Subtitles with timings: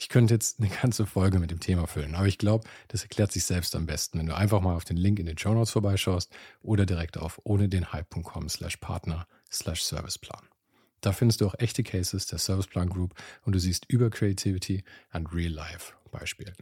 [0.00, 3.32] Ich könnte jetzt eine ganze Folge mit dem Thema füllen, aber ich glaube, das erklärt
[3.32, 5.72] sich selbst am besten, wenn du einfach mal auf den Link in den Show Notes
[5.72, 10.46] vorbeischaust oder direkt auf ohne den Hype.com slash Partner slash Serviceplan.
[11.00, 15.32] Da findest du auch echte Cases der Serviceplan Group und du siehst über Creativity and
[15.34, 16.54] Real Life Beispielen.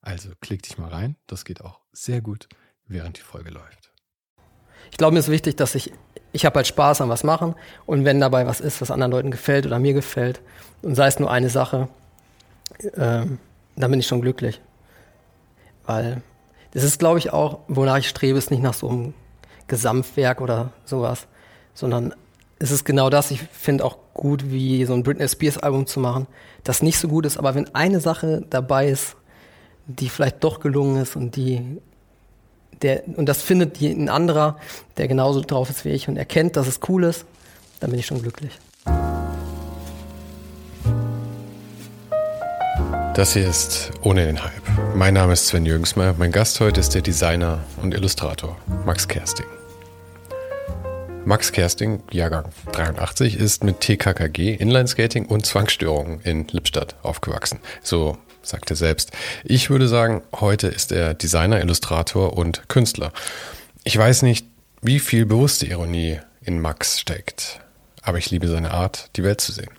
[0.00, 2.48] Also klick dich mal rein, das geht auch sehr gut,
[2.86, 3.90] während die Folge läuft.
[4.92, 5.92] Ich glaube, mir ist wichtig, dass ich,
[6.32, 9.30] ich habe halt Spaß an was machen und wenn dabei was ist, was anderen Leuten
[9.32, 10.42] gefällt oder mir gefällt
[10.82, 11.88] und sei es nur eine Sache,
[12.96, 13.38] ähm,
[13.76, 14.60] dann bin ich schon glücklich.
[15.86, 16.22] Weil
[16.72, 19.14] das ist, glaube ich, auch, wonach ich strebe, ist nicht nach so einem
[19.68, 21.26] Gesamtwerk oder sowas,
[21.74, 22.14] sondern
[22.58, 23.30] es ist genau das.
[23.30, 26.26] Ich finde auch gut, wie so ein Britney Spears Album zu machen,
[26.62, 29.16] das nicht so gut ist, aber wenn eine Sache dabei ist,
[29.86, 31.78] die vielleicht doch gelungen ist und die
[32.82, 34.58] der, und das findet ein anderer,
[34.96, 37.24] der genauso drauf ist wie ich und erkennt, dass es cool ist,
[37.80, 38.58] dann bin ich schon glücklich.
[43.14, 44.96] Das hier ist Ohne den Hype.
[44.96, 46.16] Mein Name ist Sven Jürgensmer.
[46.18, 49.46] Mein Gast heute ist der Designer und Illustrator Max Kersting.
[51.24, 57.60] Max Kersting, Jahrgang 83, ist mit TKKG, Inlineskating und Zwangsstörungen in Lippstadt aufgewachsen.
[57.84, 59.12] So sagt er selbst.
[59.44, 63.12] Ich würde sagen, heute ist er Designer, Illustrator und Künstler.
[63.84, 64.44] Ich weiß nicht,
[64.82, 67.60] wie viel bewusste Ironie in Max steckt,
[68.02, 69.70] aber ich liebe seine Art, die Welt zu sehen.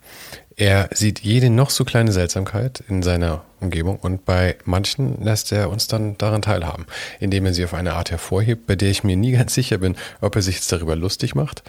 [0.58, 5.68] Er sieht jede noch so kleine Seltsamkeit in seiner Umgebung und bei manchen lässt er
[5.68, 6.86] uns dann daran teilhaben,
[7.20, 9.96] indem er sie auf eine Art hervorhebt, bei der ich mir nie ganz sicher bin,
[10.22, 11.62] ob er sich jetzt darüber lustig macht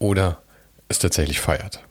[0.00, 0.42] oder
[0.88, 1.84] es tatsächlich feiert.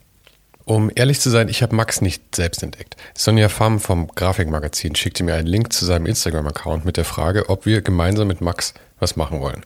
[0.72, 2.96] Um ehrlich zu sein, ich habe Max nicht selbst entdeckt.
[3.14, 7.66] Sonja Pham vom Grafikmagazin schickte mir einen Link zu seinem Instagram-Account mit der Frage, ob
[7.66, 9.66] wir gemeinsam mit Max was machen wollen.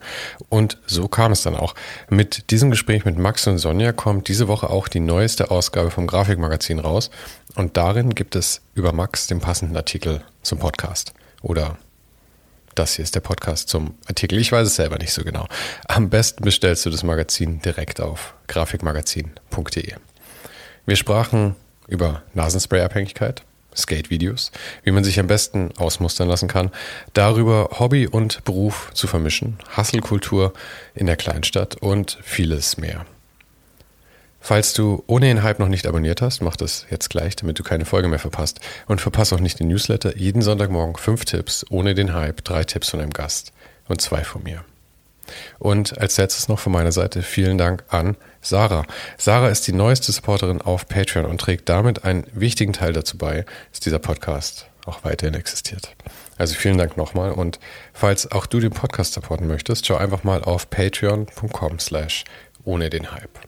[0.50, 1.76] Und so kam es dann auch.
[2.10, 6.08] Mit diesem Gespräch mit Max und Sonja kommt diese Woche auch die neueste Ausgabe vom
[6.08, 7.12] Grafikmagazin raus.
[7.54, 11.14] Und darin gibt es über Max den passenden Artikel zum Podcast.
[11.44, 11.78] Oder
[12.74, 14.40] das hier ist der Podcast zum Artikel.
[14.40, 15.46] Ich weiß es selber nicht so genau.
[15.88, 19.94] Am besten bestellst du das Magazin direkt auf grafikmagazin.de.
[20.86, 21.56] Wir sprachen
[21.88, 23.44] über Nasenspray-Abhängigkeit,
[23.76, 24.52] Skate-Videos,
[24.84, 26.72] wie man sich am besten ausmustern lassen kann,
[27.14, 30.54] darüber Hobby und Beruf zu vermischen, Hasselkultur
[30.94, 33.06] in der Kleinstadt und vieles mehr.
[34.40, 37.64] Falls du ohne den Hype noch nicht abonniert hast, mach das jetzt gleich, damit du
[37.64, 38.60] keine Folge mehr verpasst.
[38.86, 40.16] Und verpasse auch nicht den Newsletter.
[40.18, 43.54] Jeden Sonntagmorgen fünf Tipps ohne den Hype, drei Tipps von einem Gast
[43.88, 44.64] und zwei von mir.
[45.58, 48.86] Und als letztes noch von meiner Seite vielen Dank an Sarah.
[49.18, 53.46] Sarah ist die neueste Supporterin auf Patreon und trägt damit einen wichtigen Teil dazu bei,
[53.72, 55.96] dass dieser Podcast auch weiterhin existiert.
[56.38, 57.60] Also vielen Dank nochmal und
[57.94, 62.24] falls auch du den Podcast supporten möchtest, schau einfach mal auf patreon.com slash
[62.64, 63.40] ohne den Hype.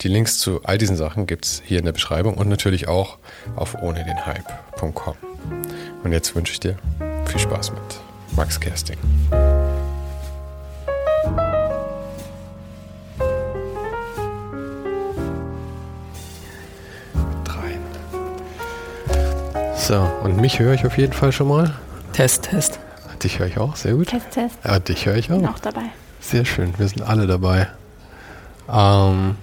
[0.00, 3.18] Die Links zu all diesen Sachen gibt es hier in der Beschreibung und natürlich auch
[3.56, 5.16] auf ohne den Hype.com.
[6.02, 6.76] Und jetzt wünsche ich dir
[7.26, 7.80] viel Spaß mit
[8.36, 8.98] Max Kersting.
[19.80, 21.74] So, und mich höre ich auf jeden Fall schon mal.
[22.12, 22.78] Test, Test.
[23.24, 24.08] Dich höre ich auch, sehr gut.
[24.08, 24.56] Test, Test.
[24.62, 25.38] Ja, dich höre ich auch.
[25.38, 25.84] Bin auch dabei.
[26.20, 27.66] Sehr schön, wir sind alle dabei.
[28.70, 29.36] Ähm,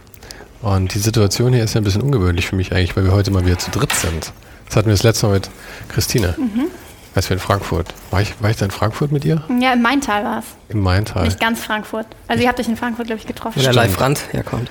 [0.62, 3.32] und die Situation hier ist ja ein bisschen ungewöhnlich für mich eigentlich, weil wir heute
[3.32, 4.32] mal wieder zu dritt sind.
[4.68, 5.50] Das hatten wir das letzte Mal mit
[5.90, 6.36] Christine.
[6.38, 6.68] Mhm.
[7.16, 7.92] Als wir in Frankfurt.
[8.12, 9.44] War ich, war ich da in Frankfurt mit ihr?
[9.60, 10.46] Ja, im Maintal war es.
[10.70, 11.24] Im Maintal.
[11.24, 12.06] Nicht ganz Frankfurt.
[12.28, 13.60] Also ihr habt euch in Frankfurt, glaube ich, getroffen.
[13.60, 14.70] Wo der Live Rand herkommt.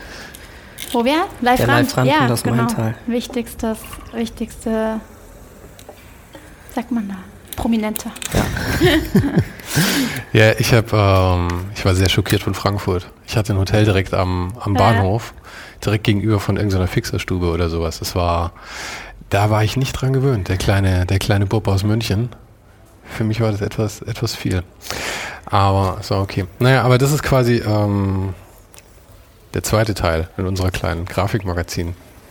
[0.93, 1.25] Wo wer?
[1.41, 1.97] Live Der Rand.
[1.97, 2.57] Live ja, kommt aus genau.
[2.57, 2.95] Maintal.
[3.09, 3.79] Wichtigstes,
[4.13, 5.01] wichtigste,
[6.77, 7.17] sagt man da,
[7.57, 8.11] Prominente.
[10.33, 13.11] Ja, ich habe, ähm, ich war sehr schockiert von Frankfurt.
[13.27, 14.79] Ich hatte ein Hotel direkt am, am Ja.
[14.79, 15.35] Bahnhof,
[15.85, 17.99] direkt gegenüber von irgendeiner Fixerstube oder sowas.
[17.99, 18.53] Das war,
[19.31, 20.49] da war ich nicht dran gewöhnt.
[20.49, 22.29] Der kleine, der kleine Bub aus München.
[23.05, 24.63] Für mich war das etwas, etwas viel.
[25.47, 26.45] Aber so okay.
[26.59, 28.35] Naja, aber das ist quasi ähm,
[29.55, 31.07] der zweite Teil in unserer kleinen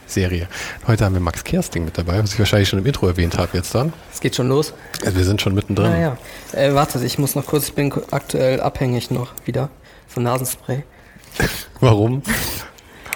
[0.06, 0.48] Grafikmagazin-Serie.
[0.88, 3.58] Heute haben wir Max Kersting mit dabei, was ich wahrscheinlich schon im Intro erwähnt habe
[3.58, 3.94] jetzt dann.
[4.14, 4.74] Es geht schon los.
[5.04, 5.92] Also wir sind schon mittendrin.
[5.92, 6.18] Naja.
[6.54, 9.70] Äh, warte, ich muss noch kurz, ich bin aktuell abhängig noch wieder
[10.08, 10.84] von Nasenspray.
[11.80, 12.22] Warum?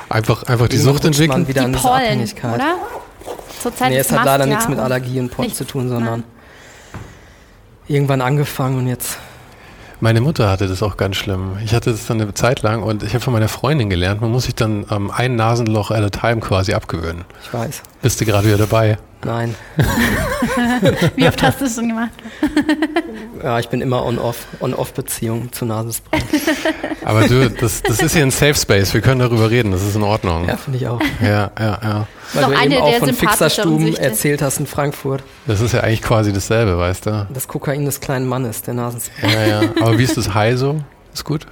[0.09, 1.47] Einfach, einfach die Sucht entwickeln?
[1.47, 2.56] wieder Die diese Pollen, Abhängigkeit.
[2.56, 2.75] oder?
[3.62, 4.50] Zurzeit Nee, es hat leider ja.
[4.56, 6.24] nichts mit Allergie und Pollen zu tun, sondern
[7.88, 9.18] irgendwann angefangen und jetzt.
[10.01, 11.57] Meine Mutter hatte das auch ganz schlimm.
[11.63, 14.31] Ich hatte das dann eine Zeit lang und ich habe von meiner Freundin gelernt, man
[14.31, 17.25] muss sich dann ähm, ein Nasenloch at a time quasi abgewöhnen.
[17.44, 17.81] Ich weiß.
[18.01, 18.98] Bist du gerade wieder dabei?
[19.25, 19.56] Nein.
[21.16, 22.12] Wie oft hast du es schon gemacht?
[23.42, 26.19] Ja, ich bin immer on-off, on-off-Beziehung zu Nasenspray.
[27.06, 28.94] Aber du, das, das ist hier ein Safe Space.
[28.94, 29.72] Wir können darüber reden.
[29.72, 30.46] Das ist in Ordnung.
[30.46, 31.00] Ja, finde ich auch.
[31.22, 32.07] Ja, ja, ja.
[32.34, 35.24] Weil du eine eben auch von Fixerstuben erzählt hast in Frankfurt.
[35.48, 37.28] Das ist ja eigentlich quasi dasselbe, weißt du?
[37.34, 39.31] Das Kokain des kleinen Mannes, der Nasenspray.
[39.31, 39.69] Ja, ja.
[39.80, 40.81] Aber wie ist das High so?
[41.13, 41.48] Ist gut?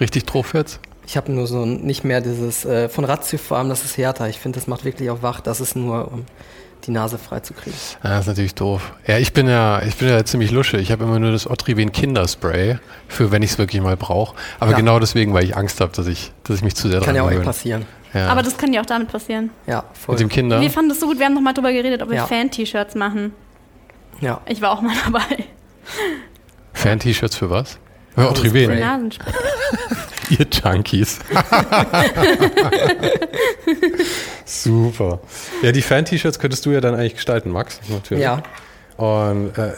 [0.00, 0.80] Richtig drauf jetzt?
[1.06, 4.28] Ich habe nur so nicht mehr dieses äh, von Ratiofarm, das ist härter.
[4.28, 5.40] Ich finde, das macht wirklich auch wach.
[5.40, 6.24] Das ist nur, um
[6.86, 7.76] die Nase frei zu kriegen.
[8.02, 8.92] Ja, das ist natürlich doof.
[9.06, 10.76] Ja, ich bin ja, ich bin ja ziemlich lusche.
[10.78, 12.78] Ich habe immer nur das Otriven Kinderspray
[13.08, 14.34] für, wenn ich es wirklich mal brauche.
[14.60, 14.76] Aber Ja.
[14.76, 17.22] genau deswegen, weil ich Angst habe, dass ich, dass ich mich zu sehr Kann ja
[17.22, 17.46] auch echt gewöhne.
[17.46, 17.86] passieren.
[18.12, 18.28] Ja.
[18.28, 19.50] Aber das kann ja auch damit passieren.
[19.66, 20.14] Ja, voll.
[20.14, 20.60] Mit dem Kinder.
[20.60, 22.26] Wir fanden das so gut, wir haben noch mal drüber geredet, ob wir Ja.
[22.26, 23.32] Fan-T-Shirts machen.
[24.20, 24.40] ja.
[24.46, 25.44] Ich war auch mal dabei.
[26.72, 27.78] Fan-T-Shirts für was?
[28.16, 28.26] Nasenspray.
[28.26, 28.78] Otriven.
[28.78, 29.32] Nasenspray.
[30.30, 31.18] Ihr Junkies.
[34.44, 35.20] Super.
[35.62, 37.80] Ja, die Fan-T-Shirts könntest du ja dann eigentlich gestalten, Max.
[37.88, 38.22] Natürlich.
[38.22, 38.42] Ja.
[38.96, 39.72] Und äh,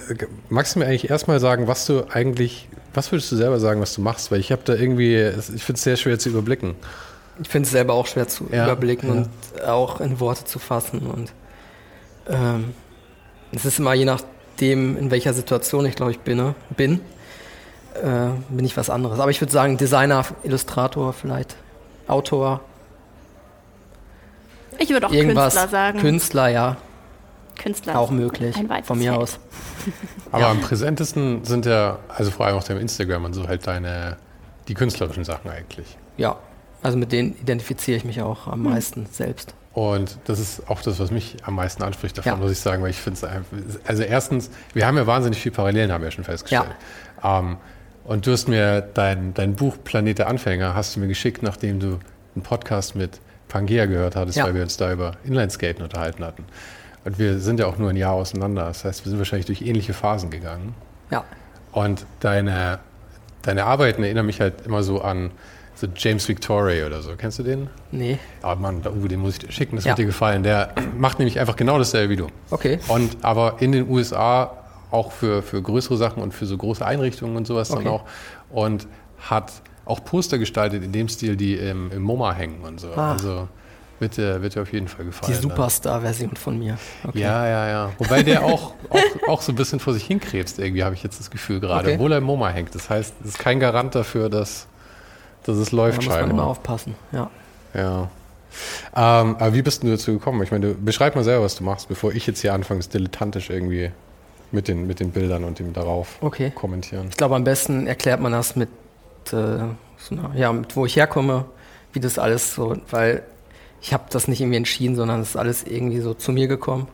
[0.49, 3.95] magst du mir eigentlich erstmal sagen, was du eigentlich, was würdest du selber sagen, was
[3.95, 4.31] du machst?
[4.31, 6.75] Weil ich habe da irgendwie, ich finde es sehr schwer zu überblicken.
[7.43, 9.15] Ich finde es selber auch schwer zu Ja, überblicken ja.
[9.15, 9.29] und
[9.65, 11.07] auch in Worte zu fassen.
[11.07, 11.33] Und
[12.29, 12.75] ähm,
[13.53, 16.55] es ist immer je nachdem, in welcher Situation ich glaube ich bin, ne?
[16.77, 17.01] bin,
[18.03, 19.19] äh, bin ich was anderes.
[19.21, 21.57] Aber ich würde sagen, Designer, Illustrator vielleicht,
[22.09, 22.61] Autor,
[24.79, 25.55] Ich würde auch irgendwas.
[25.55, 26.01] Künstler sagen.
[26.01, 26.77] Künstler, ja,
[27.59, 27.99] Künstler.
[27.99, 28.55] auch möglich.
[28.85, 29.23] Von mir Feld.
[29.23, 29.39] aus.
[30.33, 30.51] Aber Ja.
[30.51, 34.17] am präsentesten sind ja, also vor allem auf deinem Instagram und so halt deine,
[34.69, 35.97] die künstlerischen Sachen eigentlich.
[36.17, 36.37] Ja,
[36.83, 38.53] also mit denen identifiziere ich mich auch Hm.
[38.53, 39.55] am meisten selbst.
[39.73, 42.37] Und das ist auch das, was mich am meisten anspricht davon, Ja.
[42.39, 43.47] muss ich sagen, weil ich finde es einfach,
[43.87, 46.65] also erstens, wir haben ja wahnsinnig viel Parallelen, haben wir ja schon festgestellt.
[47.23, 47.59] Ähm,
[48.07, 51.81] und du hast mir dein, dein Buch Planet der Anfänger, hast du mir geschickt, nachdem
[51.81, 51.99] du
[52.35, 54.45] einen Podcast mit Pangea gehört hattest, Ja.
[54.45, 56.45] weil wir uns da über Inlineskaten unterhalten hatten.
[57.05, 59.63] Und wir sind ja auch nur ein Jahr auseinander, das heißt, wir sind wahrscheinlich durch
[59.63, 60.75] ähnliche Phasen gegangen.
[61.11, 61.25] Ja,
[61.73, 62.79] Und deine,
[63.43, 65.31] deine Arbeiten erinnern mich halt immer so an
[65.77, 67.13] so James Victoria oder so.
[67.19, 67.69] Kennst du den?
[67.93, 69.91] nee, Aber Mann, der Uwe, den muss ich dir schicken, das Ja.
[69.91, 70.43] wird dir gefallen.
[70.43, 72.29] Der macht nämlich einfach genau dasselbe wie du.
[72.51, 72.79] okay.
[72.89, 74.51] Und aber in den USA
[74.91, 77.85] auch für, für größere Sachen und für so große Einrichtungen und sowas Okay.
[77.85, 78.05] dann auch.
[78.51, 78.87] Und
[79.19, 79.53] hat
[79.85, 82.89] auch Poster gestaltet in dem Stil, die im, im MoMA hängen und so.
[82.95, 83.13] Ah.
[83.13, 83.49] Also
[83.99, 85.33] wird dir, wird dir auf jeden Fall Die gefallen.
[85.35, 85.41] ne?
[85.41, 86.77] Superstar-Version von mir.
[87.07, 87.21] Okay.
[87.21, 87.93] Ja, ja, ja.
[87.99, 91.19] Wobei der auch, auch, auch so ein bisschen vor sich hinkrebst, irgendwie, habe ich jetzt
[91.19, 91.95] das Gefühl gerade, Okay.
[91.95, 92.75] obwohl er im MoMA hängt.
[92.75, 94.67] Das heißt, es ist kein Garant dafür, dass,
[95.45, 96.95] dass es Da läuft muss man immer aufpassen.
[97.13, 97.31] Ja.
[97.75, 98.11] Ja.
[98.95, 100.43] Ähm, aber wie bist du dazu gekommen?
[100.43, 103.51] Ich meine, du, beschreib mal selber, was du machst, bevor ich jetzt hier anfange, dilettantisch
[103.51, 103.93] irgendwie
[104.53, 106.51] mit den, mit den Bildern und dem darauf Okay.
[106.55, 107.07] kommentieren.
[107.11, 108.69] Ich glaube, am besten erklärt man das mit,
[109.29, 109.33] äh,
[109.99, 111.47] so einer, ja, mit wo ich herkomme,
[111.93, 113.23] wie das alles so, weil
[113.81, 116.89] ich habe das nicht irgendwie entschieden, sondern es ist alles irgendwie so zu mir gekommen.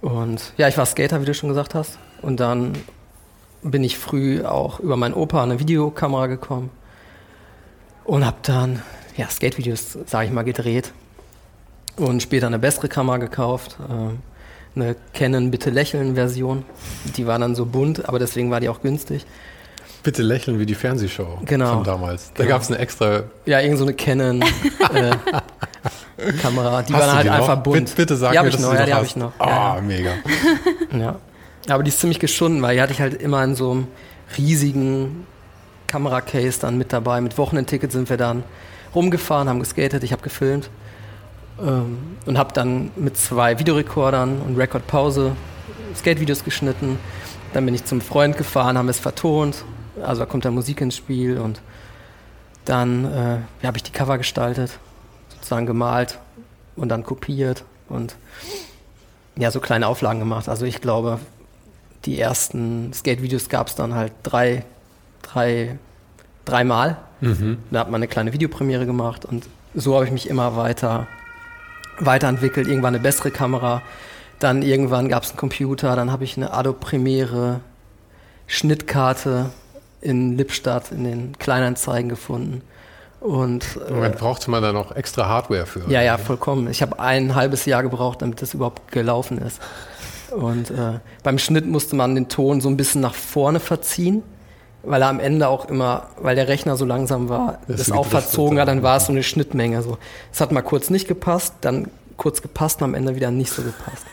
[0.00, 1.98] Und ja, ich war Skater, wie du schon gesagt hast.
[2.22, 2.72] Und dann
[3.62, 6.70] bin ich früh auch über meinen Opa an eine Videokamera gekommen
[8.04, 8.82] und habe dann
[9.16, 10.92] ja, Skate-Videos, sage ich mal, gedreht.
[11.96, 14.20] Und später eine bessere Kamera gekauft, ähm,
[14.80, 16.64] eine Canon Bitte Lächeln Version.
[17.16, 19.26] Die war dann so bunt, aber deswegen war die auch günstig.
[20.02, 21.74] Bitte lächeln wie die Fernsehshow Genau.
[21.74, 22.32] von damals.
[22.34, 22.54] Da Genau.
[22.54, 23.24] gab es eine extra.
[23.46, 25.10] Ja, irgend so eine Canon äh,
[26.42, 26.82] Kamera.
[26.82, 27.36] Die Hast war du halt die noch?
[27.36, 27.76] einfach bunt.
[27.80, 29.32] Bitte, bitte sag die mir, ich dass noch, du ja, die noch habe ich noch.
[29.38, 30.10] Ah, Ja, mega.
[30.98, 31.16] ja.
[31.68, 33.88] Aber die ist ziemlich geschunden, weil die hatte ich halt immer in so einem
[34.38, 35.26] riesigen
[35.86, 37.20] Kameracase dann mit dabei.
[37.20, 38.42] Mit Wochenendticket sind wir dann
[38.94, 40.70] rumgefahren, haben geskatet, ich habe gefilmt
[41.60, 45.32] ähm, und habe dann mit zwei Videorekordern und Rekordpause
[45.94, 46.98] Skatevideos geschnitten.
[47.52, 49.64] Dann bin ich zum Freund gefahren, haben es vertont.
[50.02, 51.60] Also da kommt dann Musik ins Spiel und
[52.64, 54.78] dann äh, habe ich die Cover gestaltet,
[55.30, 56.18] sozusagen gemalt
[56.76, 58.14] und dann kopiert und
[59.36, 60.48] ja, so kleine Auflagen gemacht.
[60.48, 61.18] Also ich glaube,
[62.04, 64.64] die ersten Skate-Videos gab es dann halt drei,
[65.22, 65.78] drei,
[66.44, 66.98] dreimal.
[67.20, 67.58] Mhm.
[67.70, 71.06] Da hat man eine kleine Videopremiere gemacht und so habe ich mich immer weiter
[72.00, 72.68] weiterentwickelt.
[72.68, 73.82] Irgendwann eine bessere Kamera,
[74.38, 77.60] dann irgendwann gab es einen Computer, dann habe ich eine Adobe Premiere
[78.46, 79.50] Schnittkarte
[80.00, 82.62] in Lippstadt in den Kleinanzeigen gefunden
[83.20, 85.90] Und Im Moment brauchte man da noch extra Hardware für.
[85.90, 86.70] ja, ja, vollkommen.
[86.70, 89.60] Ich habe ein halbes Jahr gebraucht, damit das überhaupt gelaufen ist.
[90.30, 94.22] Und äh, beim Schnitt musste man den Ton so ein bisschen nach vorne verziehen,
[94.88, 98.06] weil er am Ende auch immer, weil der Rechner so langsam war, Das das auch
[98.06, 98.84] verzogen hat, dann dann.
[98.84, 99.82] war es so eine Schnittmenge.
[99.82, 99.98] So.
[100.32, 103.62] Es hat mal kurz nicht gepasst, dann kurz gepasst und am Ende wieder nicht so
[103.62, 104.06] gepasst.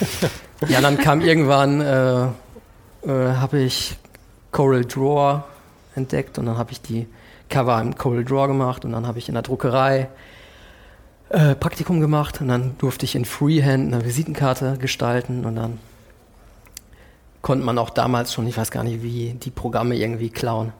[0.68, 3.96] ja, dann kam irgendwann, äh, äh, habe ich
[4.52, 5.42] Coral Draw
[5.94, 7.06] entdeckt und dann habe ich die
[7.48, 10.08] Cover im Coral Draw gemacht und dann habe ich in der Druckerei
[11.28, 15.78] äh, Praktikum gemacht und dann durfte ich in Freehand eine Visitenkarte gestalten und dann
[17.46, 20.72] konnte man auch damals schon, ich weiß gar nicht wie, die Programme irgendwie klauen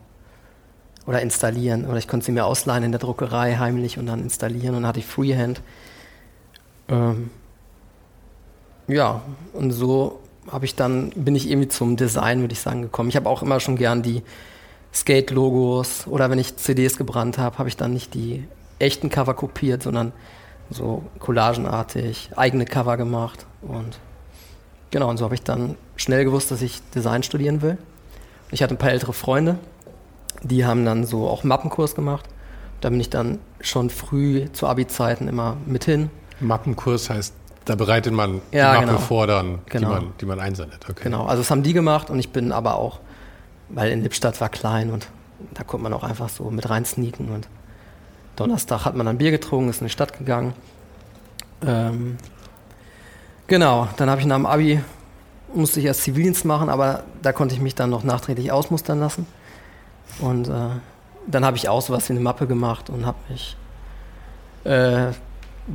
[1.06, 4.70] oder installieren oder ich konnte sie mir ausleihen in der Druckerei heimlich und dann installieren
[4.70, 5.62] und dann hatte ich Freehand.
[6.88, 7.30] Ähm,
[8.88, 10.18] ja, und so
[10.50, 13.10] habe ich dann, bin ich irgendwie zum Design, würde ich sagen, gekommen.
[13.10, 14.24] Ich habe auch immer schon gern die
[14.92, 18.42] Skate-Logos oder wenn ich CDs gebrannt habe, habe ich dann nicht die
[18.80, 20.10] echten Cover kopiert, sondern
[20.70, 24.00] so collagenartig eigene Cover gemacht und
[24.90, 27.78] genau, und so habe ich dann schnell gewusst, dass ich Design studieren will.
[28.50, 29.58] Ich hatte ein paar ältere Freunde,
[30.42, 32.24] die haben dann so auch Mappenkurs gemacht.
[32.80, 36.10] Da bin ich dann schon früh zu Abi-Zeiten immer mit hin.
[36.40, 38.98] Mappenkurs heißt, da bereitet man Ja, die Mappe genau.
[38.98, 39.88] vor, dann, Genau.
[39.88, 40.86] die, man, die man einsendet.
[40.88, 41.04] Okay.
[41.04, 43.00] Genau, also das haben die gemacht und ich bin aber auch,
[43.70, 45.08] weil in Lippstadt war klein und
[45.54, 47.48] da konnte man auch einfach so mit rein sneaken und
[48.36, 50.52] Donnerstag hat man dann Bier getrunken, ist in die Stadt gegangen.
[51.66, 52.18] Ähm,
[53.46, 54.80] genau, dann habe ich nach dem Abi,
[55.54, 59.26] musste ich erst Zivildienst machen, aber da konnte ich mich dann noch nachträglich ausmustern lassen.
[60.20, 60.52] Und äh,
[61.26, 63.56] dann habe ich auch sowas wie eine Mappe gemacht und habe mich
[64.64, 65.12] äh,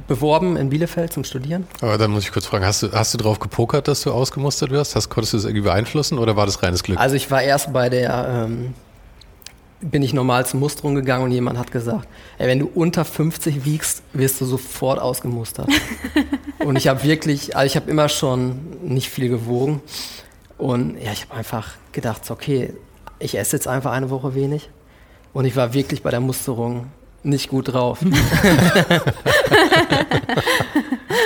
[0.08, 1.68] beworben in Bielefeld zum Studieren.
[1.82, 4.72] Aber dann muss ich kurz fragen, hast du, hast du drauf gepokert, dass du ausgemustert
[4.72, 4.96] wirst?
[4.96, 6.98] Hast, konntest du das irgendwie beeinflussen oder war das reines Glück?
[7.00, 8.74] Also ich war erst bei der, ähm,
[9.82, 12.08] bin ich normal zur Musterung gegangen und jemand hat gesagt,
[12.38, 15.70] ey, wenn du unter 50 wiegst, wirst du sofort ausgemustert.
[16.60, 19.82] und ich habe wirklich, also ich habe immer schon nicht viel gewogen
[20.58, 22.74] und ja, ich habe einfach gedacht, okay,
[23.20, 24.70] ich esse jetzt einfach eine Woche wenig
[25.34, 26.88] und ich war wirklich bei der Musterung
[27.24, 28.00] nicht gut drauf.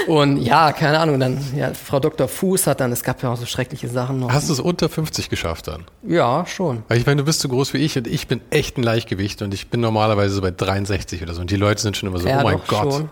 [0.07, 2.27] und ja, keine Ahnung, dann, ja, Frau Dr.
[2.27, 4.31] Fuß hat dann, es gab ja auch so schreckliche Sachen noch.
[4.31, 5.85] Hast du es unter 50 geschafft dann?
[6.03, 6.83] Ja, schon.
[6.87, 9.41] Weil ich meine, du bist so groß wie ich und ich bin echt ein Leichtgewicht
[9.41, 11.41] und ich bin normalerweise so bei 63 oder so.
[11.41, 12.93] Und die Leute sind schon immer so, ja, oh mein doch, Gott.
[12.93, 13.09] Schon.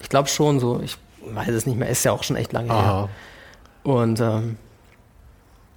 [0.00, 0.80] Ich glaube schon so.
[0.84, 1.88] Ich weiß es nicht mehr.
[1.88, 2.76] Ist ja auch schon echt lange her.
[2.76, 3.08] Aha.
[3.82, 4.56] Und ähm,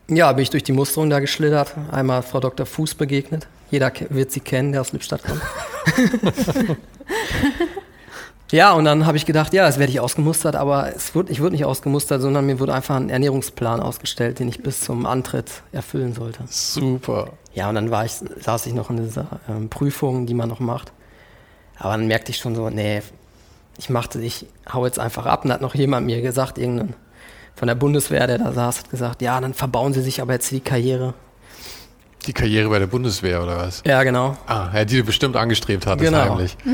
[0.09, 1.75] ja, bin ich durch die Musterung da geschlittert.
[1.91, 2.65] Einmal Frau Dr.
[2.65, 3.47] Fuß begegnet.
[3.71, 5.41] Jeder wird sie kennen, der aus Lippstadt kommt.
[8.51, 11.39] ja, und dann habe ich gedacht, ja, jetzt werde ich ausgemustert, aber es wird, ich
[11.41, 15.63] wurde nicht ausgemustert, sondern mir wurde einfach ein Ernährungsplan ausgestellt, den ich bis zum Antritt
[15.71, 16.43] erfüllen sollte.
[16.47, 17.33] Super.
[17.53, 20.59] Ja, und dann war ich, saß ich noch in dieser ähm, Prüfung, die man noch
[20.59, 20.91] macht.
[21.77, 23.01] Aber dann merkte ich schon so, nee,
[23.77, 25.43] ich machte, ich hau jetzt einfach ab.
[25.43, 26.93] Und dann hat noch jemand mir gesagt, irgendein
[27.59, 30.49] von der Bundeswehr, der da saß, hat gesagt, ja, dann verbauen Sie sich aber jetzt
[30.49, 31.13] die Karriere.
[32.29, 33.81] Die Karriere bei der Bundeswehr oder was?
[33.87, 34.37] Ja, genau.
[34.45, 36.29] Ah, ja, die du bestimmt angestrebt hattest Genau.
[36.35, 36.55] heimlich.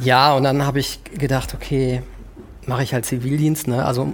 [0.00, 2.02] Ja, und dann habe ich gedacht, okay,
[2.66, 3.84] mache ich halt Zivildienst, ne?
[3.84, 4.12] Also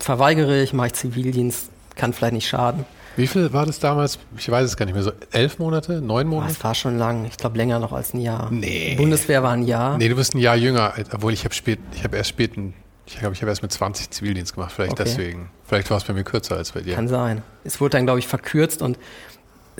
[0.00, 2.84] verweigere ich, mache ich Zivildienst, kann vielleicht nicht schaden.
[3.16, 4.18] Wie viel war das damals?
[4.36, 5.02] Ich weiß es gar nicht mehr.
[5.04, 6.00] So elf Monate?
[6.02, 6.52] Neun Boah, Monate?
[6.52, 8.48] es war schon lang, ich glaube länger noch als ein Jahr.
[8.50, 8.96] Nee.
[8.98, 9.96] Bundeswehr war ein Jahr.
[9.96, 12.74] Nee, du bist ein Jahr jünger, obwohl ich habe spät, ich habe erst späten,
[13.06, 15.04] ich glaube, ich habe erst mit 20 Zivildienst gemacht, vielleicht Okay.
[15.06, 15.50] deswegen.
[15.64, 16.94] Vielleicht war es bei mir kürzer als bei dir.
[16.96, 17.42] Kann sein.
[17.64, 18.98] Es wurde dann, glaube ich, verkürzt und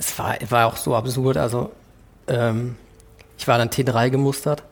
[0.01, 1.37] es war, war auch so absurd.
[1.37, 1.71] Also,
[2.27, 2.75] ähm,
[3.37, 4.63] ich war dann T3 gemustert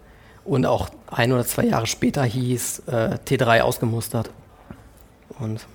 [0.44, 4.32] und auch ein oder zwei Jahre später hieß äh, T3 ausgemustert.
[5.40, 5.66] Und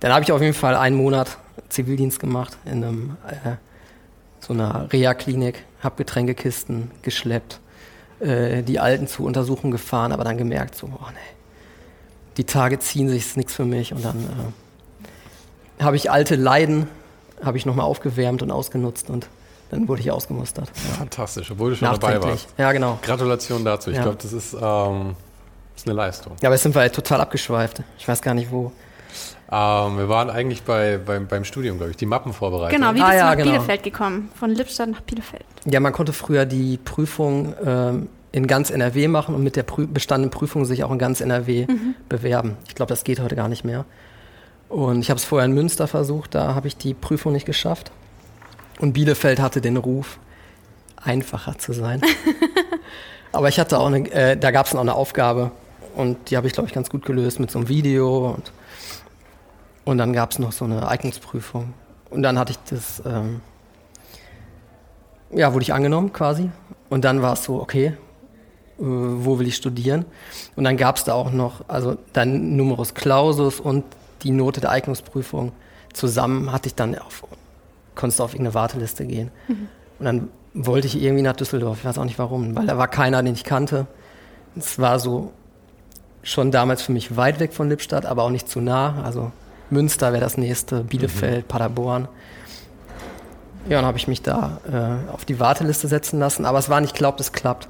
[0.00, 3.56] dann habe ich auf jeden Fall einen Monat Zivildienst gemacht in einem, äh,
[4.40, 7.60] so einer Reha-Klinik, habe Getränkekisten geschleppt,
[8.20, 11.36] äh, die Alten zur Untersuchung gefahren, aber dann gemerkt, so, oh nee,
[12.36, 14.52] die Tage ziehen sich, ist nichts für mich und dann
[15.80, 16.88] äh, habe ich alte Leiden,
[17.44, 19.28] habe ich nochmal aufgewärmt und ausgenutzt und
[19.70, 20.70] dann wurde ich ausgemustert.
[20.88, 20.94] Ja.
[20.94, 22.48] Fantastisch, obwohl du schon dabei warst.
[22.58, 22.98] Ja, genau.
[23.02, 23.90] Gratulation dazu.
[23.90, 24.02] Ich Ja.
[24.02, 25.14] glaube, das ist, ähm,
[25.74, 26.32] ist eine Leistung.
[26.42, 27.82] Ja, aber jetzt sind wir halt total abgeschweift.
[27.98, 28.70] Ich weiß gar nicht wo.
[29.50, 32.78] Ähm, wir waren eigentlich bei, beim, beim Studium, glaube ich, die Mappenvorbereitung.
[32.78, 33.50] Genau, wie Ah, bist ja, du nach genau.
[33.52, 34.30] Bielefeld gekommen?
[34.34, 35.44] Von Lippstadt nach Bielefeld.
[35.64, 39.86] Ja, man konnte früher die Prüfung ähm, in ganz NRW machen und mit der Prü
[39.86, 41.66] bestandenen Prüfung sich auch in ganz NRW
[42.08, 42.56] bewerben.
[42.68, 43.84] Ich glaube, das geht heute gar nicht mehr.
[44.68, 47.92] Und ich habe es vorher in Münster versucht, da habe ich die Prüfung nicht geschafft.
[48.80, 50.18] Und Bielefeld hatte den Ruf,
[50.96, 52.00] einfacher zu sein.
[53.32, 55.50] Aber ich hatte auch eine, äh, da gab es auch eine Aufgabe
[55.94, 58.52] und die habe ich, glaube ich, ganz gut gelöst mit so einem Video und,
[59.84, 60.86] und dann gab es noch so eine
[62.10, 63.40] Und dann hatte ich das, ähm,
[65.30, 66.50] ja, wurde ich angenommen quasi.
[66.90, 67.94] Und Und dann war es so, okay, äh,
[68.78, 70.04] wo will ich studieren?
[70.56, 73.84] Und dann gab es da auch noch, also dann Numerus Clausus und
[74.24, 75.52] die Note der Eignungsprüfung
[75.92, 77.24] zusammen hatte ich dann auf,
[77.94, 79.30] konntest du auf irgendeine Warteliste gehen.
[79.48, 79.68] Mhm.
[79.98, 82.88] Und dann wollte ich irgendwie nach Düsseldorf, ich weiß auch nicht warum, weil da war
[82.88, 83.86] keiner, den ich kannte.
[84.56, 85.32] Es war so
[86.22, 89.02] schon damals für mich weit weg von Lippstadt, aber auch nicht zu nah.
[89.04, 89.30] Also
[89.70, 91.48] Münster wäre das nächste, Bielefeld, mhm.
[91.48, 92.08] Paderborn.
[93.68, 96.80] Ja, dann habe ich mich da äh, auf die Warteliste setzen lassen, aber es war
[96.80, 97.68] nicht glaubt, es klappt.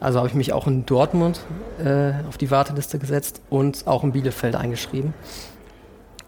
[0.00, 1.40] Also habe ich mich auch in Dortmund
[1.82, 5.14] äh, auf die Warteliste gesetzt und auch in Bielefeld eingeschrieben.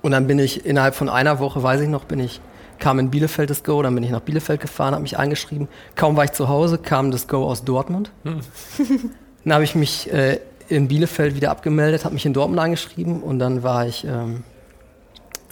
[0.02, 2.40] Und dann bin ich innerhalb von einer Woche, weiß ich noch, bin ich,
[2.78, 5.68] kam in Bielefeld das Go, dann bin ich nach Bielefeld gefahren, habe mich eingeschrieben.
[5.96, 8.10] Kaum war ich zu Hause, kam das Go aus Dortmund.
[8.24, 8.40] Hm.
[9.44, 13.38] dann habe ich mich äh, in Bielefeld wieder abgemeldet, habe mich in Dortmund eingeschrieben und
[13.38, 14.44] dann war ich ähm,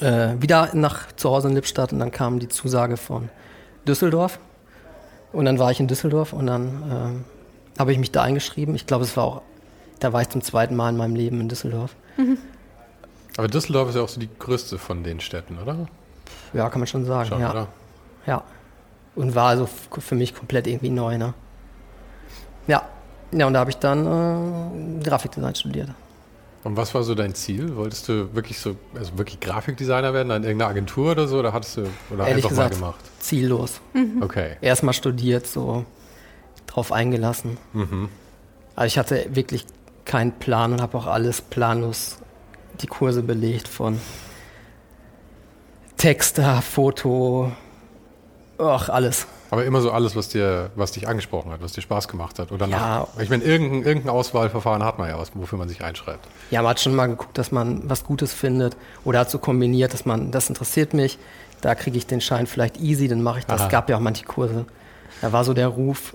[0.01, 3.29] äh, wieder nach zu Hause in Lippstadt und dann kam die Zusage von
[3.87, 4.39] Düsseldorf.
[5.33, 7.25] Und dann war ich in Düsseldorf und dann
[7.77, 8.75] äh, habe ich mich da eingeschrieben.
[8.75, 9.43] Ich glaube, es war auch,
[9.99, 11.95] da war ich zum zweiten Mal in meinem Leben in Düsseldorf.
[12.17, 12.39] Mhm.
[13.37, 15.89] Aber Düsseldorf ist ja auch so die größte von den Städten, oder?
[16.53, 17.51] Ja, kann man schon sagen, schon, ja.
[17.51, 17.69] Oder?
[18.27, 18.43] Ja.
[19.15, 21.35] Und war also für mich komplett irgendwie neu, ne?
[22.67, 22.83] Ja.
[23.33, 25.91] Ja, und da habe ich dann äh, Grafikdesign studiert.
[26.65, 27.77] Und was war so dein Ziel?
[27.77, 31.39] Wolltest du wirklich so, also wirklich Grafikdesigner werden an irgendeiner Agentur oder so?
[31.39, 33.05] Oder hattest du oder Ehrlich einfach gesagt, mal gemacht?
[33.21, 33.81] Ziellos.
[33.93, 34.23] Mhm.
[34.23, 34.57] Okay.
[34.61, 35.85] Erstmal studiert, so
[36.67, 37.57] drauf eingelassen.
[37.73, 38.09] Mhm.
[38.75, 39.65] Also ich hatte wirklich
[40.05, 42.19] keinen Plan und habe auch alles planlos
[42.83, 44.01] die Kurse belegt von
[45.97, 47.53] Texter, Foto,
[48.59, 49.27] ach, alles.
[49.51, 52.51] Aber immer so alles, was dir, was dich angesprochen hat, was dir Spaß gemacht hat.
[52.51, 52.79] Oder ja.
[52.79, 56.27] nach, ich meine, irgendein, irgendein Auswahlverfahren hat man ja, wofür man sich einschreibt.
[56.51, 59.95] Ja, man hat schon mal geguckt, dass man was Gutes findet oder hat so kombiniert,
[59.95, 61.19] dass man, das interessiert mich,
[61.61, 63.63] da kriege ich den Schein vielleicht easy, dann mache ich das.
[63.63, 64.67] Es gab ja auch manche Kurse.
[65.23, 66.15] Da war so der Ruf,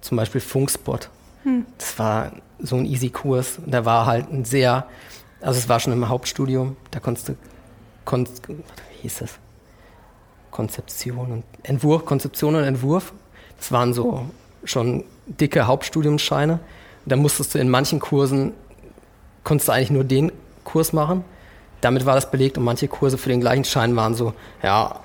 [0.00, 1.10] zum Beispiel Funkspot.
[1.44, 1.66] Hm.
[1.76, 3.58] Das war so ein easy Kurs.
[3.66, 4.86] Da war halt ein sehr,
[5.40, 7.36] also es war schon im Hauptstudium, da konntest du,
[8.04, 8.56] konntest, wie
[9.02, 9.38] hieß das?
[10.50, 13.12] Konzeption und Entwurf, Konzeption und Entwurf.
[13.58, 14.28] Das waren so
[14.64, 16.58] schon dicke Hauptstudiumsscheine.
[17.06, 18.52] Da musstest du in manchen Kursen,
[19.44, 20.32] konntest du eigentlich nur den
[20.64, 21.24] Kurs machen.
[21.80, 25.00] Damit war das belegt und manche Kurse für den gleichen Schein waren so, ja,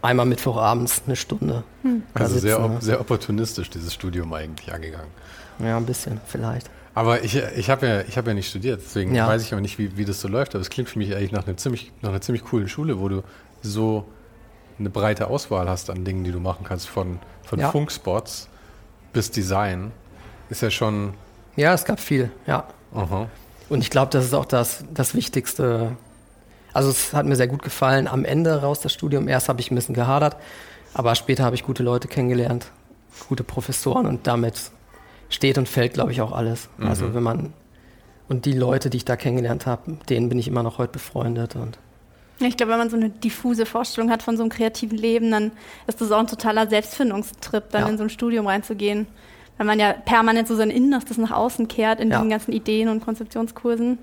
[0.00, 1.64] einmal Mittwochabends eine Stunde.
[1.82, 2.02] Hm.
[2.14, 5.10] Also sitzen, sehr, sehr opportunistisch dieses Studium eigentlich angegangen.
[5.58, 6.70] Ja, ein bisschen, vielleicht.
[6.94, 9.26] Aber ich, ich habe ja, hab ja nicht studiert, deswegen ja.
[9.26, 10.54] weiß ich auch nicht, wie, wie das so läuft.
[10.54, 13.08] Aber es klingt für mich eigentlich nach einer, ziemlich, nach einer ziemlich coolen Schule, wo
[13.08, 13.22] du
[13.62, 14.04] so
[14.78, 17.70] eine breite Auswahl hast an Dingen, die du machen kannst, von, von ja.
[17.70, 18.48] Funkspots
[19.12, 19.90] bis Design.
[20.50, 21.14] Ist ja schon.
[21.56, 22.68] Ja, es gab viel, ja.
[22.94, 23.28] Aha.
[23.68, 25.96] Und ich glaube, das ist auch das, das Wichtigste.
[26.72, 28.06] Also es hat mir sehr gut gefallen.
[28.06, 29.26] Am Ende raus das Studium.
[29.26, 30.36] Erst habe ich ein bisschen gehadert,
[30.92, 32.66] aber später habe ich gute Leute kennengelernt,
[33.28, 34.70] gute Professoren und damit
[35.34, 36.68] steht und fällt, glaube ich, auch alles.
[36.78, 36.86] Mhm.
[36.86, 37.52] Also wenn man
[38.28, 41.56] und die Leute, die ich da kennengelernt habe, denen bin ich immer noch heute befreundet
[41.56, 41.78] und
[42.40, 45.52] ich glaube, wenn man so eine diffuse Vorstellung hat von so einem kreativen Leben, dann
[45.86, 47.88] ist das auch ein totaler Selbstfindungstrip, dann ja.
[47.88, 49.06] in so ein Studium reinzugehen.
[49.56, 52.16] Weil man ja permanent so sein Innerstes nach außen kehrt in ja.
[52.16, 53.98] diesen ganzen Ideen und Konzeptionskursen.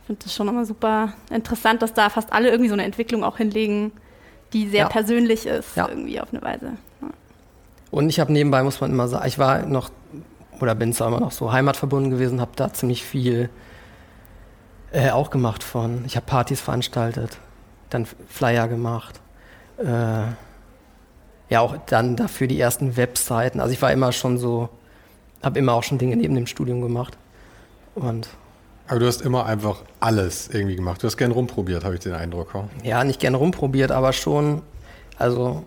[0.00, 3.24] Ich finde das schon immer super interessant, dass da fast alle irgendwie so eine Entwicklung
[3.24, 3.92] auch hinlegen,
[4.54, 4.88] die sehr ja.
[4.88, 6.72] persönlich ist, irgendwie auf eine Weise.
[7.90, 9.90] Und ich habe nebenbei, muss man immer sagen, ich war noch
[10.60, 13.50] oder bin zwar immer noch so heimatverbunden gewesen, habe da ziemlich viel
[14.92, 16.04] äh, auch gemacht von.
[16.06, 17.38] Ich habe Partys veranstaltet,
[17.90, 19.20] dann Flyer gemacht.
[19.78, 20.26] Äh,
[21.48, 23.60] ja, auch dann dafür die ersten Webseiten.
[23.60, 24.68] Also ich war immer schon so,
[25.42, 27.16] habe immer auch schon Dinge neben dem Studium gemacht.
[27.94, 28.28] Und
[28.88, 31.02] aber du hast immer einfach alles irgendwie gemacht.
[31.02, 32.52] Du hast gern rumprobiert, habe ich den Eindruck.
[32.84, 34.62] Ja, nicht gern rumprobiert, aber schon,
[35.18, 35.64] also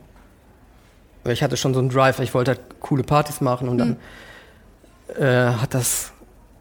[1.26, 3.98] ich hatte schon so einen Drive, ich wollte halt coole Partys machen und dann mhm.
[5.18, 6.12] Äh, hat das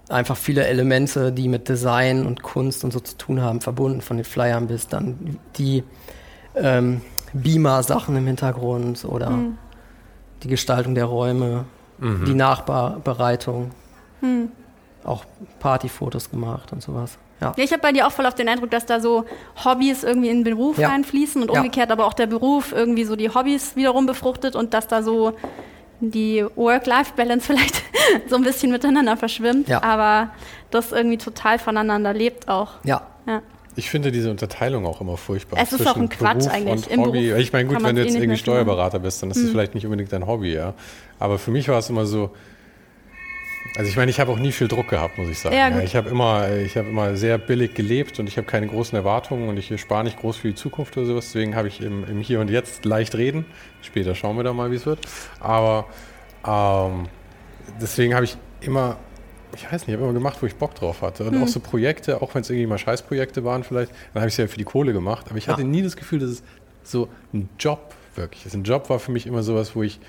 [0.08, 4.16] einfach viele Elemente, die mit Design und Kunst und so zu tun haben, verbunden, von
[4.16, 5.84] den Flyern bis dann die
[6.54, 9.58] ähm, Beamer-Sachen im Hintergrund oder mhm.
[10.42, 11.66] die Gestaltung der Räume,
[11.98, 12.24] mhm.
[12.24, 13.70] die Nachbereitung,
[14.20, 14.50] mhm.
[15.04, 15.24] auch
[15.60, 17.18] Partyfotos gemacht und sowas.
[17.40, 17.52] Ja.
[17.56, 19.24] ja ich habe bei dir auch voll auf den Eindruck, dass da so
[19.62, 20.88] Hobbys irgendwie in den Beruf ja.
[20.88, 21.92] reinfließen und umgekehrt ja.
[21.92, 25.34] aber auch der Beruf irgendwie so die Hobbys wiederum befruchtet und dass da so
[26.00, 27.82] die Work-Life-Balance vielleicht
[28.28, 29.82] so ein bisschen miteinander verschwimmt, ja.
[29.82, 30.30] aber
[30.70, 32.72] das irgendwie total voneinander lebt auch.
[32.84, 33.06] Ja.
[33.26, 33.42] ja.
[33.76, 35.60] Ich finde diese Unterteilung auch immer furchtbar.
[35.62, 36.90] Es ist auch ein Quatsch Beruf eigentlich.
[36.90, 37.32] Und Hobby.
[37.32, 39.50] ich meine, gut, wenn du jetzt eh irgendwie Steuerberater bist, dann ist es hm.
[39.50, 40.74] vielleicht nicht unbedingt dein Hobby, ja.
[41.18, 42.30] Aber für mich war es immer so,
[43.78, 45.56] also ich meine, ich habe auch nie viel Druck gehabt, muss ich sagen.
[45.56, 48.96] Ja, ich habe immer, ich habe immer sehr billig gelebt und ich habe keine großen
[48.96, 51.26] Erwartungen und ich spare nicht groß für die Zukunft oder sowas.
[51.26, 53.46] Deswegen habe ich im, im, Hier und Jetzt leicht reden.
[53.80, 55.00] Später schauen wir da mal, wie es wird.
[55.40, 55.86] Aber
[56.46, 57.08] Ähm,
[57.80, 58.96] deswegen habe ich immer,
[59.54, 61.24] ich weiß nicht, ich habe immer gemacht, wo ich Bock drauf hatte.
[61.24, 61.42] Und mhm.
[61.42, 64.38] auch so Projekte, auch wenn es irgendwie mal Scheißprojekte waren vielleicht, dann habe ich es
[64.38, 65.26] ja für die Kohle gemacht.
[65.28, 65.68] Aber ich hatte ja.
[65.68, 66.42] nie das Gefühl, dass es
[66.82, 68.54] so ein Job wirklich ist.
[68.54, 70.00] Ein Job war für mich immer sowas, wo ich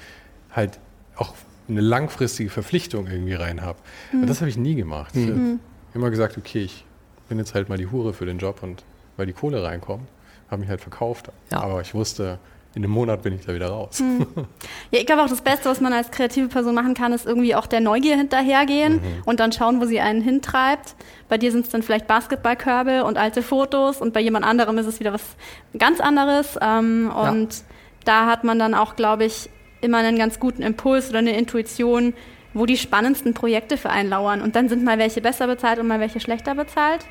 [0.51, 0.79] halt
[1.15, 1.33] auch
[1.69, 3.79] eine langfristige Verpflichtung irgendwie rein habe.
[4.11, 4.21] Mhm.
[4.21, 5.15] Und das habe ich nie gemacht.
[5.15, 5.21] Mhm.
[5.21, 5.59] Ich habe
[5.95, 6.85] immer gesagt, okay, ich
[7.27, 8.83] bin jetzt halt mal die Hure für den Job und
[9.17, 10.07] weil die Kohle reinkommt,
[10.49, 11.31] habe mich halt verkauft.
[11.51, 11.61] Ja.
[11.61, 12.39] Aber ich wusste,
[12.75, 13.99] in einem Monat bin ich da wieder raus.
[13.99, 14.27] Mhm.
[14.91, 17.53] Ja, ich glaube auch, das Beste, was man als kreative Person machen kann, ist irgendwie
[17.53, 19.23] auch der Neugier hinterhergehen mhm.
[19.25, 20.95] und dann schauen, wo sie einen hintreibt.
[21.27, 24.87] Bei dir sind es dann vielleicht Basketballkörbe und alte Fotos und bei jemand anderem ist
[24.87, 25.21] es wieder was
[25.77, 26.57] ganz anderes.
[26.59, 27.63] Ähm, und ja.
[28.05, 29.49] da hat man dann auch, glaube ich,
[29.81, 32.13] immer einen ganz guten Impuls oder eine Intuition,
[32.53, 34.41] wo die spannendsten Projekte für einen lauern.
[34.41, 37.05] Und dann sind mal welche besser bezahlt und mal welche schlechter bezahlt.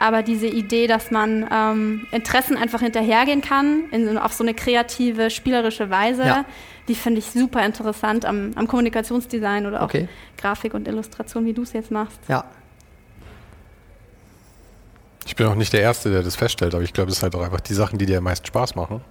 [0.00, 5.28] Aber diese Idee, dass man ähm, Interessen einfach hinterhergehen kann, in, auf so eine kreative,
[5.28, 6.44] spielerische Weise, ja.
[6.88, 10.08] die finde ich super interessant am, am Kommunikationsdesign oder auch okay.
[10.38, 12.18] Grafik und Illustration, wie du es jetzt machst.
[12.28, 12.44] Ja.
[15.26, 17.34] Ich bin auch nicht der Erste, der das feststellt, aber ich glaube, es ist halt
[17.34, 19.02] auch einfach die Sachen, die dir am meisten Spaß machen,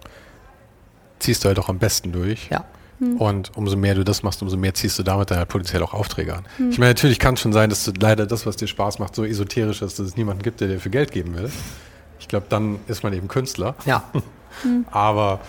[1.19, 2.49] ziehst du halt auch am besten durch.
[2.49, 2.65] Ja.
[2.99, 3.17] Hm.
[3.17, 5.93] Und umso mehr du das machst, umso mehr ziehst du damit dann halt potenziell auch
[5.93, 6.45] Aufträge an.
[6.57, 6.69] Hm.
[6.69, 9.15] Ich meine, natürlich kann es schon sein, dass du leider das, was dir Spaß macht,
[9.15, 11.49] so esoterisch ist, dass es niemanden gibt, der dir für Geld geben will.
[12.19, 13.75] Ich glaube, dann ist man eben Künstler.
[13.85, 14.03] Ja.
[14.61, 14.85] Hm.
[14.91, 15.39] Aber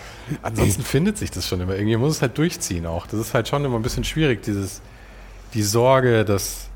[0.41, 1.75] ansonsten findet sich das schon immer.
[1.75, 3.07] Irgendwie muss es halt durchziehen auch.
[3.07, 4.81] Das ist halt schon immer ein bisschen schwierig, dieses,
[5.53, 6.70] die Sorge, dass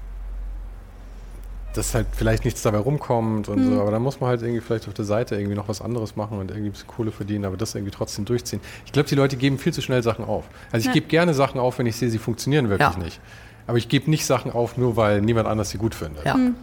[1.77, 3.75] dass halt vielleicht nichts dabei rumkommt und mhm.
[3.75, 6.15] so, aber dann muss man halt irgendwie vielleicht auf der Seite irgendwie noch was anderes
[6.15, 8.61] machen und irgendwie ein bisschen Kohle verdienen, aber das irgendwie trotzdem durchziehen.
[8.85, 10.45] Ich glaube, die Leute geben viel zu schnell Sachen auf.
[10.71, 10.93] Also ich ja.
[10.93, 12.97] gebe gerne Sachen auf, wenn ich sehe, sie funktionieren wirklich ja.
[12.97, 13.19] nicht.
[13.67, 16.25] Aber ich gebe nicht Sachen auf, nur weil niemand anders sie gut findet.
[16.25, 16.35] Ja.
[16.35, 16.55] Mhm.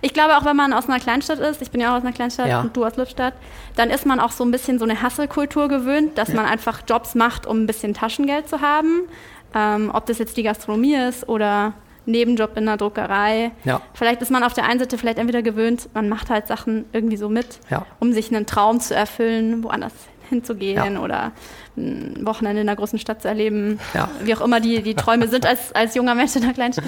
[0.00, 2.12] Ich glaube auch, wenn man aus einer Kleinstadt ist, ich bin ja auch aus einer
[2.12, 2.60] Kleinstadt ja.
[2.60, 3.34] und du aus Lippstadt,
[3.76, 6.34] dann ist man auch so ein bisschen so eine Hasselkultur gewöhnt, dass ja.
[6.34, 9.08] man einfach Jobs macht, um ein bisschen Taschengeld zu haben.
[9.54, 11.72] Ähm, ob das jetzt die Gastronomie ist oder
[12.06, 13.52] Nebenjob in der Druckerei.
[13.64, 13.80] Ja.
[13.94, 17.16] Vielleicht ist man auf der einen Seite vielleicht entweder gewöhnt, man macht halt Sachen irgendwie
[17.16, 17.86] so mit, ja.
[18.00, 19.92] um sich einen Traum zu erfüllen, woanders
[20.28, 21.00] hinzugehen ja.
[21.00, 21.32] oder
[21.76, 23.78] ein Wochenende in einer großen Stadt zu erleben,
[24.22, 26.84] wie auch immer die, die Träume sind als, als junger Mensch in der Kleinstadt.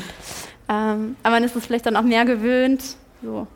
[0.69, 2.83] Ähm, aber man ist es vielleicht dann auch mehr gewöhnt.
[3.23, 3.47] So.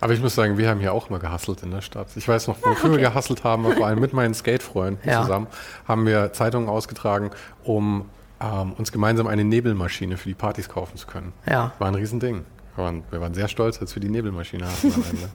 [0.00, 2.08] Aber ich muss sagen, wir haben hier auch immer gehasselt in der Stadt.
[2.16, 3.00] Ich weiß noch, wofür okay.
[3.00, 5.46] wir gehasselt haben, vor allem mit meinen Skatefreunden zusammen,
[5.86, 7.30] haben wir Zeitungen ausgetragen,
[7.64, 8.06] um
[8.40, 11.32] ähm, uns gemeinsam eine Nebelmaschine für die Partys kaufen zu können.
[11.48, 11.72] Ja.
[11.78, 12.44] War ein Riesending.
[12.76, 15.28] Wir waren, wir waren sehr stolz, als wir die Nebelmaschine hatten am Ende.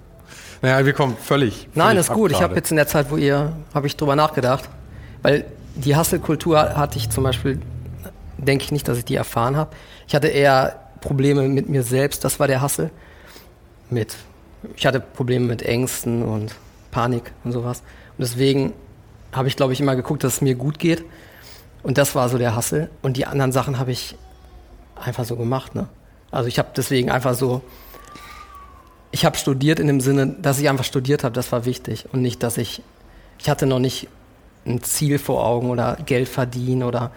[0.62, 1.68] naja, wir kommen völlig.
[1.76, 2.32] Nein, das ist gut.
[2.32, 4.70] Ich habe jetzt in der Zeit, wo ihr, habe ich drüber nachgedacht.
[5.22, 7.60] Weil die Hasselkultur hatte ich zum Beispiel,
[8.38, 9.76] denke ich nicht, dass ich die erfahren habe.
[10.08, 12.90] Ich hatte eher Probleme mit mir selbst, das war der Hassel.
[13.90, 14.16] Mit,
[14.76, 16.56] ich hatte Probleme mit Ängsten und
[16.92, 17.82] Panik und sowas.
[18.18, 18.74] Und deswegen
[19.32, 21.04] habe ich, glaube ich, immer geguckt, dass es mir gut geht.
[21.86, 22.90] Und das war so der Hassel.
[23.04, 24.16] Und die anderen Sachen habe ich
[24.96, 25.76] einfach so gemacht.
[25.76, 25.88] Ne?
[26.32, 27.62] Also ich habe deswegen einfach so,
[29.12, 32.08] ich habe studiert in dem Sinne, dass ich einfach studiert habe, das war wichtig.
[32.12, 32.82] Und nicht, dass ich,
[33.38, 34.08] ich hatte noch nicht
[34.66, 37.12] ein Ziel vor Augen oder Geld verdienen oder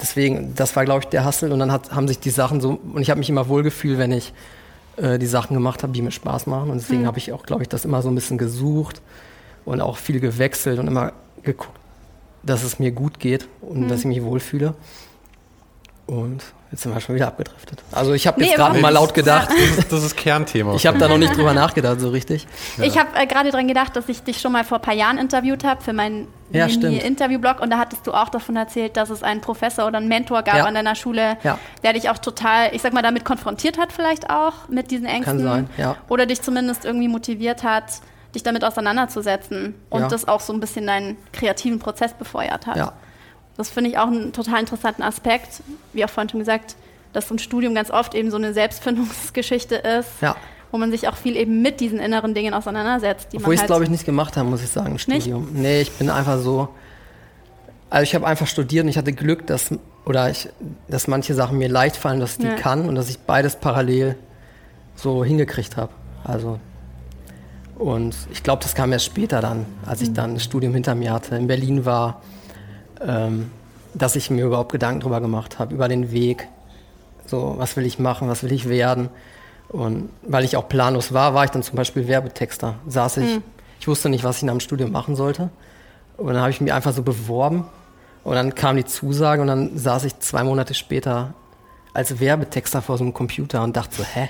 [0.00, 1.52] deswegen, das war, glaube ich, der Hassel.
[1.52, 4.10] Und dann hat, haben sich die Sachen so, und ich habe mich immer wohlgefühlt, wenn
[4.10, 4.32] ich
[4.96, 6.72] äh, die Sachen gemacht habe, die mir Spaß machen.
[6.72, 7.06] Und deswegen mhm.
[7.06, 9.00] habe ich auch, glaube ich, das immer so ein bisschen gesucht
[9.64, 11.12] und auch viel gewechselt und immer
[11.44, 11.78] geguckt,
[12.42, 13.88] dass es mir gut geht und mhm.
[13.88, 14.74] dass ich mich wohlfühle.
[16.06, 17.82] Und jetzt sind wir schon wieder abgedriftet.
[17.92, 19.50] Also ich habe nee, jetzt gerade mal laut gedacht.
[19.62, 20.74] Das ist, das ist Kernthema.
[20.74, 22.46] Ich habe da noch nicht drüber nachgedacht, so richtig.
[22.76, 22.84] Ja.
[22.84, 25.18] Ich habe äh, gerade dran gedacht, dass ich dich schon mal vor ein paar Jahren
[25.18, 29.22] interviewt habe für meinen ja, Interviewblog und da hattest du auch davon erzählt, dass es
[29.22, 30.64] einen Professor oder einen Mentor gab ja.
[30.64, 31.58] an deiner Schule, ja.
[31.82, 35.38] der dich auch total, ich sag mal, damit konfrontiert hat vielleicht auch mit diesen Ängsten.
[35.38, 35.96] Kann sein, ja.
[36.08, 37.84] Oder dich zumindest irgendwie motiviert hat,
[38.34, 40.08] dich damit auseinanderzusetzen und ja.
[40.08, 42.76] das auch so ein bisschen deinen kreativen Prozess befeuert hat.
[42.76, 42.92] Ja.
[43.56, 46.76] Das finde ich auch einen total interessanten Aspekt, wie auch vorhin schon gesagt,
[47.12, 50.34] dass so ein Studium ganz oft eben so eine Selbstfindungsgeschichte ist, ja.
[50.70, 53.28] wo man sich auch viel eben mit diesen inneren Dingen auseinandersetzt.
[53.32, 55.44] Die Obwohl ich es, halt glaube ich, nicht gemacht habe, muss ich sagen, Studium.
[55.44, 55.54] Nicht?
[55.54, 56.68] Nee, ich bin einfach so,
[57.90, 59.74] also ich habe einfach studiert und ich hatte Glück, dass,
[60.06, 60.48] oder ich,
[60.88, 62.54] dass manche Sachen mir leicht fallen, dass ich die ja.
[62.54, 64.16] kann und dass ich beides parallel
[64.96, 65.92] so hingekriegt habe.
[66.24, 66.58] Also
[67.82, 70.14] und ich glaube, das kam erst später dann, als ich mhm.
[70.14, 72.22] dann das Studium hinter mir hatte, in Berlin war,
[73.00, 73.50] ähm,
[73.92, 76.46] dass ich mir überhaupt Gedanken darüber gemacht habe, über den Weg.
[77.26, 79.08] So, was will ich machen, was will ich werden?
[79.68, 82.76] Und weil ich auch planlos war, war ich dann zum Beispiel Werbetexter.
[82.86, 83.42] Saß ich, mhm.
[83.80, 85.50] ich wusste nicht, was ich nach dem Studium machen sollte.
[86.18, 87.64] Und dann habe ich mich einfach so beworben.
[88.22, 91.34] Und dann kam die Zusage und dann saß ich zwei Monate später
[91.94, 94.28] als Werbetexter vor so einem Computer und dachte so, hä?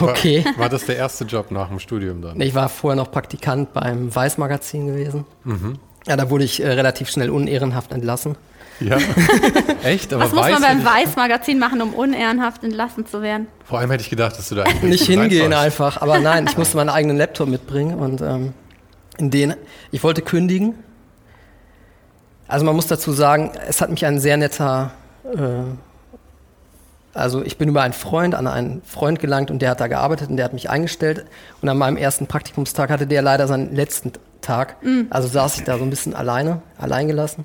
[0.00, 0.44] Okay.
[0.44, 2.40] War, war, das der erste Job nach dem Studium dann?
[2.40, 5.24] Ich war vorher noch Praktikant beim Weiß-Magazin gewesen.
[5.44, 5.78] Mhm.
[6.06, 8.36] Ja, da wurde ich äh, relativ schnell unehrenhaft entlassen.
[8.80, 8.96] Ja,
[9.84, 10.12] echt?
[10.12, 13.46] Aber Was muss man beim Weiß-Magazin machen, um unehrenhaft entlassen zu werden?
[13.64, 16.00] Vor allem hätte ich gedacht, dass du da eigentlich nicht hingehen einfach.
[16.00, 18.54] Aber nein, ich musste meinen eigenen Laptop mitbringen und ähm,
[19.18, 19.54] in den
[19.90, 20.74] ich wollte kündigen.
[22.48, 24.92] Also man muss dazu sagen, es hat mich ein sehr netter
[25.24, 25.38] äh,
[27.12, 30.30] also ich bin über einen Freund an einen Freund gelangt und der hat da gearbeitet
[30.30, 31.26] und der hat mich eingestellt.
[31.60, 34.82] Und an meinem ersten Praktikumstag hatte der leider seinen letzten Tag.
[34.82, 35.08] Mhm.
[35.10, 37.44] Also saß ich da so ein bisschen alleine, allein gelassen.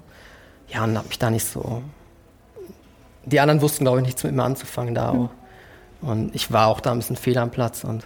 [0.67, 1.81] Ja, und hab mich da nicht so.
[3.25, 5.19] Die anderen wussten, glaube ich, nichts mit mir anzufangen da mhm.
[5.21, 5.29] auch.
[6.01, 7.83] Und ich war auch da ein bisschen fehl am Platz.
[7.83, 8.05] Und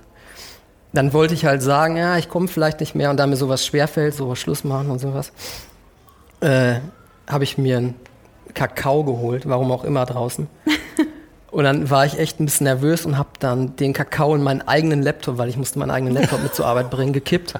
[0.94, 3.10] dann wollte ich halt sagen, ja, ich komme vielleicht nicht mehr.
[3.10, 5.34] Und da mir sowas schwerfällt, so Schluss machen und sowas,
[6.40, 6.76] äh,
[7.28, 7.96] habe ich mir einen
[8.54, 10.48] Kakao geholt, warum auch immer draußen.
[11.52, 14.62] Und dann war ich echt ein bisschen nervös und habe dann den Kakao in meinen
[14.62, 17.56] eigenen Laptop, weil ich musste meinen eigenen Laptop mit zur Arbeit bringen, gekippt.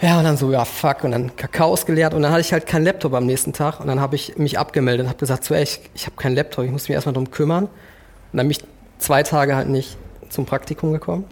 [0.00, 2.66] Ja, und dann so, ja, fuck, und dann Kakao ausgeleert und dann hatte ich halt
[2.66, 5.54] keinen Laptop am nächsten Tag und dann habe ich mich abgemeldet und habe gesagt, so,
[5.54, 7.64] ey, ich, ich habe keinen Laptop, ich muss mich erstmal drum kümmern.
[7.64, 8.64] Und dann bin ich
[8.98, 9.96] zwei Tage halt nicht
[10.28, 11.24] zum Praktikum gekommen.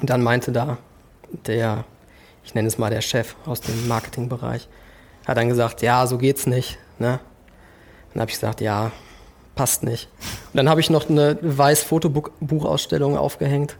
[0.00, 0.78] Und dann meinte da
[1.46, 1.84] der,
[2.44, 4.68] ich nenne es mal der Chef aus dem Marketingbereich,
[5.26, 6.78] hat dann gesagt, ja, so geht's nicht.
[6.98, 7.20] Ne?
[8.12, 8.90] Dann habe ich gesagt, ja,
[9.60, 10.08] passt nicht.
[10.54, 13.76] Und dann habe ich noch eine weiß Fotobuchausstellung aufgehängt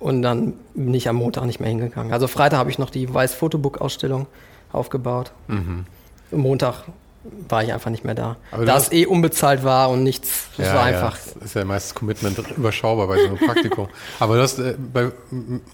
[0.00, 2.12] und dann bin ich am Montag nicht mehr hingegangen.
[2.12, 4.26] Also Freitag habe ich noch die weiß Fotobook-Ausstellung
[4.72, 5.30] aufgebaut.
[5.46, 5.86] Mhm.
[6.32, 6.86] Montag
[7.48, 8.38] war ich einfach nicht mehr da.
[8.50, 11.16] Aber da es eh unbezahlt war und nichts, das ja, war einfach.
[11.16, 13.86] Ja, das ist ja meistens Commitment überschaubar bei so einem Praktikum.
[14.18, 15.12] Aber das äh, bei,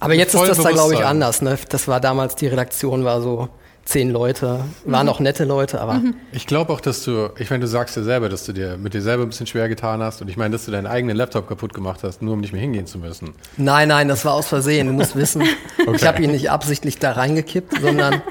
[0.01, 1.41] Aber jetzt ist das da, glaube ich, anders.
[1.41, 1.57] Ne?
[1.71, 3.49] Das war damals, die Redaktion war so
[3.85, 5.13] zehn Leute, waren mhm.
[5.13, 5.95] auch nette Leute, aber.
[5.95, 6.15] Mhm.
[6.33, 8.95] Ich glaube auch, dass du, ich meine, du sagst ja selber, dass du dir mit
[8.95, 11.49] dir selber ein bisschen schwer getan hast und ich meine, dass du deinen eigenen Laptop
[11.49, 13.35] kaputt gemacht hast, nur um nicht mehr hingehen zu müssen.
[13.57, 15.43] Nein, nein, das war aus Versehen, du musst wissen.
[15.81, 15.97] okay.
[15.97, 18.23] Ich habe ihn nicht absichtlich da reingekippt, sondern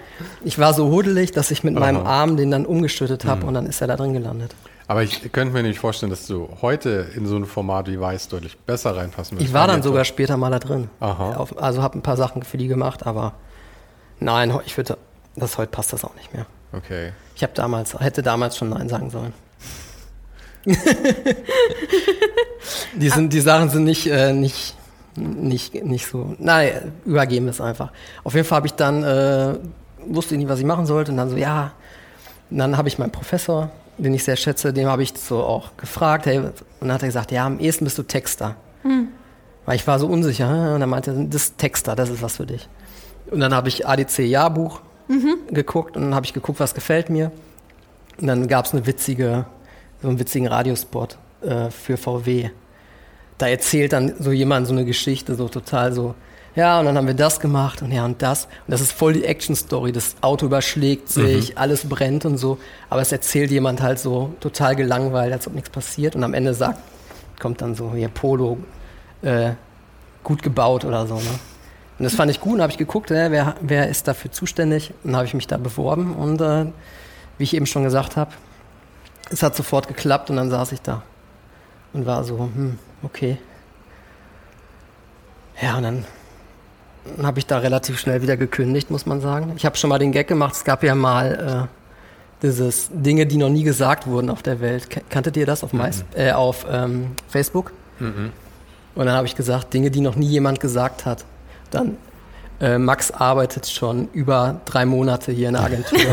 [0.44, 1.80] ich war so hudelig, dass ich mit Aha.
[1.80, 3.48] meinem Arm den dann umgeschüttet habe mhm.
[3.50, 4.56] und dann ist er da drin gelandet.
[4.90, 8.28] Aber ich könnte mir nicht vorstellen, dass du heute in so ein Format wie Weiß
[8.28, 9.48] deutlich besser reinpassen würdest.
[9.48, 10.90] Ich war dann sogar später mal da drin.
[11.00, 11.48] Aha.
[11.58, 13.34] Also habe ein paar Sachen für die gemacht, aber
[14.20, 14.98] nein, ich würde
[15.40, 16.46] das heute passt das auch nicht mehr.
[16.72, 17.14] Okay.
[17.36, 19.34] Ich habe damals, hätte damals schon Nein sagen sollen.
[22.96, 24.76] die, sind, die Sachen sind nicht, äh, nicht,
[25.16, 26.36] nicht, nicht so.
[26.38, 27.92] Nein, übergeben es einfach.
[28.24, 29.56] Auf jeden Fall habe ich dann, äh,
[30.06, 31.12] wusste ich nicht, was ich machen sollte.
[31.12, 31.72] Und dann so, ja.
[32.52, 35.76] Und dann habe ich meinen Professor, den ich sehr schätze, dem habe ich so auch
[35.78, 36.26] gefragt.
[36.26, 38.56] Hey, und dann hat er gesagt, ja, am ehesten bist du Texter.
[38.84, 39.08] Hm.
[39.66, 40.74] Weil ich war so unsicher.
[40.74, 42.68] Und dann meinte er, das ist Texter, das ist was für dich.
[43.32, 45.54] Und dann habe ich ADC-Jahrbuch mhm.
[45.54, 47.32] geguckt und dann habe ich geguckt, was gefällt mir.
[48.22, 49.46] Und dann gab es eine witzige,
[50.02, 52.50] so einen witzigen Radiospot äh, für VW.
[53.38, 56.16] Da erzählt dann so jemand so eine Geschichte, so total so,
[56.56, 58.46] ja, und dann haben wir das gemacht und ja und das.
[58.46, 59.92] Und das ist voll die Action-Story.
[59.92, 61.58] Das Auto überschlägt sich, mhm.
[61.58, 62.58] alles brennt und so.
[62.90, 66.16] Aber es erzählt jemand halt so total gelangweilt, als ob nichts passiert.
[66.16, 66.80] Und am Ende sagt,
[67.40, 68.58] kommt dann so, hier Polo,
[69.22, 69.52] äh,
[70.24, 71.16] gut gebaut oder so.
[71.16, 71.40] Ne?
[72.00, 74.94] Und das fand ich gut und habe ich geguckt, äh, wer, wer ist dafür zuständig.
[75.04, 76.66] Und habe ich mich da beworben und äh,
[77.38, 78.32] wie ich eben schon gesagt habe,
[79.30, 81.04] es hat sofort geklappt und dann saß ich da
[81.92, 83.38] und war so, hm, okay.
[85.62, 86.06] Ja, und dann,
[87.22, 89.54] habe ich da relativ schnell wieder gekündigt, muss man sagen.
[89.58, 93.38] Ich habe schon mal den Gag gemacht, es gab ja mal äh, dieses Dinge, die
[93.38, 94.88] noch nie gesagt wurden auf der Welt.
[95.10, 95.80] Kanntet ihr das auf, mhm.
[95.80, 97.74] Mais, äh, auf ähm, Facebook?
[98.00, 98.32] Mhm.
[98.96, 101.26] Und dann habe ich gesagt, Dinge, die noch nie jemand gesagt hat
[101.72, 101.98] dann
[102.60, 106.00] äh, Max arbeitet schon über drei Monate hier in der Agentur.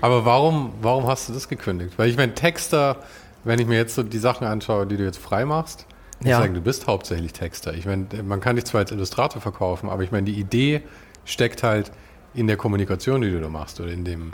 [0.00, 1.94] Aber warum, warum hast du das gekündigt?
[1.96, 2.96] Weil ich meine, Texter,
[3.44, 5.86] wenn ich mir jetzt so die Sachen anschaue, die du jetzt frei machst,
[6.20, 6.38] ich ja.
[6.38, 7.74] sagen, du bist hauptsächlich Texter.
[7.74, 10.82] Ich meine, man kann dich zwar als Illustrator verkaufen, aber ich meine, die Idee
[11.24, 11.90] steckt halt
[12.34, 14.32] in der Kommunikation, die du da machst oder in dem.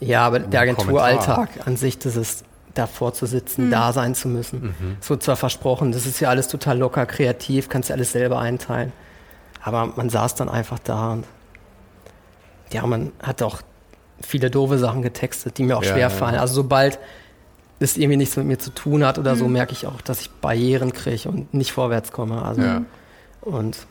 [0.00, 2.44] Ja, aber der Agenturalltag an sich, das ist
[2.78, 3.70] davor zu sitzen, mhm.
[3.70, 4.62] da sein zu müssen.
[4.62, 4.96] Mhm.
[5.00, 8.92] So zwar versprochen, das ist ja alles total locker, kreativ, kannst ja alles selber einteilen.
[9.62, 11.24] Aber man saß dann einfach da und
[12.72, 13.62] ja, man hat auch
[14.20, 16.36] viele doofe Sachen getextet, die mir auch ja, schwer fallen.
[16.36, 16.40] Ja.
[16.40, 16.98] Also sobald
[17.78, 19.38] es irgendwie nichts mit mir zu tun hat oder mhm.
[19.38, 22.42] so, merke ich auch, dass ich Barrieren kriege und nicht vorwärts komme.
[22.42, 22.82] Also ja.
[23.42, 23.86] und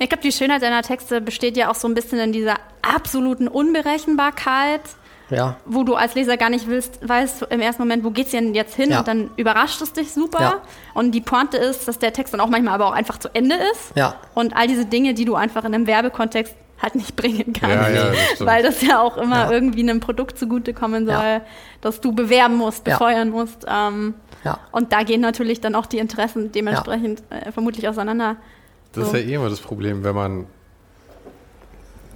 [0.00, 3.48] ich glaube, die Schönheit deiner Texte besteht ja auch so ein bisschen in dieser absoluten
[3.48, 4.82] Unberechenbarkeit
[5.30, 5.56] ja.
[5.66, 8.74] wo du als Leser gar nicht willst, weißt im ersten Moment, wo geht's denn jetzt
[8.74, 8.90] hin?
[8.90, 9.00] Ja.
[9.00, 10.40] Und dann überrascht es dich super.
[10.40, 10.62] Ja.
[10.94, 13.56] Und die Pointe ist, dass der Text dann auch manchmal aber auch einfach zu Ende
[13.72, 13.96] ist.
[13.96, 14.14] Ja.
[14.34, 17.76] Und all diese Dinge, die du einfach in einem Werbekontext halt nicht bringen kannst.
[17.76, 21.40] Ja, ja, das weil das ja auch immer irgendwie einem Produkt zugutekommen soll,
[21.80, 23.66] das du bewerben musst, befeuern musst.
[23.68, 24.14] Ähm,
[24.44, 24.58] ja.
[24.70, 28.36] Und da gehen natürlich dann auch die Interessen dementsprechend äh, vermutlich auseinander.
[28.92, 29.16] Das so.
[29.16, 30.46] ist ja eh immer das Problem, wenn man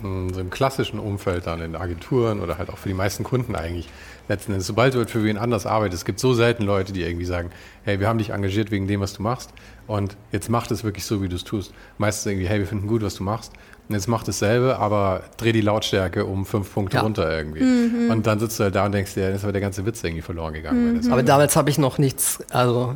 [0.02, 3.88] so im klassischen Umfeld dann in Agenturen oder halt auch für die meisten Kunden eigentlich
[4.28, 7.02] letzten Endes, sobald du halt für wen anders arbeitest, es gibt so selten Leute, die
[7.02, 7.50] irgendwie sagen,
[7.84, 9.50] hey, wir haben dich engagiert wegen dem, was du machst
[9.86, 11.72] und jetzt mach es wirklich so, wie du es tust.
[11.98, 13.52] Meistens irgendwie, hey, wir finden gut, was du machst
[13.88, 17.02] und jetzt mach dasselbe, aber dreh die Lautstärke um fünf Punkte ja.
[17.02, 17.62] runter irgendwie.
[17.62, 18.10] Mhm.
[18.10, 20.02] Und dann sitzt du halt da und denkst dir, jetzt ist aber der ganze Witz
[20.02, 21.00] irgendwie verloren gegangen.
[21.00, 21.12] Mhm.
[21.12, 22.94] Aber damals habe ich noch nichts, also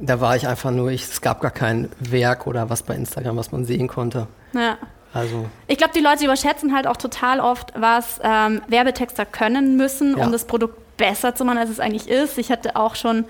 [0.00, 3.36] da war ich einfach nur, ich, es gab gar kein Werk oder was bei Instagram,
[3.36, 4.26] was man sehen konnte.
[4.54, 4.78] Ja.
[5.18, 5.46] Also.
[5.66, 10.24] Ich glaube, die Leute überschätzen halt auch total oft, was ähm, Werbetexter können müssen, ja.
[10.24, 12.38] um das Produkt besser zu machen, als es eigentlich ist.
[12.38, 13.24] Ich hatte auch schon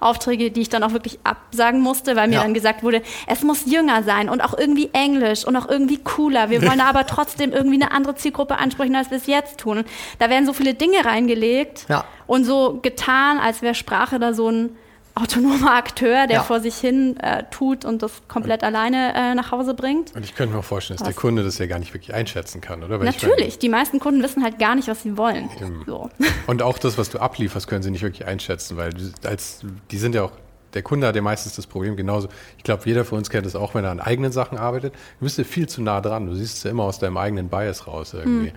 [0.00, 2.42] Aufträge, die ich dann auch wirklich absagen musste, weil mir ja.
[2.42, 6.50] dann gesagt wurde, es muss jünger sein und auch irgendwie Englisch und auch irgendwie cooler.
[6.50, 9.84] Wir wollen aber trotzdem irgendwie eine andere Zielgruppe ansprechen, als wir es jetzt tun.
[10.18, 12.04] Da werden so viele Dinge reingelegt ja.
[12.26, 14.76] und so getan, als wäre Sprache da so ein
[15.20, 16.42] autonomer Akteur, der ja.
[16.42, 20.14] vor sich hin äh, tut und das komplett und alleine äh, nach Hause bringt.
[20.14, 21.14] Und ich könnte mir vorstellen, dass was?
[21.14, 22.98] der Kunde das ja gar nicht wirklich einschätzen kann, oder?
[22.98, 25.48] Weil Natürlich, meine, die meisten Kunden wissen halt gar nicht, was sie wollen.
[25.86, 26.10] So.
[26.46, 28.92] Und auch das, was du ablieferst, können sie nicht wirklich einschätzen, weil
[29.24, 30.32] als, die sind ja auch
[30.74, 32.28] der Kunde hat ja meistens das Problem genauso.
[32.58, 34.94] Ich glaube, jeder von uns kennt es auch, wenn er an eigenen Sachen arbeitet.
[35.18, 36.26] Du bist ja viel zu nah dran.
[36.26, 38.50] Du siehst es ja immer aus deinem eigenen Bias raus irgendwie.
[38.50, 38.56] Hm.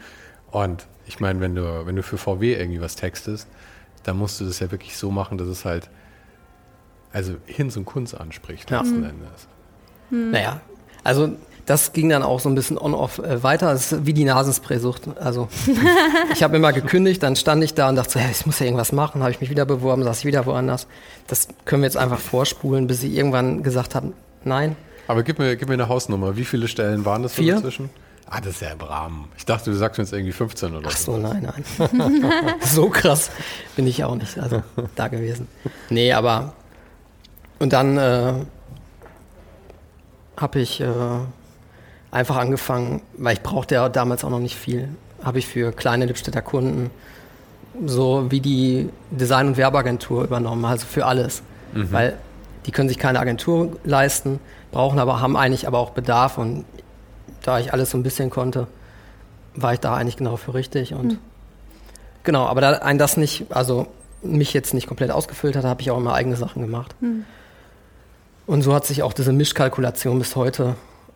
[0.52, 3.48] Und ich meine, wenn du, wenn du für VW irgendwie was textest,
[4.04, 5.90] dann musst du das ja wirklich so machen, dass es halt
[7.14, 8.80] also Hinz und Kunz anspricht ja.
[8.80, 9.48] letzten Endes.
[10.10, 10.32] Hm.
[10.32, 10.62] Naja,
[11.04, 11.32] also
[11.66, 13.72] das ging dann auch so ein bisschen on-off äh, weiter.
[13.72, 15.18] Das ist wie die Nasenspray-Sucht.
[15.20, 15.48] Also
[16.34, 18.66] ich habe immer gekündigt, dann stand ich da und dachte so, hey, ich muss ja
[18.66, 19.22] irgendwas machen.
[19.22, 20.88] Habe ich mich wieder beworben, saß ich wieder woanders.
[21.28, 24.76] Das können wir jetzt einfach vorspulen, bis sie irgendwann gesagt haben, nein.
[25.08, 26.36] Aber gib mir, gib mir eine Hausnummer.
[26.36, 27.56] Wie viele Stellen waren das Vier?
[27.56, 27.90] inzwischen?
[28.34, 29.28] Ah, das ist ja im Rahmen.
[29.38, 31.14] Ich dachte, du sagst jetzt irgendwie 15 oder Ach so.
[31.14, 32.56] so nein, nein.
[32.62, 33.30] so krass
[33.76, 34.64] bin ich auch nicht also,
[34.96, 35.48] da gewesen.
[35.90, 36.54] Nee, aber
[37.62, 38.34] und dann äh,
[40.36, 40.88] habe ich äh,
[42.10, 44.90] einfach angefangen, weil ich brauchte ja damals auch noch nicht viel,
[45.24, 46.90] habe ich für kleine Lippstädter Kunden
[47.86, 51.44] so wie die Design- und Werbeagentur übernommen, also für alles.
[51.74, 51.92] Mhm.
[51.92, 52.18] Weil
[52.66, 54.40] die können sich keine Agentur leisten,
[54.72, 56.66] brauchen aber, haben eigentlich aber auch Bedarf und
[57.44, 58.66] da ich alles so ein bisschen konnte,
[59.54, 61.18] war ich da eigentlich genau für richtig und mhm.
[62.24, 63.86] genau, aber da ein das nicht, also
[64.24, 66.96] mich jetzt nicht komplett ausgefüllt hat, habe ich auch immer eigene Sachen gemacht.
[67.02, 67.26] Mhm.
[68.46, 70.76] Und so hat sich auch diese Mischkalkulation bis heute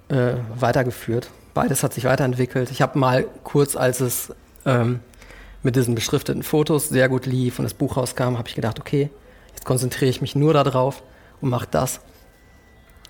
[0.09, 1.29] äh, weitergeführt.
[1.53, 2.71] Beides hat sich weiterentwickelt.
[2.71, 4.33] Ich habe mal kurz, als es
[4.65, 4.99] ähm,
[5.63, 9.09] mit diesen beschrifteten Fotos sehr gut lief und das Buch rauskam, habe ich gedacht, okay,
[9.53, 11.01] jetzt konzentriere ich mich nur darauf
[11.41, 12.01] und mache das.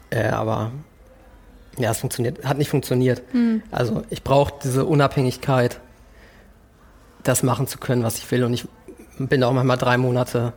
[0.09, 0.71] Äh, aber
[1.77, 3.21] ja, es funktioniert, hat nicht funktioniert.
[3.33, 3.61] Mhm.
[3.71, 5.81] Also ich brauche diese Unabhängigkeit,
[7.23, 8.43] das machen zu können, was ich will.
[8.43, 8.67] Und ich
[9.17, 10.53] bin auch manchmal drei Monate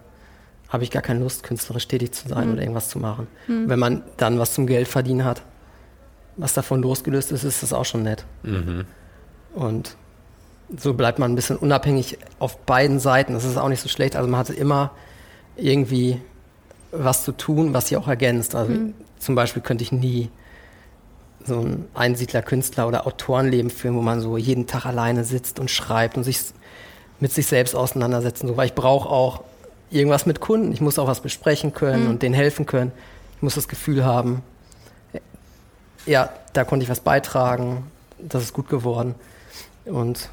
[0.69, 2.53] habe ich gar keine Lust, künstlerisch tätig zu sein mhm.
[2.55, 3.27] oder irgendwas zu machen.
[3.47, 3.69] Mhm.
[3.69, 5.43] Wenn man dann was zum Geld verdienen hat,
[6.37, 8.25] was davon losgelöst ist, ist das auch schon nett.
[8.43, 8.85] Mhm.
[9.55, 9.97] Und
[10.77, 13.33] so bleibt man ein bisschen unabhängig auf beiden Seiten.
[13.33, 14.17] Das ist auch nicht so schlecht.
[14.17, 14.93] Also man hatte immer
[15.57, 16.21] irgendwie
[16.93, 18.55] was zu tun, was sich auch ergänzt.
[18.55, 18.95] Also mhm.
[19.19, 20.31] zum Beispiel könnte ich nie
[21.45, 26.17] so ein Einsiedler-Künstler oder Autorenleben führen, wo man so jeden Tag alleine sitzt und schreibt
[26.17, 26.39] und sich
[27.21, 28.43] mit sich selbst auseinandersetzt.
[28.47, 29.43] So, weil ich brauche auch
[29.91, 30.73] irgendwas mit Kunden.
[30.73, 32.11] Ich muss auch was besprechen können mhm.
[32.11, 32.93] und denen helfen können.
[33.37, 34.43] Ich muss das Gefühl haben,
[36.07, 37.85] ja, da konnte ich was beitragen,
[38.19, 39.15] das ist gut geworden.
[39.85, 40.29] Und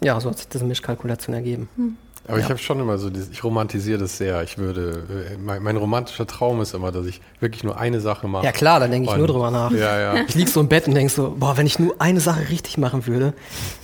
[0.00, 1.68] ja, so hat sich diese Mischkalkulation ergeben.
[1.76, 1.96] Mhm.
[2.26, 2.44] Aber ja.
[2.44, 4.42] ich habe schon immer so, ich romantisiere das sehr.
[4.42, 8.28] Ich würde, äh, mein, mein, romantischer Traum ist immer, dass ich wirklich nur eine Sache
[8.28, 8.44] mache.
[8.44, 9.70] Ja klar, da denke ich nur drüber nach.
[9.70, 10.14] Ja, ja.
[10.28, 12.76] Ich liege so im Bett und denke so, boah, wenn ich nur eine Sache richtig
[12.76, 13.32] machen würde,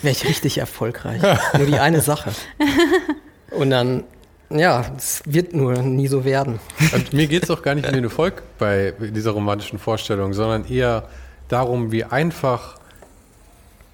[0.02, 1.22] wäre ich richtig erfolgreich.
[1.56, 2.32] nur die eine Sache.
[3.50, 4.04] Und dann
[4.50, 6.60] ja, es wird nur nie so werden.
[6.92, 10.66] Und mir geht es auch gar nicht um den Erfolg bei dieser romantischen Vorstellung, sondern
[10.66, 11.08] eher
[11.48, 12.78] darum, wie einfach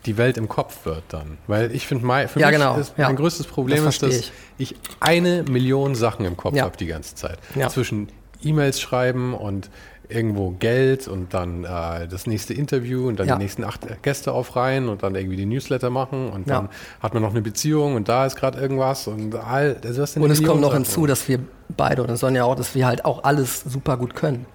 [0.07, 1.39] die Welt im Kopf wird dann.
[1.47, 2.77] Weil ich finde, mein, für ja, mich genau.
[2.77, 4.33] ist mein größtes Problem das ist, dass ich.
[4.59, 4.75] ich.
[4.99, 6.65] eine Million Sachen im Kopf ja.
[6.65, 7.39] habe die ganze Zeit.
[7.69, 8.09] Zwischen
[8.43, 9.69] E-Mails schreiben und
[10.11, 13.37] irgendwo Geld und dann äh, das nächste Interview und dann ja.
[13.37, 16.69] die nächsten acht Gäste aufreihen und dann irgendwie die Newsletter machen und dann
[17.01, 20.31] hat man noch eine Beziehung und da ist gerade irgendwas und all das ist Und
[20.31, 23.61] es kommt noch hinzu, dass wir beide oder Sonja auch, dass wir halt auch alles
[23.61, 24.47] super gut können.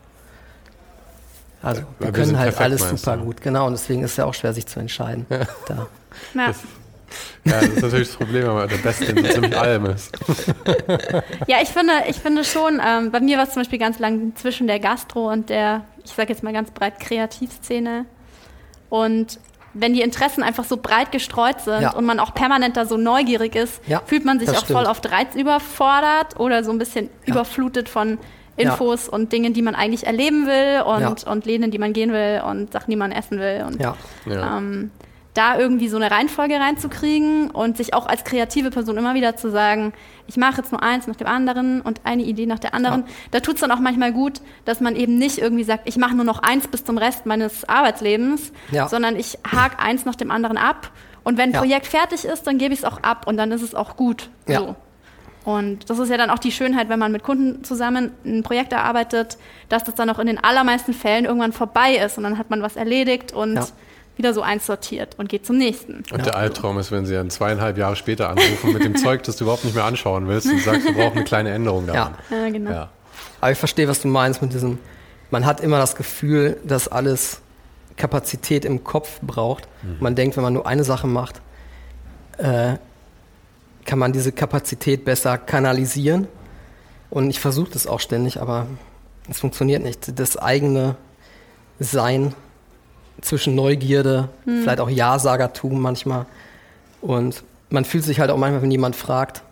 [1.61, 3.65] Also wir, wir können halt alles super gut, genau.
[3.65, 5.25] Und deswegen ist es ja auch schwer, sich zu entscheiden.
[5.67, 5.87] Da.
[6.35, 6.47] Ja.
[6.47, 6.57] Das,
[7.45, 10.11] ja, das ist natürlich das Problem, wenn man der Beste in so ziemlich allem ist.
[11.47, 14.35] Ja, ich finde, ich finde schon, ähm, bei mir war es zum Beispiel ganz lang
[14.35, 18.05] zwischen der Gastro und der, ich sage jetzt mal ganz breit, Kreativszene.
[18.89, 19.39] Und
[19.73, 21.91] wenn die Interessen einfach so breit gestreut sind ja.
[21.91, 24.79] und man auch permanent da so neugierig ist, ja, fühlt man sich auch stimmt.
[24.79, 27.33] voll oft reizüberfordert oder so ein bisschen ja.
[27.33, 28.17] überflutet von
[28.57, 32.41] Infos und Dingen, die man eigentlich erleben will und, und Läden, die man gehen will
[32.47, 33.65] und Sachen, die man essen will.
[33.67, 33.81] Und,
[34.25, 34.91] ähm,
[35.35, 39.51] da irgendwie so eine Reihenfolge reinzukriegen und sich auch als kreative Person immer wieder zu
[39.51, 39.93] sagen,
[40.27, 43.01] ich mache jetzt nur eins nach dem anderen und eine Idee nach der anderen.
[43.01, 43.07] Ja.
[43.31, 46.15] Da tut es dann auch manchmal gut, dass man eben nicht irgendwie sagt, ich mache
[46.15, 48.87] nur noch eins bis zum Rest meines Arbeitslebens, ja.
[48.87, 50.89] sondern ich hake eins nach dem anderen ab.
[51.25, 51.59] Und wenn ein ja.
[51.59, 54.29] Projekt fertig ist, dann gebe ich es auch ab und dann ist es auch gut.
[54.47, 54.75] So.
[55.43, 58.73] Und das ist ja dann auch die Schönheit, wenn man mit Kunden zusammen ein Projekt
[58.73, 59.37] erarbeitet,
[59.69, 62.63] dass das dann auch in den allermeisten Fällen irgendwann vorbei ist und dann hat man
[62.63, 63.59] was erledigt und
[64.17, 65.97] wieder so einsortiert und geht zum nächsten.
[66.11, 66.23] Und ja.
[66.23, 69.43] der Albtraum ist, wenn sie dann zweieinhalb Jahre später anrufen mit dem Zeug, das du
[69.43, 72.15] überhaupt nicht mehr anschauen willst und sagst, wir brauchen eine kleine Änderung daran.
[72.29, 72.71] Ja, ja genau.
[72.71, 72.89] Ja.
[73.41, 74.79] Aber ich verstehe, was du meinst mit diesem,
[75.31, 77.41] man hat immer das Gefühl, dass alles
[77.97, 79.67] Kapazität im Kopf braucht.
[79.83, 79.97] Mhm.
[79.99, 81.41] Man denkt, wenn man nur eine Sache macht,
[82.37, 82.75] äh,
[83.85, 86.27] kann man diese Kapazität besser kanalisieren.
[87.09, 88.67] Und ich versuche das auch ständig, aber
[89.29, 90.19] es funktioniert nicht.
[90.19, 90.95] Das eigene
[91.79, 92.33] Sein
[93.21, 94.63] zwischen Neugierde, hm.
[94.63, 96.25] vielleicht auch Ja-Sagertum manchmal.
[97.01, 99.43] Und man fühlt sich halt auch manchmal, wenn jemand fragt,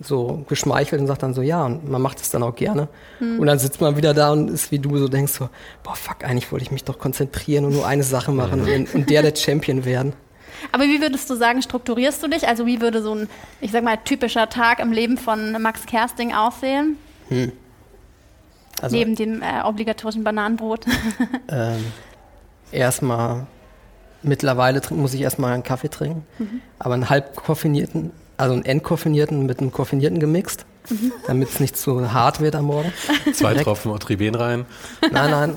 [0.00, 2.88] so geschmeichelt und sagt dann so ja und man macht es dann auch gerne.
[3.18, 3.40] Hm.
[3.40, 5.48] Und dann sitzt man wieder da und ist wie du so denkst so,
[5.82, 9.10] boah fuck, eigentlich wollte ich mich doch konzentrieren und nur eine Sache machen und, und
[9.10, 10.12] der der Champion werden.
[10.72, 12.46] Aber wie würdest du sagen, strukturierst du dich?
[12.46, 13.28] Also wie würde so ein,
[13.60, 16.96] ich sag mal, typischer Tag im Leben von Max Kersting aussehen?
[17.28, 17.52] Hm.
[18.80, 20.86] Also, Neben dem äh, obligatorischen Bananenbrot.
[21.50, 21.86] Ähm,
[22.72, 23.46] erstmal,
[24.22, 26.60] mittlerweile muss ich erstmal einen Kaffee trinken, mhm.
[26.78, 31.12] aber einen halb koffinierten, also einen entkoffinierten mit einem koffinierten gemixt, mhm.
[31.26, 32.92] damit es nicht zu hart wird am Morgen.
[33.32, 34.66] Zwei Tropfen Otriben rein.
[35.10, 35.54] Nein, nein.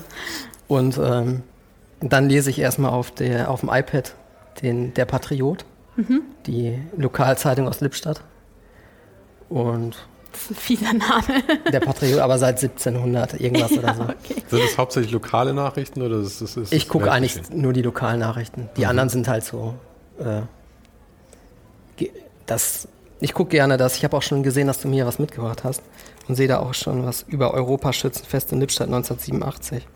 [0.67, 1.43] Und ähm,
[1.99, 4.15] dann lese ich erstmal auf, der, auf dem iPad
[4.61, 6.21] den, Der Patriot, mhm.
[6.45, 8.21] die Lokalzeitung aus Lippstadt.
[9.49, 10.07] Und
[10.43, 11.43] ist ein fieser Name.
[11.71, 14.01] Der Patriot, aber seit 1700 irgendwas ja, oder so.
[14.11, 14.43] Okay.
[14.49, 18.19] Sind das hauptsächlich lokale Nachrichten oder ist das, ist Ich gucke eigentlich nur die lokalen
[18.19, 18.69] Nachrichten.
[18.77, 18.89] Die mhm.
[18.89, 19.75] anderen sind halt so.
[20.19, 20.41] Äh,
[22.45, 22.87] das,
[23.19, 23.95] ich gucke gerne das.
[23.95, 25.81] Ich habe auch schon gesehen, dass du mir was mitgebracht hast
[26.27, 29.87] und sehe da auch schon was über Europaschützenfest in Lippstadt 1987.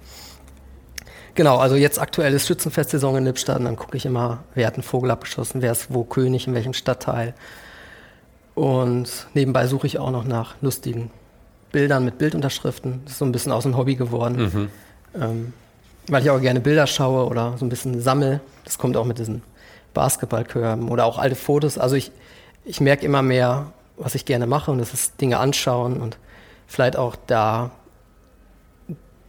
[1.36, 4.76] Genau, also jetzt aktuell ist Schützenfestsaison in Lippstadt und dann gucke ich immer, wer hat
[4.76, 7.34] einen Vogel abgeschossen, wer ist wo König, in welchem Stadtteil.
[8.56, 11.12] Und nebenbei suche ich auch noch nach lustigen
[11.72, 13.02] Bildern mit Bildunterschriften.
[13.04, 14.70] Das ist so ein bisschen aus dem Hobby geworden.
[15.14, 15.22] Mhm.
[15.22, 15.54] Ähm,
[16.08, 18.40] weil ich auch gerne Bilder schaue oder so ein bisschen sammle.
[18.64, 19.42] Das kommt auch mit diesen
[19.94, 21.78] Basketballkörben oder auch alte Fotos.
[21.78, 22.12] Also ich,
[22.64, 26.18] ich merke immer mehr, was ich gerne mache und das ist Dinge anschauen und
[26.68, 27.72] vielleicht auch da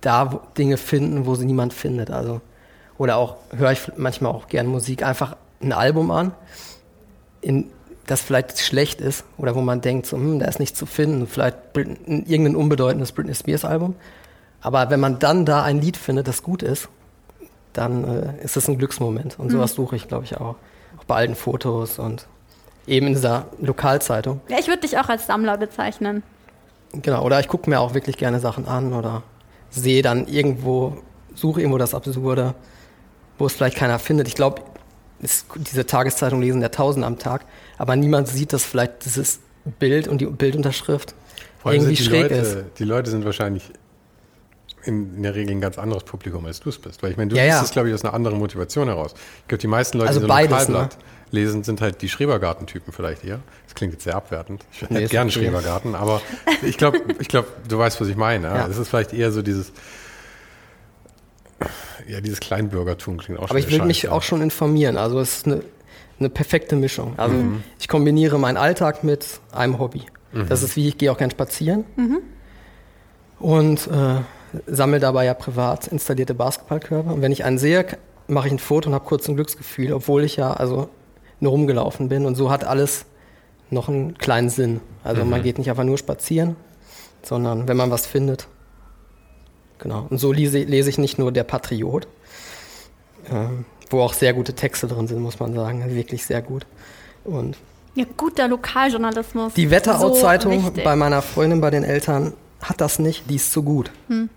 [0.07, 2.11] da Dinge finden, wo sie niemand findet.
[2.11, 2.41] Also,
[2.97, 6.33] oder auch höre ich manchmal auch gerne Musik, einfach ein Album an,
[7.41, 7.70] in,
[8.07, 11.27] das vielleicht schlecht ist oder wo man denkt, so, hm, da ist nichts zu finden,
[11.27, 13.97] vielleicht irgendein unbedeutendes Britney Spears Album.
[14.61, 16.89] Aber wenn man dann da ein Lied findet, das gut ist,
[17.73, 19.39] dann äh, ist das ein Glücksmoment.
[19.39, 19.77] Und sowas mhm.
[19.77, 20.57] suche ich, glaube ich, auch.
[20.99, 22.27] Auch bei alten Fotos und
[22.87, 24.41] eben in dieser Lokalzeitung.
[24.49, 26.23] Ja, ich würde dich auch als Sammler bezeichnen.
[26.93, 29.23] Genau, oder ich gucke mir auch wirklich gerne Sachen an oder
[29.71, 30.97] sehe dann irgendwo,
[31.35, 32.55] suche irgendwo das Absurde,
[33.39, 34.29] wo es vielleicht keiner findet.
[34.29, 34.63] Ich glaube,
[35.21, 37.45] diese Tageszeitung lesen ja tausend am Tag,
[37.79, 39.41] aber niemand sieht, dass vielleicht dieses
[39.79, 41.14] Bild und die Bildunterschrift
[41.64, 42.57] irgendwie schräg Leute, ist.
[42.79, 43.71] Die Leute sind wahrscheinlich
[44.85, 47.03] in, in, der Regel ein ganz anderes Publikum, als du es bist.
[47.03, 49.14] Weil ich meine, du ja, liest es, glaube ich, aus einer anderen Motivation heraus.
[49.43, 51.05] Ich glaube, die meisten Leute, also die so ein Lokalblatt ne?
[51.31, 53.41] lesen, sind halt die Schrebergarten-Typen vielleicht eher.
[53.64, 54.64] Das klingt jetzt sehr abwertend.
[54.73, 56.23] Ich hätte nee, gerne Schrebergarten, aber
[56.62, 58.47] ich glaube, ich glaube, du weißt, was ich meine.
[58.47, 58.83] Es ja.
[58.83, 59.73] ist vielleicht eher so dieses,
[62.09, 64.97] ja, dieses Kleinbürgertum klingt auch Aber ich will mich auch schon informieren.
[64.97, 65.63] Also es ist eine,
[66.19, 67.15] eine perfekte Mischung.
[67.17, 67.63] Also mhm.
[67.79, 70.03] ich kombiniere meinen Alltag mit einem Hobby.
[70.33, 70.49] Mhm.
[70.49, 71.85] Das ist wie, ich gehe auch gern spazieren.
[71.97, 72.19] Mhm.
[73.39, 74.21] Und äh,
[74.67, 77.13] sammle dabei ja privat installierte Basketballkörper.
[77.13, 77.87] Und wenn ich einen sehe,
[78.29, 80.89] mache ich ein Foto und habe kurz ein Glücksgefühl, obwohl ich ja also
[81.41, 82.25] nur rumgelaufen bin.
[82.25, 83.07] Und so hat alles
[83.71, 84.81] noch einen kleinen Sinn.
[85.05, 85.31] Also mhm.
[85.31, 86.57] man geht nicht einfach nur spazieren,
[87.23, 88.49] sondern wenn man was findet.
[89.79, 90.07] Genau.
[90.09, 92.07] Und so lese, lese ich nicht nur Der Patriot,
[93.31, 93.47] äh,
[93.91, 95.85] wo auch sehr gute Texte drin sind, muss man sagen.
[95.95, 96.66] Wirklich sehr gut.
[97.24, 97.57] Und
[97.97, 99.55] ja, guter Lokaljournalismus.
[99.55, 103.29] Die Wetterau-Zeitung so bei meiner Freundin, bei den Eltern, hat das nicht.
[103.31, 103.91] Die ist zu gut.
[104.09, 104.29] Hm.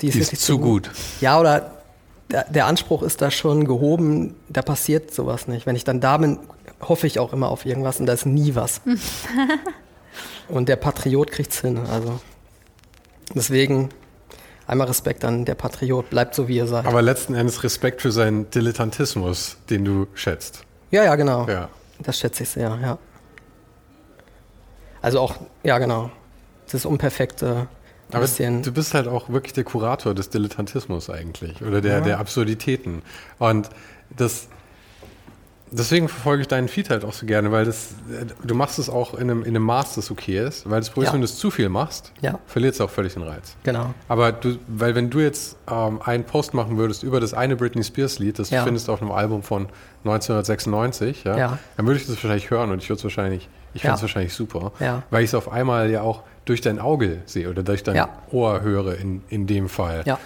[0.00, 0.88] Die ist, die ist zu gut.
[0.88, 0.96] gut.
[1.20, 1.82] Ja, oder
[2.28, 5.66] der, der, Anspruch ist da schon gehoben, da passiert sowas nicht.
[5.66, 6.38] Wenn ich dann da bin,
[6.80, 8.80] hoffe ich auch immer auf irgendwas und da ist nie was.
[10.48, 11.78] und der Patriot kriegt's hin.
[11.90, 12.20] Also
[13.34, 13.90] deswegen
[14.70, 16.86] einmal Respekt an der Patriot, bleibt so wie ihr seid.
[16.86, 20.64] Aber letzten Endes Respekt für seinen Dilettantismus, den du schätzt.
[20.90, 21.46] Ja, ja, genau.
[21.48, 21.68] Ja.
[21.98, 22.98] Das schätze ich sehr, ja.
[25.02, 26.10] Also auch, ja, genau.
[26.70, 27.68] Das Unperfekte
[28.12, 32.00] aber du bist halt auch wirklich der Kurator des Dilettantismus eigentlich oder der, ja.
[32.00, 33.02] der Absurditäten.
[33.38, 33.70] Und
[34.16, 34.48] das,
[35.72, 37.90] deswegen verfolge ich deinen Feed halt auch so gerne, weil das,
[38.42, 40.68] du machst es auch in einem, in einem Maß, das okay ist.
[40.68, 41.14] Weil das Problem ist, Ja.
[41.14, 42.38] wenn du es zu viel machst, Ja.
[42.46, 43.56] verliert es auch völlig den Reiz.
[43.62, 43.94] Genau.
[44.08, 47.84] Aber du, weil wenn du jetzt ähm, einen Post machen würdest über das eine Britney
[47.84, 48.60] Spears Lied, das Ja.
[48.60, 49.68] du findest auf einem Album von
[50.04, 51.58] 1996, ja, Ja.
[51.76, 54.34] dann würde ich das wahrscheinlich hören und ich würde es wahrscheinlich, ich finde es wahrscheinlich
[54.34, 54.72] super,
[55.10, 58.04] weil ich es auf einmal ja auch durch dein Auge sehe oder durch dein.
[58.32, 60.02] Ohr höre in, in dem Fall.
[60.06, 60.18] Ja.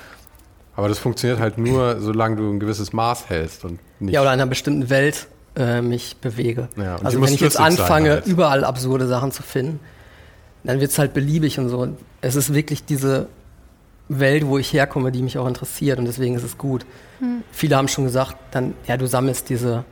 [0.76, 4.14] Aber das funktioniert halt nur, solange du ein gewisses Maß hältst und nicht.
[4.14, 6.68] Ja, oder in einer bestimmten Welt äh, mich bewege.
[6.76, 8.26] Ja, also wenn ich jetzt anfange, halt.
[8.26, 9.80] überall absurde Sachen zu finden,
[10.64, 11.88] dann wird es halt beliebig und so.
[12.20, 13.28] Es ist wirklich diese
[14.08, 16.84] Welt, wo ich herkomme, die mich auch interessiert und deswegen ist es gut.
[17.52, 19.84] Viele haben schon gesagt, dann, ja, du sammelst diese,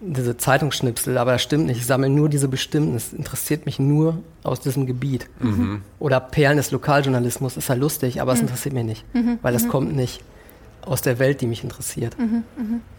[0.00, 1.78] diese Zeitungsschnipsel, aber das stimmt nicht.
[1.78, 2.94] Ich sammle nur diese bestimmten.
[2.96, 5.28] Es interessiert mich nur aus diesem Gebiet.
[5.40, 5.82] Mhm.
[5.98, 9.04] Oder Perlen des Lokaljournalismus ist halt lustig, aber es interessiert mich nicht,
[9.42, 10.22] weil es kommt nicht
[10.82, 12.16] aus der Welt, die mich interessiert.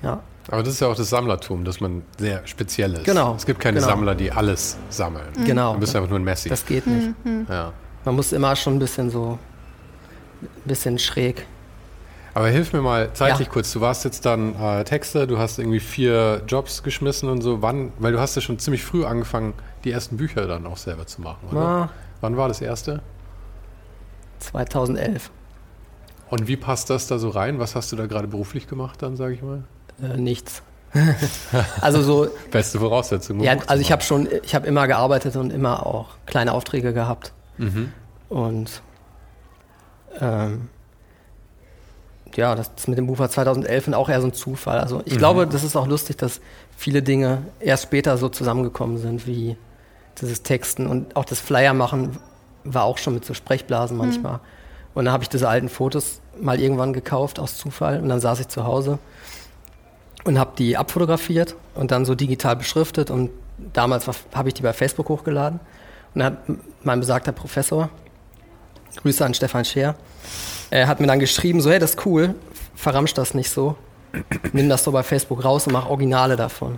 [0.04, 0.22] Ja.
[0.50, 3.04] Aber das ist ja auch das Sammlertum, dass man sehr speziell ist.
[3.06, 3.88] Genau, Es gibt keine genau.
[3.89, 5.26] Sammler, die alles sammeln.
[5.45, 5.74] Genau.
[5.74, 6.48] Du bist einfach nur ein Messi.
[6.50, 7.10] Das geht nicht.
[7.50, 7.74] ja.
[8.06, 9.38] Man muss immer schon ein bisschen so,
[10.41, 11.45] ein bisschen schräg.
[12.34, 13.54] Aber hilf mir mal zeitlich Ja.
[13.54, 13.74] kurz.
[13.74, 17.62] Du warst jetzt dann äh, Texter, du hast irgendwie vier Jobs geschmissen und so.
[17.62, 21.08] Wann, weil du hast ja schon ziemlich früh angefangen, die ersten Bücher dann auch selber
[21.08, 21.60] zu machen, oder?
[21.60, 21.89] Ah,
[22.22, 23.02] Wann war das erste?
[24.39, 25.32] 2011.
[26.30, 27.60] Und wie passt das da so rein?
[27.60, 29.64] Was hast du da gerade beruflich gemacht dann, sage ich mal?
[30.02, 30.62] Äh, nichts.
[31.82, 33.41] also so, Beste Voraussetzung.
[33.41, 37.34] ja, also ich habe schon, ich habe immer gearbeitet und immer auch kleine Aufträge gehabt.
[37.58, 37.91] Mhm.
[38.30, 38.82] Und
[40.20, 40.70] ähm,
[42.36, 44.80] ja, das, mit dem Buch war 2011 und auch eher so ein Zufall.
[44.80, 45.18] Also ich Mhm.
[45.18, 46.39] glaube, das ist auch lustig, dass
[46.76, 49.58] viele Dinge erst später so zusammengekommen sind, wie
[50.22, 52.18] dieses Texten und auch das Flyer machen
[52.64, 54.39] war auch schon mit so Sprechblasen manchmal.
[54.93, 58.39] Und dann habe ich diese alten Fotos mal irgendwann gekauft aus Zufall und dann saß
[58.41, 59.00] ich zu Hause
[60.28, 63.32] und habe die abfotografiert und dann so digital beschriftet und
[63.74, 65.60] damals habe ich die bei Facebook hochgeladen
[66.14, 66.38] und dann hat
[66.84, 67.90] mein besagter Professor,
[68.98, 69.96] Grüße an Stefan Scheer,
[70.70, 72.36] er hat mir dann geschrieben, so hey, das ist cool,
[72.76, 73.76] verramsch das nicht so,
[74.52, 76.78] nimm das so bei Facebook raus und mach Originale davon.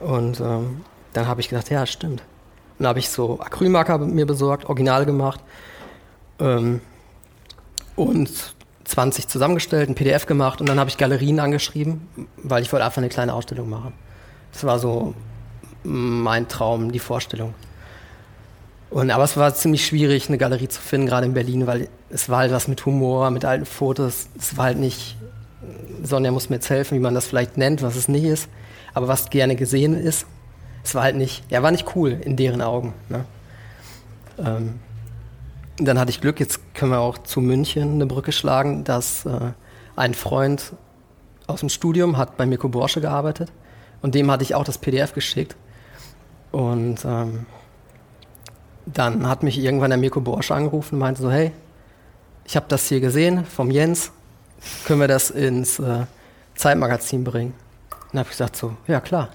[0.00, 0.82] Und ähm,
[1.12, 2.20] dann habe ich gedacht, ja, stimmt.
[2.20, 5.40] Und dann habe ich so Acrylmarker mir besorgt, Originale gemacht
[6.38, 6.80] ähm,
[7.96, 8.55] und
[8.86, 12.98] 20 zusammengestellt, ein PDF gemacht und dann habe ich Galerien angeschrieben, weil ich wollte einfach
[12.98, 13.92] eine kleine Ausstellung machen.
[14.52, 15.14] Das war so
[15.82, 17.54] mein Traum, die Vorstellung.
[18.90, 22.28] Und, aber es war ziemlich schwierig, eine Galerie zu finden, gerade in Berlin, weil es
[22.28, 24.28] war halt was mit Humor, mit alten Fotos.
[24.38, 25.16] Es war halt nicht,
[26.02, 28.48] Sonja muss mir jetzt helfen, wie man das vielleicht nennt, was es nicht ist,
[28.94, 30.26] aber was gerne gesehen ist.
[30.84, 32.94] Es war halt nicht, ja, war nicht cool in deren Augen.
[33.08, 33.24] Ne?
[34.38, 34.74] Ähm,
[35.78, 39.52] dann hatte ich Glück, jetzt können wir auch zu München eine Brücke schlagen, dass äh,
[39.94, 40.72] ein Freund
[41.46, 43.52] aus dem Studium hat bei Mirko Borsche gearbeitet
[44.02, 45.56] und dem hatte ich auch das PDF geschickt.
[46.52, 47.46] Und ähm,
[48.86, 51.52] dann hat mich irgendwann der Mirko Borsche angerufen und meinte so, hey,
[52.44, 54.12] ich habe das hier gesehen vom Jens,
[54.86, 56.06] können wir das ins äh,
[56.54, 57.54] Zeitmagazin bringen?
[58.16, 59.28] Dann habe ich gesagt so, ja klar.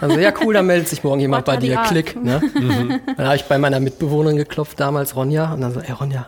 [0.00, 2.20] Also ja cool, dann meldet sich morgen jemand bei dir, klick.
[2.20, 2.40] Ne?
[3.16, 6.26] Dann habe ich bei meiner Mitbewohnerin geklopft damals, Ronja, und dann so, ey Ronja,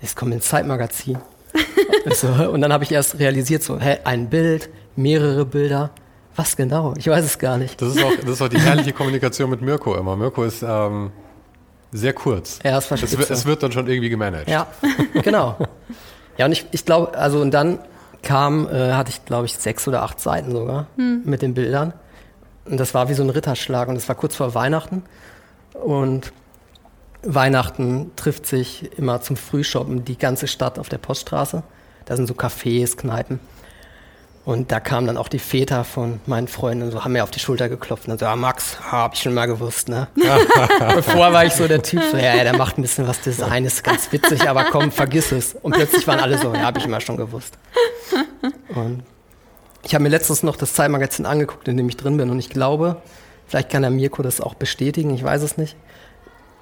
[0.00, 1.18] es kommt ins Zeitmagazin.
[2.06, 5.90] Ich so, und dann habe ich erst realisiert, so, hä, ein Bild, mehrere Bilder.
[6.36, 6.94] Was genau?
[6.96, 7.82] Ich weiß es gar nicht.
[7.82, 10.16] Das ist, auch, das ist auch die herrliche Kommunikation mit Mirko immer.
[10.16, 11.10] Mirko ist ähm,
[11.92, 12.60] sehr kurz.
[12.64, 14.48] Ja, das es, es wird dann schon irgendwie gemanagt.
[14.48, 14.68] Ja,
[15.22, 15.58] genau.
[16.38, 17.78] Ja, und ich, ich glaube, also und dann
[18.24, 20.88] kam, äh, hatte ich glaube ich sechs oder acht Seiten sogar
[21.24, 21.92] mit den Bildern.
[22.64, 25.02] Und das war wie so ein Ritterschlag und das war kurz vor Weihnachten.
[25.74, 26.32] Und
[27.22, 31.62] Weihnachten trifft sich immer zum Frühshoppen die ganze Stadt auf der Poststraße.
[32.04, 33.40] Da sind so Cafés, Kneipen.
[34.44, 37.30] Und da kamen dann auch die Väter von meinen Freunden und so, haben mir auf
[37.30, 40.06] die Schulter geklopft und so, ah, Max, hab ich schon mal gewusst, ne?
[40.94, 43.64] Bevor war ich so der Typ, so, ja, ja, der macht ein bisschen was Design,
[43.64, 45.54] ist ganz witzig, aber komm, vergiss es.
[45.54, 47.56] Und plötzlich waren alle so, ja, hab ich immer schon gewusst.
[48.74, 49.02] Und
[49.82, 52.50] ich habe mir letztens noch das Zeitmagazin angeguckt, in dem ich drin bin und ich
[52.50, 52.96] glaube,
[53.46, 55.74] vielleicht kann der Mirko das auch bestätigen, ich weiß es nicht.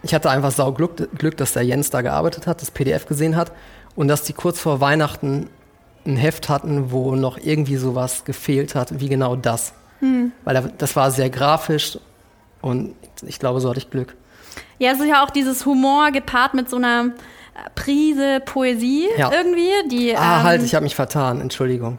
[0.05, 3.35] Ich hatte einfach sau Glück, Glück, dass der Jens da gearbeitet hat, das PDF gesehen
[3.35, 3.51] hat
[3.97, 5.49] und dass die kurz vor Weihnachten
[6.07, 9.73] ein Heft hatten, wo noch irgendwie sowas gefehlt hat, wie genau das.
[10.45, 11.97] Weil da- das war sehr grafisch
[12.61, 14.17] und ich glaube, so hatte ich Glück.
[14.81, 17.13] Ja, es ist ja auch dieses Humor gepaart mit so einer
[17.55, 19.31] äh, Prise Poesie Ja.
[19.33, 20.17] irgendwie, die.
[20.17, 21.99] Ah, ähm, halt, ich habe mich vertan, Entschuldigung.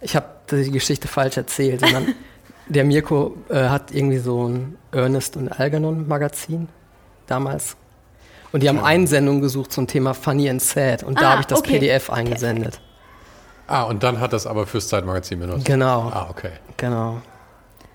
[0.00, 1.80] Ich habe die Geschichte falsch erzählt.
[1.80, 2.14] Sondern
[2.68, 6.68] der Mirko äh, hat irgendwie so ein Ernest und Algernon Magazin
[7.26, 7.76] damals.
[8.52, 11.02] Und die haben Einsendungen gesucht zum Thema Funny and Sad.
[11.02, 11.78] Und da Ah, habe ich das okay.
[11.78, 12.80] PDF eingesendet.
[13.72, 15.64] Ah, und dann hat das aber fürs Zeitmagazin benutzt.
[15.64, 16.50] Genau, Ah, okay.
[16.76, 17.22] genau.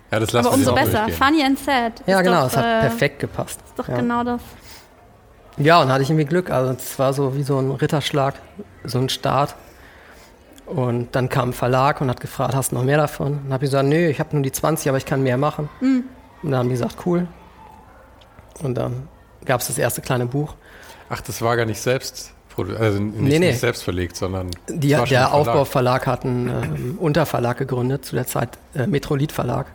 [0.09, 1.07] Ja, das lassen Aber umso besser.
[1.09, 2.01] Funny and sad.
[2.07, 3.59] Ja, Ist genau, doch, es hat äh, perfekt gepasst.
[3.63, 3.97] Ist doch ja.
[3.97, 4.41] genau das.
[5.57, 6.49] Ja, und hatte ich irgendwie Glück.
[6.49, 8.33] Also es war so wie so ein Ritterschlag,
[8.85, 9.55] so ein Start.
[10.65, 13.41] Und dann kam ein Verlag und hat gefragt, hast du noch mehr davon?
[13.45, 15.69] Und habe ich gesagt, nö, ich habe nur die 20, aber ich kann mehr machen.
[15.79, 16.05] Mhm.
[16.41, 17.27] Und dann haben die gesagt, cool.
[18.63, 19.07] Und dann
[19.45, 20.55] gab es das erste kleine Buch.
[21.09, 23.47] Ach, das war gar nicht selbst, also nicht, Nee, nee.
[23.47, 25.33] nicht selbst verlegt, sondern Die, der Verlag.
[25.33, 29.67] Aufbauverlag hat einen ähm, Unterverlag gegründet, zu der Zeit äh, Metrolit Verlag.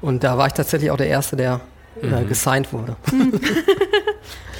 [0.00, 1.60] Und da war ich tatsächlich auch der Erste, der
[2.02, 2.14] Mhm.
[2.14, 2.94] äh, gesigned wurde.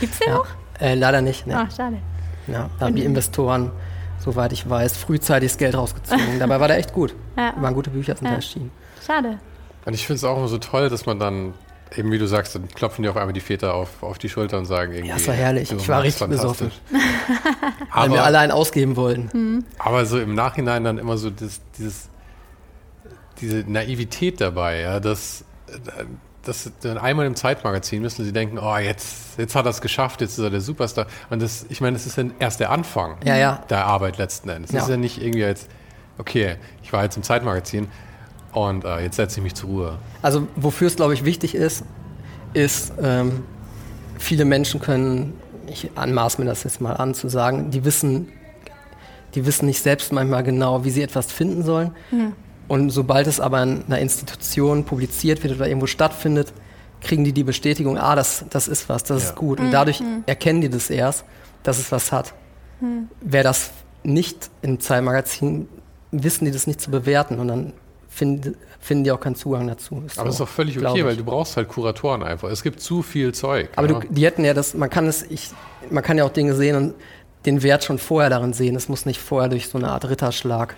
[0.01, 0.34] Gibt's den Ja.
[0.34, 0.47] noch?
[0.80, 1.47] Äh, leider nicht.
[1.47, 1.55] Ne?
[1.68, 1.99] Ach, schade.
[2.47, 3.70] Ja, da haben die Investoren,
[4.18, 6.38] soweit ich weiß, frühzeitig das Geld rausgezogen.
[6.38, 7.14] Dabei war der echt gut.
[7.36, 7.55] Ja.
[7.57, 8.30] Waren gute Bücher sind Ja.
[8.32, 8.70] da erschienen.
[9.07, 9.38] Schade.
[9.86, 11.55] Und ich finde es auch immer so toll, dass man dann,
[11.97, 14.59] eben wie du sagst, dann klopfen dir auf einmal die Väter auf, auf die Schulter
[14.59, 15.11] und sagen irgendwie.
[15.11, 15.70] Ja, es war herrlich.
[15.72, 16.70] Ich war richtig besoffen.
[16.70, 16.80] fantastisch.
[17.95, 19.64] Weil wir aber, alle einen ausgeben wollten.
[19.78, 22.09] aber so im Nachhinein dann immer so das, dieses,
[23.41, 25.45] diese Naivität dabei, ja, dass,
[26.45, 30.20] dass dann einmal im Zeitmagazin müssen sie denken, oh, jetzt, jetzt hat er es geschafft,
[30.20, 31.07] jetzt ist er der Superstar.
[31.30, 33.64] Und das, ich meine, das ist dann erst der Anfang Ja, ja.
[33.68, 34.70] der Arbeit letzten Endes.
[34.70, 34.82] Das Ja.
[34.84, 35.68] ist ja nicht irgendwie jetzt,
[36.18, 37.88] okay, ich war jetzt im Zeitmagazin
[38.53, 39.98] und äh, jetzt setze ich mich zur Ruhe.
[40.22, 41.84] Also wofür es, glaube ich, wichtig ist,
[42.53, 43.42] ist, ähm,
[44.18, 45.34] viele Menschen können,
[45.66, 48.28] ich anmaß mir das jetzt mal an zu sagen, die wissen,
[49.34, 51.92] die wissen nicht selbst manchmal genau, wie sie etwas finden sollen.
[52.66, 56.53] Und sobald es aber in einer Institution publiziert wird oder irgendwo stattfindet,
[57.01, 59.28] kriegen die die Bestätigung, ah, das, das ist was, das Ja.
[59.30, 59.61] ist gut.
[59.61, 61.24] Und dadurch erkennen die das erst,
[61.62, 62.34] dass es was hat.
[63.20, 63.70] Wer das
[64.03, 65.68] nicht im Zeitmagazin,
[66.11, 67.72] wissen die das nicht zu bewerten und dann
[68.11, 70.02] finden, finden die auch keinen Zugang dazu.
[70.16, 72.50] Aber das ist doch völlig okay, weil du brauchst halt Kuratoren einfach.
[72.50, 73.70] Es gibt zu viel Zeug.
[73.76, 74.00] Aber ja.
[74.00, 75.50] du, die hätten ja das, man kann es, ich,
[75.88, 76.94] man kann ja auch Dinge sehen und
[77.46, 78.76] den Wert schon vorher darin sehen.
[78.76, 80.74] Es muss nicht vorher durch so eine Art Ritterschlag.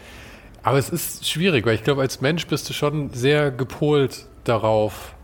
[0.62, 5.14] Aber es ist schwierig, weil ich glaube, als Mensch bist du schon sehr gepolt darauf,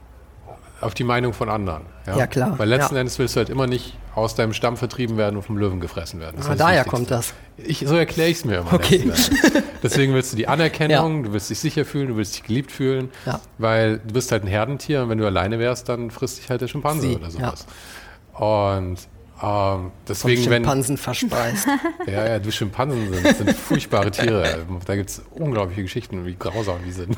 [0.80, 1.82] auf die Meinung von anderen.
[2.06, 2.58] Ja, klar.
[2.58, 3.02] Weil letzten Ja.
[3.02, 6.20] Endes willst du halt immer nicht aus deinem Stamm vertrieben werden und vom Löwen gefressen
[6.20, 6.36] werden.
[6.36, 7.34] Das Ah, das daher kommt das.
[7.56, 8.72] Ich, so erkläre ich es mir immer.
[8.72, 9.10] Okay.
[9.82, 13.10] Deswegen willst du die Anerkennung, du willst dich sicher fühlen, du willst dich geliebt fühlen,
[13.26, 13.40] Ja.
[13.58, 16.60] weil du bist halt ein Herdentier und wenn du alleine wärst, dann frisst dich halt
[16.60, 17.66] der Schimpanse Sie, oder sowas.
[18.34, 18.98] Und
[19.40, 21.66] ähm, deswegen, wenn, Schimpansen verspeist.
[22.06, 24.66] ja, ja, die Schimpansen sind, sind furchtbare Tiere.
[24.84, 27.16] Da gibt es unglaubliche Geschichten, wie grausam die sind.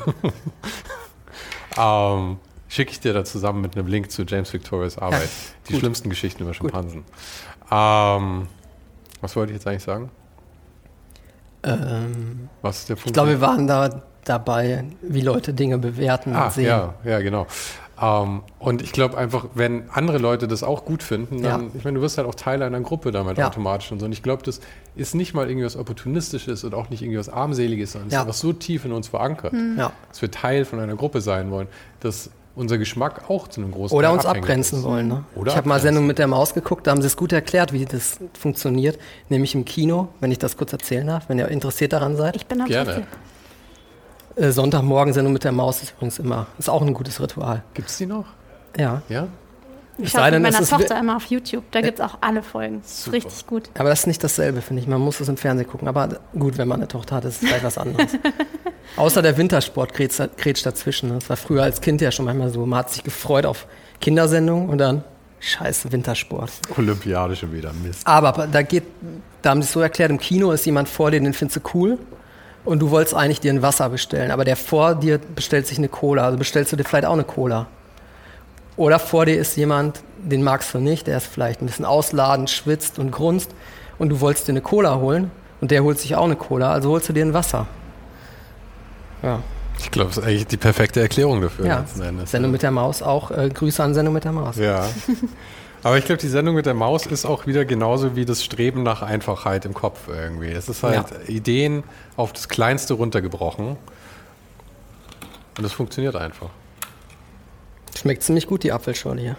[1.77, 2.37] ähm,
[2.71, 5.27] Schicke ich dir da zusammen mit einem Link zu James Victorias Arbeit.
[5.67, 7.03] die schlimmsten Geschichten über Schimpansen.
[7.69, 8.47] Ähm,
[9.19, 10.09] was wollte ich jetzt eigentlich sagen?
[11.63, 13.07] ähm, Was ist der Punkt?
[13.07, 16.65] ich glaube, wir waren da dabei, wie Leute Dinge bewerten ah, und sehen.
[16.67, 17.45] ja, ja, genau.
[18.01, 21.69] Ähm, und ich glaube einfach, wenn andere Leute das auch gut finden, dann, Ja.
[21.77, 23.47] ich meine, du wirst halt auch Teil einer Gruppe damit Ja.
[23.47, 24.05] automatisch und so.
[24.05, 24.61] Und ich glaube, das
[24.95, 28.19] ist nicht mal irgendwas Opportunistisches und auch nicht irgendwas Armseliges, sondern es Ja.
[28.21, 29.91] ist einfach so tief in uns verankert, Ja.
[30.07, 31.67] dass wir Teil von einer Gruppe sein wollen,
[31.99, 34.83] dass unser Geschmack auch zu einem großen Oder uns abgrenzen ist.
[34.83, 35.07] wollen.
[35.07, 35.23] Ne?
[35.35, 35.79] Oder ich habe mal.
[35.79, 38.99] Sendung mit der Maus geguckt, da haben sie es gut erklärt, wie das funktioniert.
[39.29, 42.35] Nämlich im Kino, wenn ich das kurz erzählen darf, wenn ihr interessiert daran seid.
[42.35, 43.07] Ich bin am Gerne.
[44.35, 47.63] Äh, Sonntagmorgen Sendung mit der Maus ist übrigens immer, ist auch ein gutes Ritual.
[47.73, 48.25] Gibt es die noch?
[48.77, 49.01] Ja.
[49.09, 49.27] Ja?
[50.01, 51.63] Ich schaue mit meiner Tochter immer auf YouTube.
[51.71, 52.81] Da gibt es auch alle Folgen.
[52.81, 53.69] Das ist richtig gut.
[53.77, 54.87] Aber das ist nicht dasselbe, finde ich.
[54.87, 55.87] Man muss es im Fernsehen gucken.
[55.87, 58.11] Aber gut, wenn man eine Tochter hat, ist es vielleicht was anderes.
[58.97, 61.09] Außer der Wintersport grätscht dazwischen.
[61.09, 62.65] Das war früher als Kind ja schon manchmal so.
[62.65, 63.67] Man hat sich gefreut auf
[63.99, 65.03] Kindersendungen und dann
[65.39, 66.51] scheiße Wintersport.
[66.77, 68.05] Olympiade schon wieder, Mist.
[68.05, 68.83] Aber da geht,
[69.41, 71.69] da haben sie es so erklärt, im Kino ist jemand vor dir, den findest du
[71.73, 71.97] cool.
[72.63, 75.87] Und du wolltest eigentlich dir ein Wasser bestellen, aber der vor dir bestellt sich eine
[75.87, 76.25] Cola.
[76.25, 77.67] Also bestellst du dir vielleicht auch eine Cola.
[78.81, 82.49] Oder vor dir ist jemand, den magst du nicht, der ist vielleicht ein bisschen ausladend,
[82.49, 83.51] schwitzt und grunzt.
[83.99, 85.29] Und du wolltest dir eine Cola holen
[85.61, 87.67] und der holt sich auch eine Cola, also holst du dir ein Wasser.
[89.21, 89.43] Ja,
[89.77, 91.85] Ich glaube, das ist eigentlich die perfekte Erklärung dafür ja.
[92.25, 93.29] Sendung mit der Maus auch.
[93.29, 94.57] Äh, Grüße an Sendung mit der Maus.
[94.57, 94.89] Ja.
[95.83, 98.81] Aber ich glaube, die Sendung mit der Maus ist auch wieder genauso wie das Streben
[98.81, 100.49] nach Einfachheit im Kopf irgendwie.
[100.49, 101.83] Es ist halt Ideen
[102.17, 103.77] auf das Kleinste runtergebrochen.
[105.57, 106.49] Und das funktioniert einfach.
[107.97, 109.35] Schmeckt ziemlich gut, die Apfelschorle hier.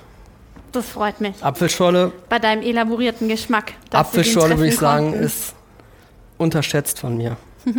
[0.72, 1.42] Das freut mich.
[1.42, 3.74] Apfelschorle Bei deinem elaborierten Geschmack.
[3.90, 5.24] Apfelschorle, würde ich sagen, konnten.
[5.24, 5.54] ist
[6.38, 7.36] unterschätzt von mir.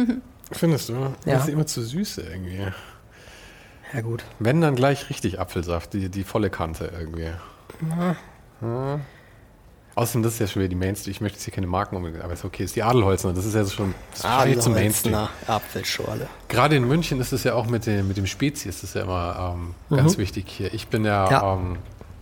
[0.51, 0.93] Findest du?
[0.93, 1.13] Ja.
[1.25, 2.67] Das ist immer zu süß irgendwie.
[3.93, 4.23] Ja, gut.
[4.39, 7.31] Wenn, dann gleich richtig Apfelsaft, die, die volle Kante irgendwie.
[8.61, 8.99] Ja.
[9.95, 11.11] Außerdem, das ist ja schon wieder die Mainstream.
[11.11, 12.63] Ich möchte jetzt hier keine Marken unbedingt, aber ist okay.
[12.63, 15.13] Ist die Adelholzner, das ist ja schon das schaltet zum Mainstream.
[15.13, 16.27] Adelholzner Apfelschorle.
[16.47, 19.03] Gerade in München ist es ja auch mit dem, mit dem Spezi, ist es ja
[19.03, 20.73] immer ähm, ganz wichtig hier.
[20.73, 21.53] Ich bin ja, Ja.
[21.53, 21.77] Ähm,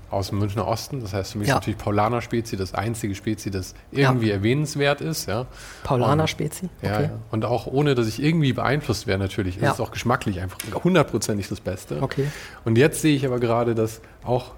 [0.10, 1.00] aus dem Münchner Osten.
[1.00, 1.54] Das heißt, für mich Ja.
[1.54, 4.34] ist natürlich Paulaner-Spezi das einzige Spezi, das irgendwie Ja.
[4.34, 5.26] erwähnenswert ist.
[5.30, 5.46] Ja.
[5.86, 6.68] Paulaner Spezi?
[6.82, 7.10] Ja, ja.
[7.32, 11.48] Und auch ohne, dass ich irgendwie beeinflusst wäre, natürlich, ist es auch geschmacklich einfach hundertprozentig
[11.48, 12.02] das Beste.
[12.02, 12.28] Okay.
[12.66, 14.52] Und jetzt sehe ich aber gerade, dass auch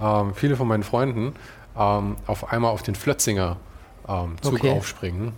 [0.00, 1.32] ähm, viele von meinen Freunden
[1.78, 3.56] ähm, auf einmal auf den Flötzinger
[4.08, 4.70] ähm, Zug Okay.
[4.70, 4.76] Hm.
[4.78, 5.32] aufspringen.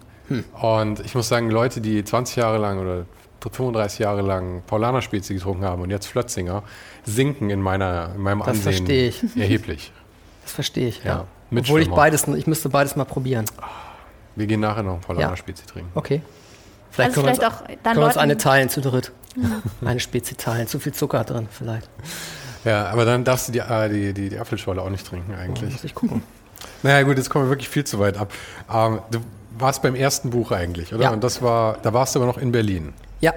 [0.60, 3.04] Und ich muss sagen, Leute, die 20 Jahre lang oder
[3.40, 6.62] 35 Jahre lang Paulaner Spezi getrunken haben und jetzt Flötzinger,
[7.04, 9.22] sinken in, meiner, in meinem Das Ansehen verstehe ich.
[9.36, 9.92] erheblich.
[10.44, 11.24] Das verstehe ich, Ja, ja.
[11.50, 13.44] mit Obwohl ich beides, ich müsste beides mal probieren.
[14.34, 15.36] Wir gehen nachher noch einen Paulaner Ja.
[15.36, 15.90] Spezi trinken.
[15.94, 16.22] Okay.
[16.90, 19.12] Vielleicht Also können wir vielleicht uns, auch dann können wir uns eine teilen zu dritt.
[19.84, 20.66] eine Spezi teilen.
[20.66, 21.90] Zu viel Zucker drin vielleicht.
[22.64, 25.72] Ja, aber dann darfst du die, äh, die, die, die Apfelschorle auch nicht trinken eigentlich.
[25.72, 26.22] Muss ich gucken.
[26.82, 28.32] Naja gut, jetzt kommen wir wirklich viel zu weit ab.
[28.72, 29.20] Ähm, du
[29.58, 31.04] warst beim ersten Buch eigentlich, oder?
[31.04, 31.10] Ja.
[31.10, 32.92] Und das war, da warst du aber noch in Berlin.
[33.20, 33.32] Ja,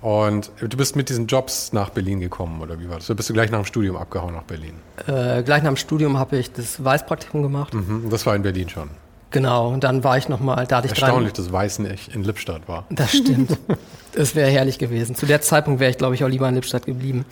[0.00, 3.08] Und du bist mit diesen Jobs nach Berlin gekommen, oder wie war das?
[3.10, 4.74] Oder bist du gleich nach dem Studium abgehauen nach Berlin?
[5.06, 7.74] äh, gleich nach dem Studium habe ich das Weißpraktikum gemacht.
[7.74, 8.08] Mhm.
[8.10, 8.90] Das war in Berlin schon.
[9.30, 12.68] Genau, und dann war ich nochmal, da hatte ich Erstaunlich, dass Weiß nicht in Lippstadt
[12.68, 12.84] war.
[12.90, 13.58] Das stimmt.
[14.12, 15.16] das wäre herrlich gewesen.
[15.16, 17.24] Zu der Zeitpunkt wäre ich, glaube ich, auch lieber in Lippstadt geblieben.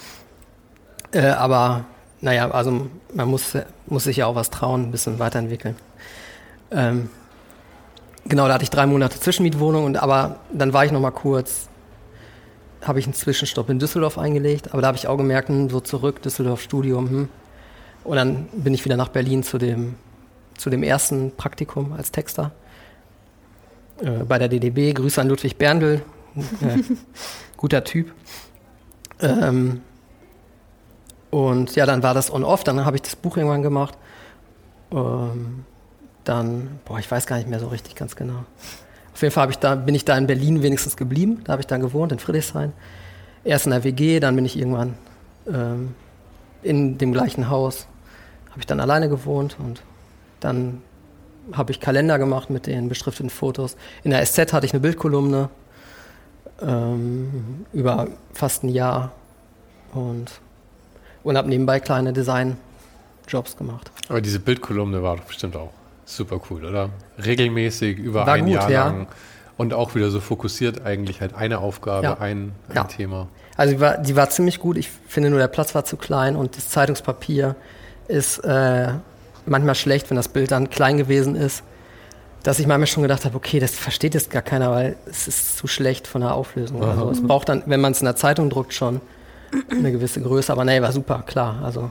[1.12, 1.84] Äh, aber
[2.20, 3.56] naja, also man muss,
[3.86, 5.76] muss sich ja auch was trauen, ein bisschen weiterentwickeln.
[6.70, 7.10] Ähm,
[8.24, 11.68] genau, da hatte ich drei Monate Zwischenmietwohnung, und, aber dann war ich noch mal kurz,
[12.80, 15.80] habe ich einen Zwischenstopp in Düsseldorf eingelegt, aber da habe ich auch gemerkt, hm, so
[15.80, 17.28] zurück, Düsseldorf Studium, hm.
[18.04, 19.94] Und dann bin ich wieder nach Berlin zu dem,
[20.56, 22.50] zu dem ersten Praktikum als Texter
[24.00, 24.92] äh, bei der DDB.
[24.92, 26.02] Grüße an Ludwig Berndl,
[26.36, 26.82] äh,
[27.56, 28.12] guter Typ.
[29.20, 29.82] Ähm,
[31.32, 33.96] und ja, dann war das on-off, dann habe ich das Buch irgendwann gemacht.
[34.92, 35.64] Ähm,
[36.24, 38.44] dann, boah, ich weiß gar nicht mehr so richtig ganz genau.
[39.14, 41.40] Auf jeden Fall ich da, bin ich da in Berlin wenigstens geblieben.
[41.44, 42.74] Da habe ich dann gewohnt, in Friedrichshain.
[43.44, 44.92] Erst in der WG, dann bin ich irgendwann
[45.50, 45.94] ähm,
[46.62, 47.86] in dem gleichen Haus.
[48.50, 49.82] Habe ich dann alleine gewohnt und
[50.40, 50.82] dann
[51.52, 53.78] habe ich Kalender gemacht mit den beschrifteten Fotos.
[54.04, 55.48] In der SZ hatte ich eine Bildkolumne
[56.60, 59.12] ähm, über fast ein Jahr
[59.94, 60.42] und,
[61.24, 63.90] und habe nebenbei kleine Design-Jobs gemacht.
[64.08, 65.70] Aber diese Bildkolumne war doch bestimmt auch
[66.04, 66.90] super cool, oder?
[67.24, 68.86] Regelmäßig, über War ein gut, Jahr ja.
[68.86, 69.06] lang.
[69.56, 72.14] Und auch wieder so fokussiert eigentlich halt eine Aufgabe, Ja.
[72.18, 72.84] ein, ein Ja.
[72.84, 73.28] Thema.
[73.56, 74.76] Also die war, die war ziemlich gut.
[74.78, 77.54] Ich finde nur, der Platz war zu klein und das Zeitungspapier
[78.08, 78.88] ist äh,
[79.46, 81.62] manchmal schlecht, wenn das Bild dann klein gewesen ist.
[82.42, 85.56] Dass ich manchmal schon gedacht habe, okay, das versteht jetzt gar keiner, weil es ist
[85.58, 86.82] zu schlecht von der Auflösung.
[86.82, 89.00] Also es braucht dann, wenn man es in der Zeitung druckt, schon
[89.70, 90.52] eine gewisse Größe.
[90.52, 91.56] Aber nee, war super, klar.
[91.64, 91.90] Also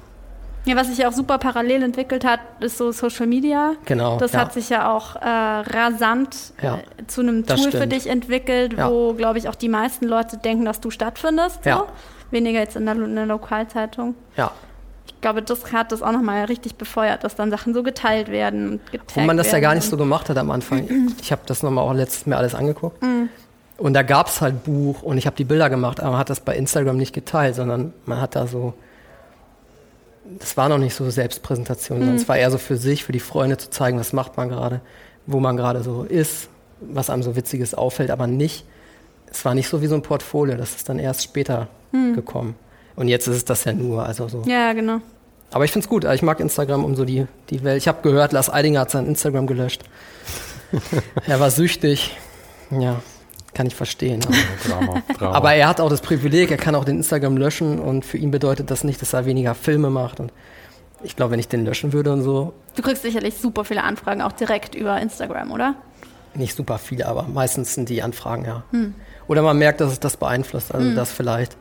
[0.66, 3.74] Ja, was sich auch super parallel entwickelt hat, ist so Social Media.
[3.86, 4.18] genau.
[4.18, 4.40] Das ja.
[4.42, 6.76] hat sich ja auch äh, rasant Ja.
[6.98, 8.90] äh, zu einem Tool für dich entwickelt, Ja.
[8.90, 11.64] wo, glaube ich, auch die meisten Leute denken, dass du stattfindest.
[11.64, 11.70] So.
[11.70, 11.86] Ja.
[12.32, 14.16] Weniger jetzt in der, in der Lokalzeitung.
[14.38, 14.52] ja.
[15.08, 18.72] Ich glaube, das hat das auch nochmal richtig befeuert, dass dann Sachen so geteilt werden
[18.72, 20.88] und getaggt Wo man das ja gar nicht so gemacht hat am Anfang.
[21.22, 23.04] Ich habe das nochmal auch letztes Mal alles angeguckt.
[23.04, 23.30] Mhm.
[23.82, 26.30] Und da gab es halt Buch und ich habe die Bilder gemacht, aber man hat
[26.30, 28.76] das bei Instagram nicht geteilt, sondern man hat da so.
[30.38, 33.20] Das war noch nicht so Selbstpräsentation, sondern es war eher so für sich, für die
[33.20, 34.82] Freunde zu zeigen, was macht man gerade,
[35.26, 36.48] wo man gerade so ist,
[36.80, 38.66] was einem so Witziges auffällt, aber nicht.
[39.32, 41.68] Es war nicht so wie so ein Portfolio, das ist dann erst später
[42.14, 42.56] gekommen.
[42.96, 44.44] Und jetzt ist es das ja nur, also so.
[44.46, 45.00] Ja, genau.
[45.50, 46.06] Aber ich finde es gut.
[46.06, 47.78] Ich mag Instagram um so die, die Welt.
[47.78, 49.82] Ich habe gehört, Lars Eidinger hat sein Instagram gelöscht.
[51.28, 52.16] er war süchtig.
[52.70, 53.02] Ja,
[53.54, 54.22] kann ich verstehen.
[54.66, 55.36] Drama, Drama.
[55.36, 58.32] Aber er hat auch das Privileg, er kann auch den Instagram löschen und für ihn
[58.32, 60.20] bedeutet das nicht, dass er weniger Filme macht.
[60.20, 60.32] Und
[61.04, 64.22] ich glaube, wenn ich den löschen würde und so, Du kriegst sicherlich super viele Anfragen
[64.22, 65.76] auch direkt über Instagram, oder?
[66.34, 68.64] nicht super viele, aber meistens sind die Anfragen, ja.
[69.28, 70.74] Oder man merkt, dass es das beeinflusst.
[70.74, 71.58] Also, dass vielleicht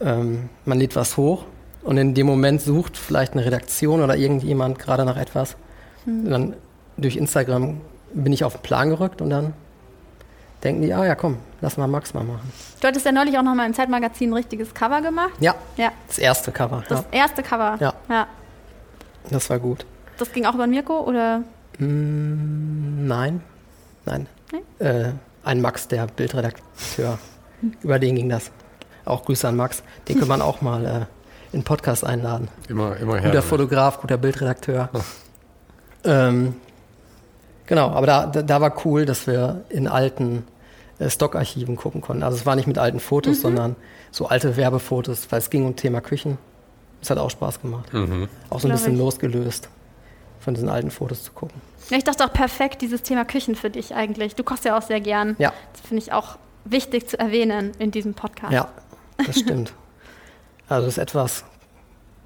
[0.00, 1.44] ähm, man lädt was hoch
[1.82, 5.56] und in dem Moment sucht vielleicht eine Redaktion oder irgendjemand gerade nach etwas.
[6.04, 6.54] Und dann
[6.98, 7.80] durch Instagram
[8.12, 9.54] bin ich auf den Plan gerückt und dann
[10.64, 12.50] denken die, ah ja, komm, lass mal Max mal machen.
[12.80, 15.32] Du hattest ja neulich auch nochmal im Zeitmagazin ein richtiges Cover gemacht.
[15.40, 16.82] Ja, Ja, das erste Cover.
[16.88, 17.76] das Ja, erste Cover.
[17.80, 17.92] Ja.
[18.08, 18.26] ja.
[19.30, 19.84] das war gut.
[20.18, 21.42] Das ging auch über Mirko oder?
[21.78, 23.42] Mm, Nein,
[24.06, 24.26] nein.
[24.78, 25.10] Äh,
[25.44, 27.18] ein Max, der Bildredakteur.
[27.82, 28.50] Über den ging das.
[29.04, 29.82] Auch Grüße an Max.
[30.08, 30.86] Den kann man auch mal
[31.52, 32.48] äh, in Podcast einladen.
[32.68, 33.30] immer, immer her.
[33.30, 33.42] Guter.
[33.42, 34.88] Fotograf, guter Bildredakteur.
[36.04, 36.54] ähm,
[37.66, 40.46] genau, aber da, da, da war cool, dass wir in alten
[41.10, 42.22] Stockarchiven gucken konnten.
[42.22, 43.76] Also es war nicht mit alten Fotos, sondern
[44.10, 46.38] so alte Werbefotos, weil es ging um Thema Küchen.
[47.00, 47.92] Das hat auch Spaß gemacht.
[47.92, 48.28] Mhm.
[48.50, 48.98] Auch so ein Glaub bisschen ich.
[48.98, 49.68] losgelöst
[50.40, 51.60] von diesen alten Fotos zu gucken.
[51.90, 54.34] Ja, ich dachte auch perfekt, dieses Thema Küchen für dich eigentlich.
[54.34, 55.36] Du kochst ja auch sehr gern.
[55.38, 55.52] Ja.
[55.72, 58.52] Das finde ich auch wichtig zu erwähnen in diesem Podcast.
[58.52, 58.68] Ja,
[59.24, 59.72] das stimmt.
[60.66, 61.44] Also es ist etwas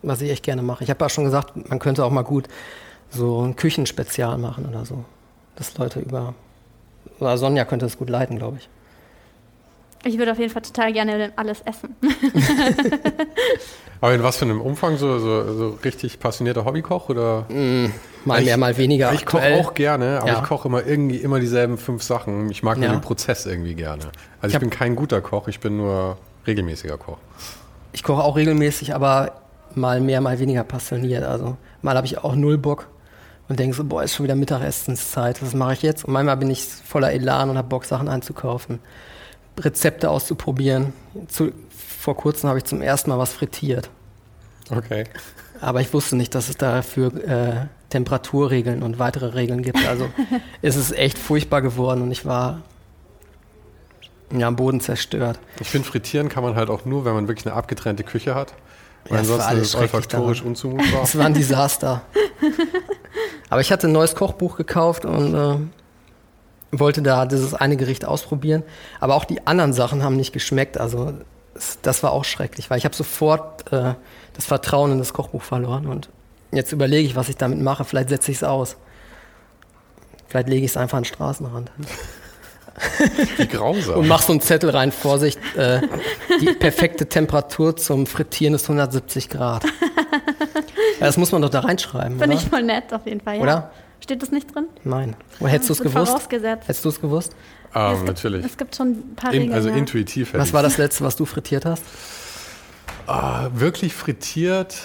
[0.02, 0.84] was ich echt gerne mache.
[0.84, 2.48] Ich habe ja schon gesagt, man könnte auch mal gut
[3.10, 5.04] so ein Küchenspezial machen oder so.
[5.56, 6.34] Dass Leute über.
[7.20, 8.68] Oder Sonja könnte das gut leiten, glaube ich.
[10.04, 11.96] Ich würde auf jeden Fall total gerne alles essen.
[14.00, 14.96] Aber in was für einem Umfang?
[14.96, 17.46] So, so, so richtig passionierter Hobbykoch oder?
[17.48, 17.86] Mm,
[18.24, 19.12] mal mehr, mal weniger.
[19.12, 20.38] Ich koche auch gerne, aber ja.
[20.38, 22.48] ich koche immer irgendwie immer dieselben fünf Sachen.
[22.50, 22.92] Ich mag nur ja.
[22.92, 24.04] den Prozess irgendwie gerne.
[24.40, 26.16] Also ich, ich bin kein guter Koch, ich bin nur
[26.46, 27.18] regelmäßiger Koch.
[27.92, 29.32] Ich koche auch regelmäßig, aber
[29.74, 31.24] mal mehr, mal weniger passioniert.
[31.24, 32.86] Also mal habe ich auch null Bock
[33.49, 36.05] und denke so, boah, ist schon wieder Mittagessenszeit, was mache ich jetzt?
[36.05, 38.78] Und manchmal bin ich voller Elan und habe Bock, Sachen einzukaufen.
[39.59, 40.92] Rezepte auszuprobieren.
[41.28, 43.90] Zu, vor kurzem habe ich zum ersten Mal was frittiert.
[44.70, 45.05] Okay.
[45.61, 49.84] Aber ich wusste nicht, dass es dafür äh, Temperaturregeln und weitere Regeln gibt.
[49.88, 50.09] Also
[50.62, 52.62] es ist echt furchtbar geworden und ich war
[54.30, 55.40] ja, am Boden zerstört.
[55.59, 58.53] Ich finde, frittieren kann man halt auch nur, wenn man wirklich eine abgetrennte Küche hat.
[59.05, 61.03] Weil ja, ansonsten ist es olfaktorisch unzumutbar.
[61.03, 62.03] Es war ein Desaster.
[63.51, 65.57] Aber ich hatte ein neues Kochbuch gekauft und äh,
[66.70, 68.62] wollte da dieses eine Gericht ausprobieren,
[69.01, 70.78] aber auch die anderen Sachen haben nicht geschmeckt.
[70.78, 71.14] Also
[71.82, 73.94] das war auch schrecklich, weil ich habe sofort äh,
[74.34, 76.09] das Vertrauen in das Kochbuch verloren und
[76.53, 77.84] jetzt überlege ich, was ich damit mache.
[77.84, 78.76] Vielleicht setze ich es aus.
[80.28, 81.70] Vielleicht lege ich es einfach an den Straßenrand.
[83.38, 83.99] Wie grausam.
[84.01, 85.80] Und mach so einen Zettel rein, Vorsicht, äh,
[86.40, 89.64] die perfekte Temperatur zum Frittieren ist 170 Grad.
[91.01, 92.18] Ja, das muss man doch da reinschreiben.
[92.18, 93.42] Finde ich voll nett auf jeden Fall, ja.
[93.42, 93.70] Oder?
[94.01, 94.66] Steht das nicht drin?
[94.84, 95.16] Nein.
[95.40, 96.09] Wo hättest du es gewusst?
[96.09, 96.68] Vorausgesetzt.
[96.68, 97.34] Hättest du es gewusst?
[97.72, 98.44] Ah, es natürlich.
[98.44, 99.55] es gibt schon ein paar In, Regeln.
[99.55, 99.76] Also ja.
[99.76, 100.34] intuitiv.
[100.34, 101.82] Was war das letzte, was du frittiert hast?
[103.07, 104.76] Ah, wirklich frittiert?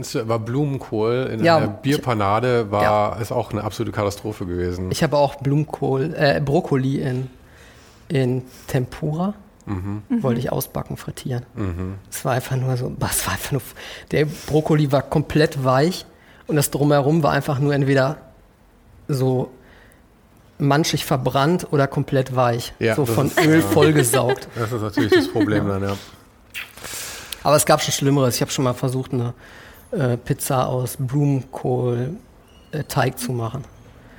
[0.00, 3.12] Es war Blumenkohl in ja, einer Bierpanade, war ja.
[3.16, 4.90] ist auch eine absolute Katastrophe gewesen.
[4.90, 7.28] Ich habe auch Blumenkohl, äh, Brokkoli in,
[8.08, 9.34] in Tempura.
[9.70, 10.22] Mhm.
[10.22, 11.46] Wollte ich ausbacken, frittieren.
[11.54, 11.94] Mhm.
[12.10, 13.62] Es war einfach nur so, was war einfach nur,
[14.10, 16.06] der Brokkoli war komplett weich
[16.46, 18.18] und das drumherum war einfach nur entweder
[19.06, 19.50] so
[20.58, 22.72] manchig verbrannt oder komplett weich.
[22.78, 23.66] Ja, so von ist, Öl ja.
[23.66, 24.48] vollgesaugt.
[24.56, 25.96] Das ist natürlich das Problem dann, ja.
[27.42, 28.34] Aber es gab schon Schlimmeres.
[28.34, 29.32] Ich habe schon mal versucht, eine
[29.92, 32.16] äh, Pizza aus Blumenkohl
[32.72, 33.64] äh, Teig zu machen.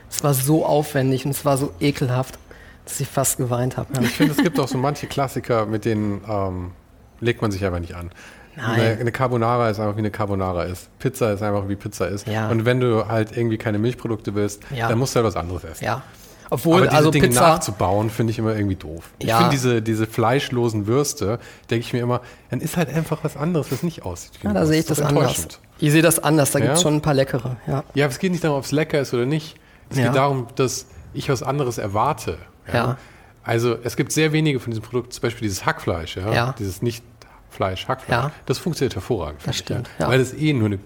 [0.10, 2.38] Es war so aufwendig und es war so ekelhaft,
[2.86, 3.94] dass ich fast geweint habe.
[3.94, 4.02] Ja.
[4.02, 6.72] Ich finde, es gibt auch so manche Klassiker, mit denen ähm,
[7.20, 8.12] legt man sich einfach nicht an.
[8.58, 10.90] Eine, eine, Carbonara ist einfach wie eine Carbonara ist.
[11.00, 12.28] Pizza ist einfach wie Pizza ist.
[12.28, 12.50] Ja.
[12.50, 14.90] Und wenn du halt irgendwie keine Milchprodukte willst, ja.
[14.90, 15.86] dann musst du halt was anderes essen.
[15.86, 16.04] Ja.
[16.50, 19.12] Obwohl, Aber diese also Dinge Pizza nachzubauen, finde ich immer irgendwie doof.
[19.20, 19.38] Ich ja.
[19.38, 22.20] finde diese, diese fleischlosen Würste, denke ich mir immer,
[22.50, 24.34] dann ist halt einfach was anderes, was nicht aussieht.
[24.44, 25.48] Ja, da sehe ich das, das anders.
[25.80, 26.66] Ich sehe das anders, da ja?
[26.66, 27.56] gibt es schon ein paar leckere.
[27.68, 27.86] Ja.
[27.94, 29.56] ja, aber es geht nicht darum, ob es lecker ist oder nicht.
[29.90, 32.38] Es geht darum, dass ich was anderes erwarte.
[32.72, 32.98] Ja.
[33.44, 37.04] Also es gibt sehr wenige von diesen Produkten, zum Beispiel dieses Hackfleisch, ja, dieses nicht
[37.50, 38.32] Fleisch, Hackfleisch, ja.
[38.46, 39.42] das funktioniert hervorragend.
[39.46, 39.90] Das stimmt.
[39.94, 40.08] Ich, ja.
[40.08, 40.80] Weil es eh nur eine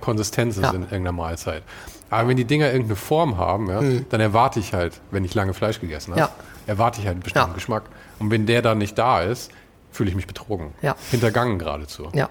[0.00, 1.62] Konsistenz ist in irgendeiner Mahlzeit.
[2.10, 4.06] Aber wenn die Dinger irgendeine Form haben, ja, mhm.
[4.08, 6.32] dann erwarte ich halt, wenn ich lange Fleisch gegessen habe,
[6.66, 7.84] erwarte ich halt einen bestimmten Geschmack.
[8.18, 9.50] Und wenn der dann nicht da ist,
[9.92, 10.72] fühle ich mich betrogen.
[11.10, 12.08] Hintergangen geradezu.
[12.14, 12.28] Ja.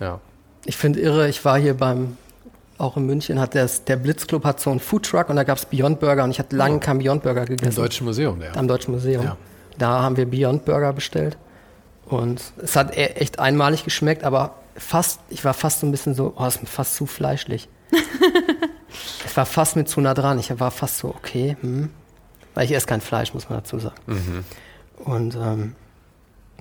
[0.00, 0.20] ja.
[0.64, 2.16] Ich finde irre, ich war hier beim,
[2.78, 5.66] auch in München, hat der, der Blitzclub hat so einen Foodtruck und da gab es
[5.66, 6.80] Beyond Burger und ich hatte lange oh.
[6.80, 7.70] keinen Beyond Burger gegessen.
[7.70, 8.52] Im Deutschen Museum, ja.
[8.54, 9.32] Am Deutschen Museum.
[9.78, 11.36] Da haben wir Beyond Burger bestellt.
[12.06, 16.14] Und es hat e- echt einmalig geschmeckt, aber fast, ich war fast so ein bisschen
[16.14, 17.68] so, oh, ist mir fast zu fleischlich.
[19.24, 20.38] es war fast mit zu nah dran.
[20.38, 21.90] Ich war fast so, okay, hm.
[22.54, 23.96] Weil ich esse kein Fleisch, muss man dazu sagen.
[24.06, 24.44] Mhm.
[25.04, 25.74] Und ähm,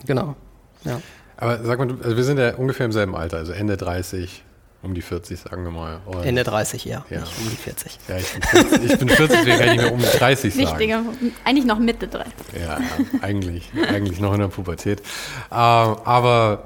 [0.05, 0.36] genau,
[0.84, 0.99] ja.
[1.38, 4.43] Aber sag mal, also wir sind ja ungefähr im selben Alter, also Ende 30,
[4.84, 6.02] um die 40, sagen wir mal.
[6.06, 7.22] Und Ende 30, ja, ja.
[7.22, 8.00] Nicht um die 40.
[8.08, 10.54] Ja, ich bin 40, ich bin 40 deswegen kann ich nicht mehr um die 30
[10.54, 10.68] sagen.
[10.68, 11.04] Wichtiger,
[11.46, 12.34] eigentlich noch Mitte 30.
[12.62, 12.80] Ja,
[13.22, 15.00] eigentlich, eigentlich noch in der Pubertät.
[15.00, 16.66] Ähm, aber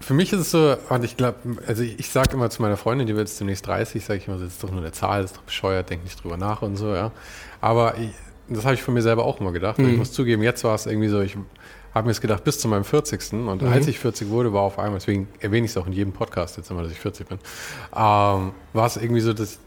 [0.00, 1.36] für mich ist es so, und ich glaube,
[1.66, 4.28] also ich, ich sage immer zu meiner Freundin, die wird jetzt demnächst 30, sage ich
[4.28, 6.62] immer, das ist doch nur eine Zahl, das ist doch bescheuert, denk nicht drüber nach
[6.62, 7.12] und so, ja.
[7.60, 8.10] Aber ich,
[8.48, 9.78] das habe ich von mir selber auch immer gedacht.
[9.78, 9.90] Mhm.
[9.90, 11.36] Ich muss zugeben, jetzt war es irgendwie so, ich
[11.94, 13.32] habe mir das gedacht, bis zu meinem 40.
[13.32, 13.68] Und mhm.
[13.68, 16.56] als ich 40 wurde, war auf einmal, deswegen erwähne ich es auch in jedem Podcast
[16.56, 17.38] jetzt immer, dass ich 40 bin,
[17.94, 19.58] ähm, war es irgendwie so, dass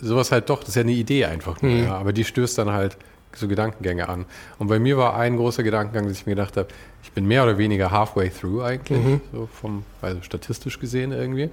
[0.00, 1.84] sowas halt doch, das ist ja eine Idee einfach nur, mhm.
[1.84, 2.96] ja, aber die stößt dann halt
[3.36, 4.26] so Gedankengänge an.
[4.58, 6.68] Und bei mir war ein großer Gedankengang, dass ich mir gedacht habe,
[7.02, 9.20] ich bin mehr oder weniger halfway through eigentlich, mhm.
[9.32, 11.50] so vom, also statistisch gesehen irgendwie.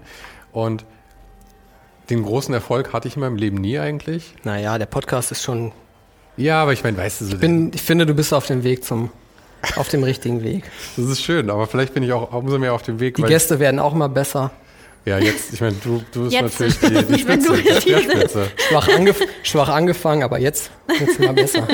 [0.52, 0.86] Und
[2.10, 4.36] den großen Erfolg hatte ich in meinem Leben nie eigentlich.
[4.44, 5.72] Naja, der Podcast ist schon.
[6.38, 7.34] Ja, aber ich meine, weißt du so.
[7.34, 9.10] Ich, bin, ich finde, du bist auf dem Weg zum
[9.76, 10.64] auf dem richtigen Weg.
[10.98, 13.16] Das ist schön, aber vielleicht bin ich auch umso mehr auf dem Weg.
[13.16, 14.52] Die Gäste werden auch mal besser.
[15.04, 18.48] Ja, jetzt, ich meine, du, du bist Jetzt natürlich die, die Spitze, du die Speerspitze.
[18.70, 21.68] Schwach, angef schwach angefangen, aber jetzt jetzt mal besser.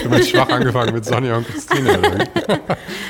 [0.00, 1.98] Du meinst schwach angefangen mit Sonja und Christine.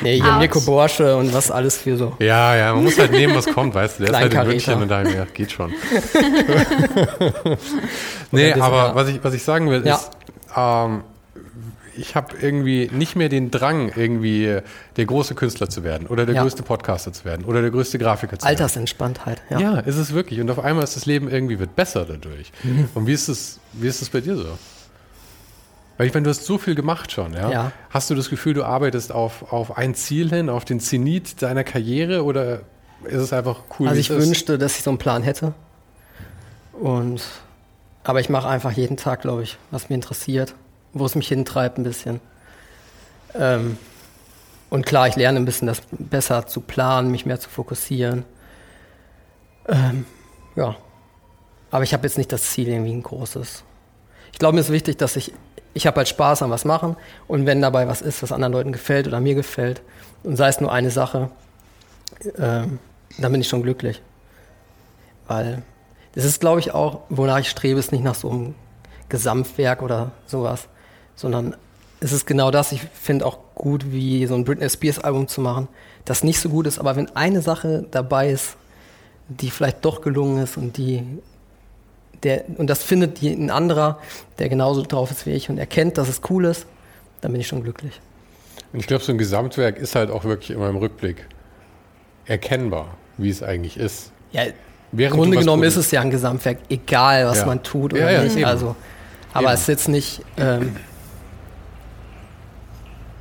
[0.03, 0.33] Nee, hier.
[0.39, 2.14] Mirko Borsche und was alles für so.
[2.18, 4.05] Ja, ja, man muss halt nehmen, was kommt, weißt du.
[4.05, 4.76] Der ist halt in Kleinkaräter.
[4.76, 5.70] München und daher ja, geht schon.
[8.31, 9.97] nee, aber was ich, was ich sagen will, Ja.
[9.97, 10.11] ist,
[10.57, 11.03] ähm,
[11.97, 14.61] ich habe irgendwie nicht mehr den Drang, irgendwie
[14.97, 16.43] der große Künstler zu werden oder der Ja.
[16.43, 18.51] größte Podcaster zu werden oder der größte Grafiker zu werden.
[18.51, 19.59] Altersentspanntheit, ja.
[19.61, 20.41] Ja, ist es wirklich.
[20.41, 22.53] Und auf einmal ist das Leben irgendwie wird besser dadurch.
[22.62, 22.88] Mhm.
[22.95, 24.59] Und wie ist es, wie ist es bei dir so?
[25.99, 27.51] Weil ich meine, du hast so viel gemacht schon, ja?
[27.51, 27.72] Ja.
[27.91, 31.62] Hast du das Gefühl, du arbeitest auf, auf ein Ziel hin, auf den Zenit deiner
[31.62, 32.62] Karriere oder
[33.05, 33.88] ist es einfach cool?
[33.88, 35.53] Also ich wünschte, dass ich so einen Plan hätte.
[36.72, 37.22] Und
[38.03, 40.55] aber ich mache einfach jeden Tag, glaube ich, was mich interessiert,
[40.93, 42.20] wo es mich hintreibt ein bisschen.
[43.34, 43.78] Ähm,
[44.70, 48.24] und klar, ich lerne ein bisschen das besser zu planen, mich mehr zu fokussieren.
[49.68, 50.07] Ähm,
[50.57, 50.76] ja.
[51.70, 53.64] Aber ich habe jetzt nicht das Ziel irgendwie ein großes.
[54.32, 55.32] Ich glaube, mir ist wichtig, dass ich
[55.74, 56.97] ich habe halt Spaß an was machen
[57.28, 59.82] und wenn dabei was ist, was anderen Leuten gefällt oder mir gefällt
[60.22, 61.30] und sei es nur eine Sache,
[62.38, 62.78] ähm,
[63.18, 64.03] dann bin ich schon glücklich.
[65.26, 65.62] Weil
[66.14, 68.55] das ist, glaube ich, auch, wonach ich strebe, ist nicht nach so einem
[69.09, 70.68] Gesamtwerk oder sowas,
[71.21, 71.55] sondern
[72.01, 72.73] es ist genau das.
[72.73, 75.68] Ich finde auch gut, wie so ein Britney Spears Album zu machen,
[76.07, 78.57] das nicht so gut ist, aber wenn eine Sache dabei ist,
[79.29, 81.05] die vielleicht doch gelungen ist und die
[82.23, 83.99] der, und das findet ein anderer,
[84.39, 86.66] der genauso drauf ist wie ich und erkennt, dass es cool ist,
[87.23, 87.99] dann bin ich schon glücklich.
[88.73, 91.27] Und ich glaube, so ein Gesamtwerk ist halt auch wirklich immer im Rückblick
[92.27, 94.12] erkennbar, wie es eigentlich ist.
[94.33, 94.43] Ja,
[94.93, 97.47] Während Im Grunde genommen ist es ja ein Gesamtwerk, egal was Ja.
[97.47, 98.37] man tut Ja, oder ja, nicht.
[98.37, 98.45] eben.
[98.45, 98.75] Also,
[99.33, 99.55] aber Eben.
[99.55, 100.23] es ist jetzt nicht.
[100.37, 100.77] Ähm,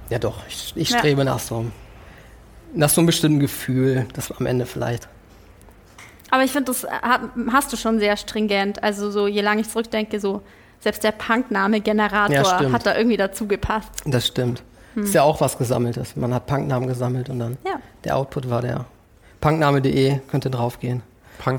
[0.09, 0.97] ja, doch, ich, ich Ja.
[0.99, 1.71] strebe nach so, einem-
[2.73, 5.07] nach so einem bestimmten Gefühl, das am Ende vielleicht.
[6.31, 8.83] Aber ich finde, das hat, hast du schon sehr stringent.
[8.83, 10.41] Also so, je lange ich zurückdenke, so
[10.79, 13.89] selbst der Punkname Generator Ja, hat da irgendwie dazu gepasst.
[14.05, 14.61] Das stimmt.
[14.95, 16.15] Ist ja auch was Gesammeltes.
[16.15, 17.79] Man hat Punknamen gesammelt und dann Ja.
[18.03, 18.85] der Output war der.
[19.39, 21.01] Punkname.de könnt ihr draufgehen.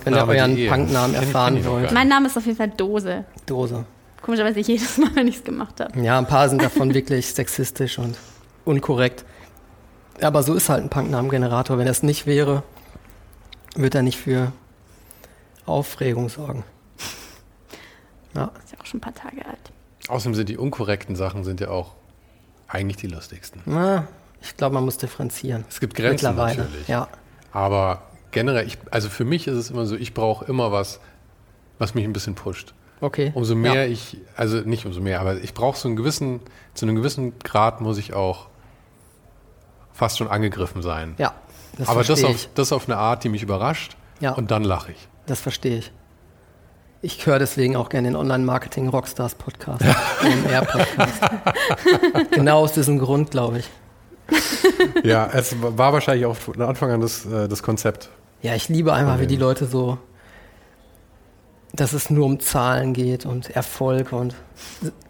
[0.04, 0.68] Wenn ihr euren.
[0.68, 1.90] Punknamen erfahren wollt.
[1.92, 3.24] Mein Name ist auf jeden Fall Dose.
[3.46, 3.84] Dose.
[4.20, 5.98] Komischerweise jedes Mal, wenn ich es gemacht habe.
[6.00, 8.16] Ja, ein paar sind davon wirklich sexistisch und
[8.64, 9.24] unkorrekt.
[10.20, 11.78] Aber so ist halt ein Punknamengenerator.
[11.78, 12.62] Wenn er es nicht wäre,
[13.74, 14.52] wird er nicht für
[15.66, 16.64] Aufregung sorgen.
[18.34, 19.58] Ja, Ist ja auch schon ein paar Tage alt.
[20.08, 21.96] Außerdem sind die unkorrekten Sachen sind ja auch
[22.68, 23.60] eigentlich die lustigsten.
[23.66, 24.06] na,
[24.40, 25.64] ich glaube, man muss differenzieren.
[25.68, 26.62] Es gibt Grenzen Mittlerweile.
[26.62, 26.86] natürlich.
[26.86, 27.08] Ja,
[27.52, 31.00] Aber generell, ich, also für mich ist es immer so, ich brauche immer was,
[31.80, 32.72] was mich ein bisschen pusht.
[33.00, 33.32] okay.
[33.34, 33.90] Umso mehr ja.
[33.92, 36.38] ich, also nicht umso mehr, aber ich brauche so einen gewissen,
[36.74, 38.46] zu einem gewissen Grad muss ich auch
[39.92, 41.14] fast schon angegriffen sein.
[41.18, 41.34] Ja,
[41.78, 42.48] das aber das auf, ich.
[42.54, 44.32] das auf eine Art, die mich überrascht Ja.
[44.32, 45.08] und dann lache ich.
[45.26, 45.92] Das verstehe ich.
[47.02, 49.82] Ich höre deswegen auch gerne den Online-Marketing Rockstars Podcast,
[50.22, 51.20] den R-Podcast.
[52.32, 53.70] genau aus diesem Grund, glaube ich.
[55.02, 58.10] Ja, es war wahrscheinlich auch von Anfang an das, äh, das Konzept.
[58.42, 59.98] Ja, ich liebe einfach, wie die Leute so,
[61.80, 64.34] dass es nur um Zahlen geht und Erfolg und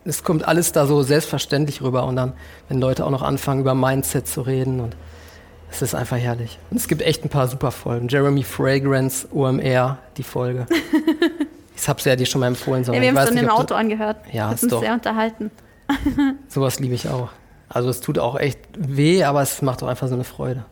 [0.04, 2.32] es kommt alles da so selbstverständlich rüber und dann,
[2.68, 4.94] wenn Leute auch noch anfangen, über Mindset zu reden und
[5.72, 6.58] es ist einfach herrlich.
[6.70, 8.06] Und es gibt echt ein paar super Folgen.
[8.06, 10.66] Jeremy Fragrance, OMR, die Folge.
[11.76, 12.82] ich hab's ja dir schon mal empfohlen.
[12.82, 14.18] Ja, sondern wir haben es dann im ob Auto angehört.
[14.32, 14.80] Ja, Wir ist sind doch.
[14.80, 15.50] sehr unterhalten.
[16.48, 17.30] sowas liebe ich auch.
[17.68, 20.64] Also es tut auch echt weh, aber es macht auch einfach so eine Freude.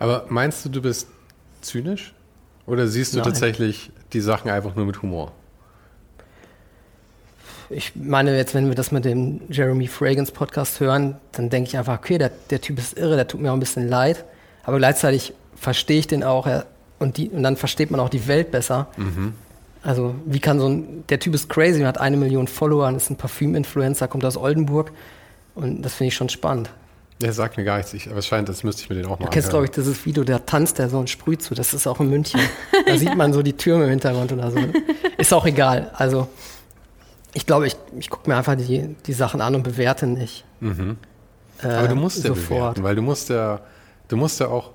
[0.00, 1.06] Aber meinst du, du bist
[1.60, 2.14] zynisch?
[2.66, 3.26] Oder siehst du Nein.
[3.26, 5.32] tatsächlich die Sachen einfach nur mit Humor?
[7.68, 11.76] Ich meine, jetzt, wenn wir das mit dem Jeremy Fragrance Podcast hören, dann denke ich
[11.76, 14.24] einfach, okay, der, der Typ ist irre, der tut mir auch ein bisschen leid.
[14.62, 16.66] Aber gleichzeitig verstehe ich den auch er,
[16.98, 18.86] und, die, und dann versteht man auch die Welt besser.
[19.82, 23.10] Also, wie kann so ein, der Typ ist crazy, hat eine Million Follower, und ist
[23.10, 24.92] ein Parfüm-Influencer, kommt aus Oldenburg.
[25.54, 26.70] Und das finde ich schon spannend.
[27.20, 29.18] Der sagt mir gar nichts, ich, aber es scheint, als müsste ich mir den auch
[29.18, 31.54] mal Du kennst, glaube ich, dieses Video, der tanzt der so ein Sprüh zu.
[31.54, 32.40] Das ist auch in München.
[32.86, 34.58] Da sieht man so die Türme im Hintergrund oder so.
[35.16, 35.90] Ist auch egal.
[35.94, 36.28] Also,
[37.32, 40.44] ich glaube, ich, ich gucke mir einfach die, die Sachen an und bewerte nicht.
[40.60, 42.48] Äh, Aber du musst ja sofort.
[42.74, 43.60] bewerten, weil du musst ja,
[44.08, 44.72] du musst ja auch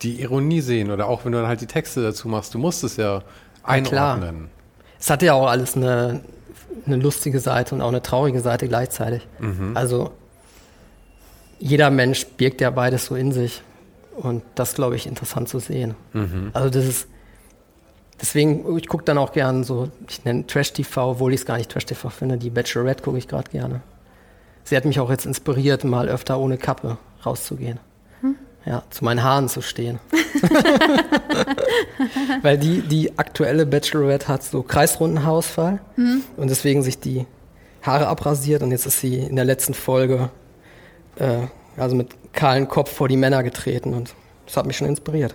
[0.00, 2.82] die Ironie sehen oder auch wenn du dann halt die Texte dazu machst, du musst
[2.84, 3.22] es ja
[3.62, 4.48] einordnen.
[4.98, 6.22] Es hat ja auch alles eine,
[6.86, 9.26] eine lustige Seite und auch eine traurige Seite gleichzeitig.
[9.74, 10.12] Also,
[11.58, 13.62] jeder Mensch birgt ja beides so in sich.
[14.16, 15.94] Und das, glaube ich, interessant zu sehen.
[16.52, 17.08] Also, das ist.
[18.20, 21.70] Deswegen, ich gucke dann auch gern so, ich nenne Trash-TV, obwohl ich es gar nicht
[21.70, 22.36] Trash-TV finde.
[22.36, 23.80] Die Bachelorette gucke ich gerade gerne.
[24.64, 27.78] Sie hat mich auch jetzt inspiriert, mal öfter ohne Kappe rauszugehen.
[28.66, 30.00] ja, zu meinen Haaren zu stehen.
[32.42, 36.22] Weil die, die aktuelle Bachelorette hat so kreisrunden Haarausfall mhm.
[36.36, 37.24] und deswegen sich die
[37.82, 40.30] Haare abrasiert und jetzt ist sie in der letzten Folge
[41.18, 41.46] äh,
[41.76, 44.14] also mit kahlen Kopf vor die Männer getreten und
[44.46, 45.34] das hat mich schon inspiriert.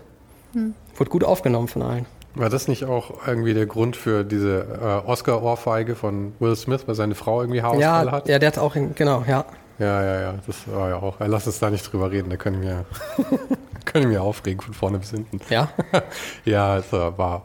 [0.54, 0.76] Mhm.
[0.96, 2.06] Wurde gut aufgenommen von allen.
[2.36, 6.96] War das nicht auch irgendwie der Grund für diese äh, Oscar-Ohrfeige von Will Smith, weil
[6.96, 8.28] seine Frau irgendwie Haarausfall ja, hat?
[8.28, 9.46] Ja, der hat auch, in, genau, ja.
[9.80, 11.16] Ja, ja, ja, das war ja auch.
[11.20, 12.86] Lass uns da nicht drüber reden, da können wir,
[13.86, 15.40] können wir aufregen von vorne bis hinten.
[15.50, 15.70] Ja?
[16.46, 17.44] ja, es war,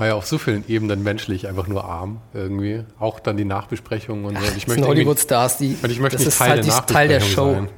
[0.00, 2.84] war ja auf so vielen Ebenen menschlich einfach nur arm irgendwie.
[2.98, 4.44] Auch dann die Nachbesprechungen und so.
[4.56, 5.72] Ich das sind Hollywood-Stars, die.
[5.72, 7.52] Ich möchte das nicht ist Teil halt der, Teil der Show.
[7.52, 7.68] Sein.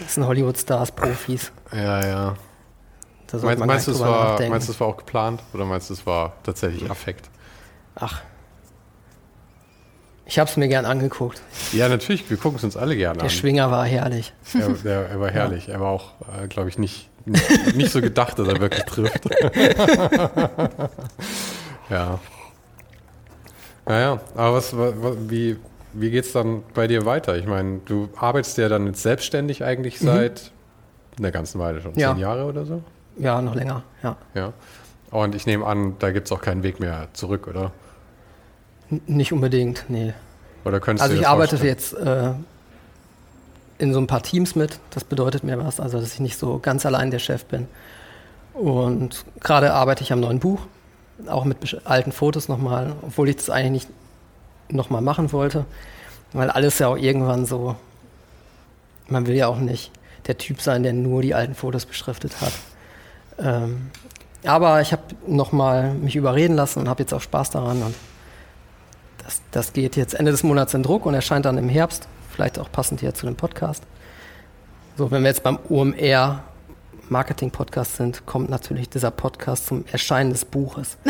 [0.00, 1.50] Das sind Hollywood-Stars, Profis.
[1.72, 2.34] Ja, ja.
[3.42, 6.06] Meinst, meinst, du, es war, meinst du, es war auch geplant oder meinst du, es
[6.06, 7.28] war tatsächlich Affekt?
[7.96, 8.22] Ach.
[10.24, 11.42] Ich habe es mir gern angeguckt.
[11.72, 13.28] Ja, natürlich, wir gucken es uns alle gerne der an.
[13.28, 14.32] Der Schwinger war herrlich.
[14.54, 15.66] Er, der, er war herrlich.
[15.66, 15.74] Ja.
[15.74, 17.10] Er war auch, äh, glaube ich, nicht,
[17.74, 19.28] nicht, so gedacht, dass er wirklich trifft.
[21.90, 22.20] ja.
[23.84, 24.94] Naja, aber was, was,
[25.28, 25.56] wie,
[25.92, 27.36] wie geht es dann bei dir weiter?
[27.36, 30.06] Ich meine, du arbeitest ja dann jetzt selbstständig eigentlich mhm.
[30.06, 30.52] seit
[31.16, 31.24] mhm.
[31.24, 31.94] einer ganzen Weile schon.
[31.94, 32.12] Ja.
[32.12, 32.82] Zehn Jahre oder so?
[33.18, 34.16] Ja, noch länger, ja.
[34.34, 34.52] Ja.
[35.10, 37.72] Und ich nehme an, da gibt es auch keinen Weg mehr zurück, oder?
[38.90, 40.14] N nicht unbedingt, nee.
[40.64, 42.32] Oder könntest also du ich arbeite jetzt äh,
[43.78, 44.78] in so ein paar Teams mit.
[44.90, 47.68] Das bedeutet mir was, also dass ich nicht so ganz allein der Chef bin.
[48.54, 50.60] Und gerade arbeite ich am neuen Buch,
[51.26, 53.88] auch mit alten Fotos nochmal, obwohl ich das eigentlich nicht
[54.68, 55.64] nochmal machen wollte,
[56.32, 57.76] weil alles ja auch irgendwann so,
[59.08, 59.92] man will ja auch nicht
[60.26, 62.52] der Typ sein, der nur die alten Fotos beschriftet hat.
[63.38, 63.90] Ähm,
[64.44, 67.82] aber ich habe nochmal mich überreden lassen und habe jetzt auch Spaß daran.
[67.82, 67.94] Und
[69.24, 72.08] das, das geht jetzt Ende des Monats in Druck und erscheint dann im Herbst.
[72.36, 73.82] Vielleicht auch passend hier zu dem Podcast.
[74.98, 76.42] So, wenn wir jetzt beim OMR
[77.08, 80.98] Marketing-Podcast sind, kommt natürlich dieser Podcast zum Erscheinen des Buches.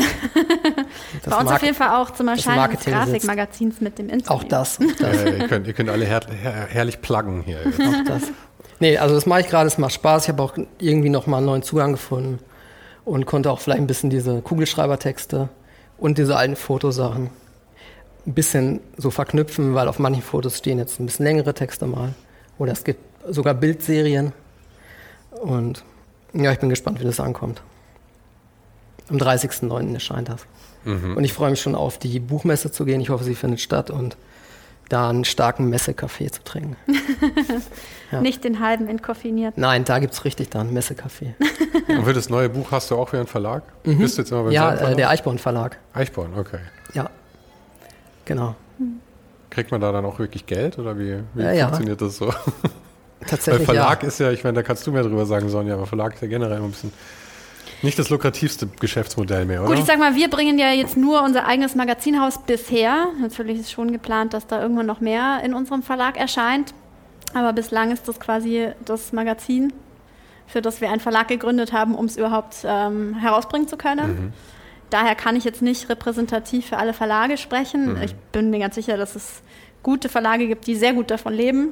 [1.24, 4.36] Bei uns Mark auf jeden Fall auch zum Erscheinen des Grafikmagazins mit dem Interview.
[4.36, 4.78] Auch das.
[4.78, 5.16] Auch das.
[5.16, 7.58] Äh, ihr, könnt, ihr, könnt, alle her her herrlich pluggen hier.
[7.58, 8.22] Auch das.
[8.78, 10.24] Nee, also das mache ich gerade, es macht Spaß.
[10.24, 12.38] Ich habe auch irgendwie nochmal einen neuen Zugang gefunden
[13.04, 15.48] und konnte auch vielleicht ein bisschen diese Kugelschreibertexte
[15.98, 17.30] und diese alten Fotosachen
[18.26, 22.14] ein bisschen so verknüpfen, weil auf manchen Fotos stehen jetzt ein bisschen längere Texte mal.
[22.58, 24.32] Oder es gibt sogar Bildserien.
[25.30, 25.84] Und
[26.32, 27.62] ja, ich bin gespannt, wie das ankommt.
[29.08, 29.94] Am 30.09.
[29.94, 30.46] erscheint das.
[30.84, 31.16] Mhm.
[31.16, 33.00] Und ich freue mich schon auf die Buchmesse zu gehen.
[33.00, 34.16] Ich hoffe, sie findet statt und
[34.88, 36.76] da einen starken Messekaffee zu trinken.
[38.12, 38.20] ja.
[38.20, 39.58] Nicht den halben entkoffiniert.
[39.58, 41.34] Nein, da gibt es richtig dann Messekaffee.
[41.88, 43.64] Und für das neue Buch hast du auch wieder einen Verlag?
[43.84, 43.98] Mhm.
[43.98, 45.78] Bist du jetzt immer beim Ja, äh, der Eichborn Verlag.
[45.92, 46.58] Eichborn, okay.
[46.94, 47.10] Ja,
[48.26, 48.54] genau.
[49.48, 52.06] Kriegt man da dann auch wirklich Geld oder wie, wie ja, funktioniert ja.
[52.06, 52.30] das so?
[53.26, 53.66] Tatsächlich.
[53.66, 54.08] Weil Verlag ja.
[54.08, 56.28] ist ja, ich meine, da kannst du mehr drüber sagen, Sonja, aber Verlag ist ja
[56.28, 56.92] generell immer ein bisschen
[57.82, 59.70] nicht das lukrativste Geschäftsmodell mehr, oder?
[59.70, 63.08] Gut, ich sag mal, wir bringen ja jetzt nur unser eigenes Magazinhaus bisher.
[63.20, 66.72] Natürlich ist schon geplant, dass da irgendwann noch mehr in unserem Verlag erscheint.
[67.34, 69.72] Aber bislang ist das quasi das Magazin,
[70.46, 74.08] für das wir einen Verlag gegründet haben, um es überhaupt ähm, herausbringen zu können.
[74.08, 74.32] Mhm.
[74.90, 77.94] Daher kann ich jetzt nicht repräsentativ für alle Verlage sprechen.
[77.94, 78.02] Mhm.
[78.02, 79.42] Ich bin mir ganz sicher, dass es
[79.82, 81.70] gute Verlage gibt, die sehr gut davon leben.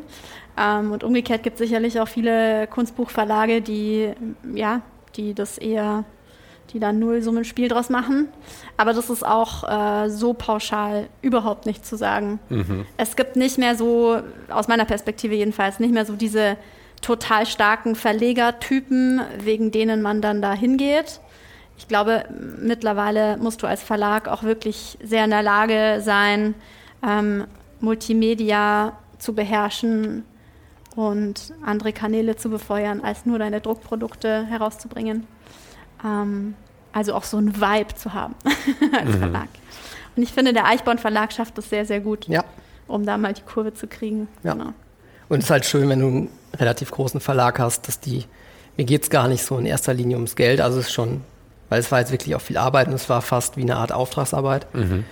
[0.56, 4.12] Ähm, und umgekehrt gibt es sicherlich auch viele Kunstbuchverlage, die
[4.54, 4.82] ja
[5.16, 6.04] die das eher,
[6.72, 8.28] die da Nullsummenspiel draus machen.
[8.76, 9.64] Aber das ist auch
[10.04, 12.38] äh, so pauschal überhaupt nicht zu sagen.
[12.48, 12.86] Mhm.
[12.96, 16.56] Es gibt nicht mehr so, aus meiner Perspektive jedenfalls, nicht mehr so diese
[17.00, 21.20] total starken Verlegertypen, wegen denen man dann da hingeht.
[21.76, 22.24] Ich glaube,
[22.60, 26.54] mittlerweile musst du als Verlag auch wirklich sehr in der Lage sein,
[27.02, 27.46] ähm,
[27.80, 30.24] Multimedia zu beherrschen,
[30.96, 35.26] und andere Kanäle zu befeuern, als nur deine Druckprodukte herauszubringen.
[36.04, 36.54] Ähm,
[36.92, 38.34] also auch so ein Vibe zu haben
[38.92, 39.18] als mhm.
[39.18, 39.48] Verlag.
[40.16, 42.44] Und ich finde, der Eichborn Verlag schafft das sehr, sehr gut, ja.
[42.86, 44.28] um da mal die Kurve zu kriegen.
[44.44, 44.52] Ja.
[44.52, 44.72] Genau.
[45.28, 48.24] Und es ist halt schön, wenn du einen relativ großen Verlag hast, dass die,
[48.76, 51.22] mir geht es gar nicht so in erster Linie ums Geld, also es ist schon,
[51.68, 53.92] weil es war jetzt wirklich auch viel Arbeit und es war fast wie eine Art
[53.92, 54.66] Auftragsarbeit.
[54.74, 55.04] Mhm.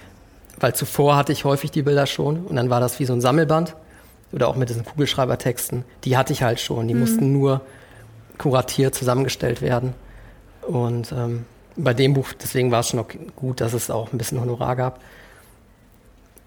[0.60, 3.20] Weil zuvor hatte ich häufig die Bilder schon und dann war das wie so ein
[3.20, 3.74] Sammelband
[4.32, 6.88] oder auch mit diesen Kugelschreibertexten, die hatte ich halt schon.
[6.88, 7.00] Die mhm.
[7.00, 7.60] mussten nur
[8.38, 9.94] kuratiert zusammengestellt werden.
[10.62, 11.44] Und ähm,
[11.76, 14.76] bei dem Buch, deswegen war es schon okay, gut, dass es auch ein bisschen Honorar
[14.76, 15.00] gab.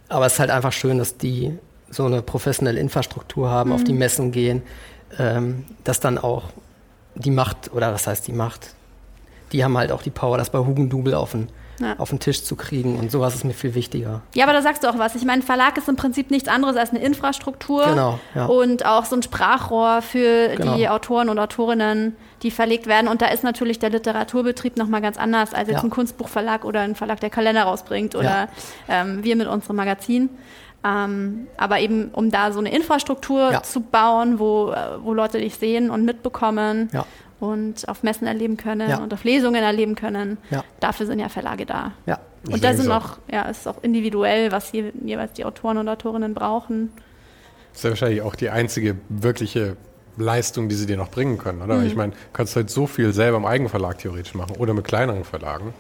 [0.10, 1.58] Aber es ist halt einfach schön, dass die
[1.90, 3.76] so eine professionelle Infrastruktur haben, mhm.
[3.76, 4.00] auf die mhm.
[4.00, 4.64] Messen gehen,
[5.18, 6.44] ähm, dass dann auch
[7.16, 8.74] die Macht, oder was heißt die Macht,
[9.52, 11.50] die haben halt auch die Power, dass bei Hugendubel auf ein
[11.80, 11.96] ja.
[11.98, 14.22] auf den Tisch zu kriegen und sowas ist mir viel wichtiger.
[14.34, 15.16] Ja, aber da sagst du auch was.
[15.16, 18.46] Ich meine, Verlag ist im Prinzip nichts anderes als eine Infrastruktur genau, ja.
[18.46, 20.76] und auch so ein Sprachrohr für genau.
[20.76, 23.08] die Autoren und Autorinnen, die verlegt werden.
[23.08, 25.84] Und da ist natürlich der Literaturbetrieb nochmal ganz anders als jetzt ja.
[25.84, 28.48] ein Kunstbuchverlag oder ein Verlag, der Kalender rausbringt oder
[28.88, 30.30] ähm, wir mit unserem Magazin.
[30.84, 35.56] Ähm, aber eben, um da so eine Infrastruktur zu bauen, wo, äh, wo Leute dich
[35.56, 37.06] sehen und mitbekommen ja.
[37.46, 38.98] Und auf Messen erleben können ja.
[38.98, 40.38] und auf Lesungen erleben können.
[40.80, 41.94] Dafür sind ja Verlage da.
[42.06, 42.20] Ja.
[42.48, 46.34] Und da sind auch, ja, ist auch individuell, was je, jeweils die Autoren und Autorinnen
[46.34, 46.92] brauchen.
[47.72, 49.78] Das ist ja wahrscheinlich auch die einzige wirkliche
[50.18, 51.78] Leistung, die sie dir noch bringen können, oder?
[51.78, 51.88] Mhm.
[51.88, 55.24] Ich meine, du kannst halt so viel selber im Eigenverlag theoretisch machen oder mit kleineren
[55.24, 55.74] Verlagen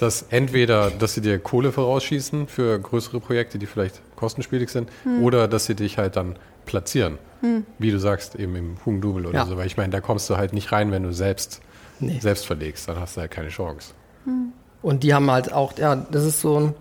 [0.00, 5.22] dass entweder, dass sie dir Kohle vorausschießen für größere Projekte, die vielleicht kostenspielig sind, hm.
[5.22, 7.18] oder dass sie dich halt dann platzieren.
[7.40, 7.64] Hm.
[7.78, 9.46] Wie du sagst, eben im Hugendubel oder ja.
[9.46, 9.56] so.
[9.56, 11.60] Weil ich meine, da kommst du halt nicht rein, wenn du selbst,
[11.98, 12.18] nee.
[12.20, 12.88] selbst verlegst.
[12.88, 13.94] Dann hast du halt keine Chance.
[14.24, 14.52] Hm.
[14.82, 16.74] Und die haben halt auch, ja, das ist so ein,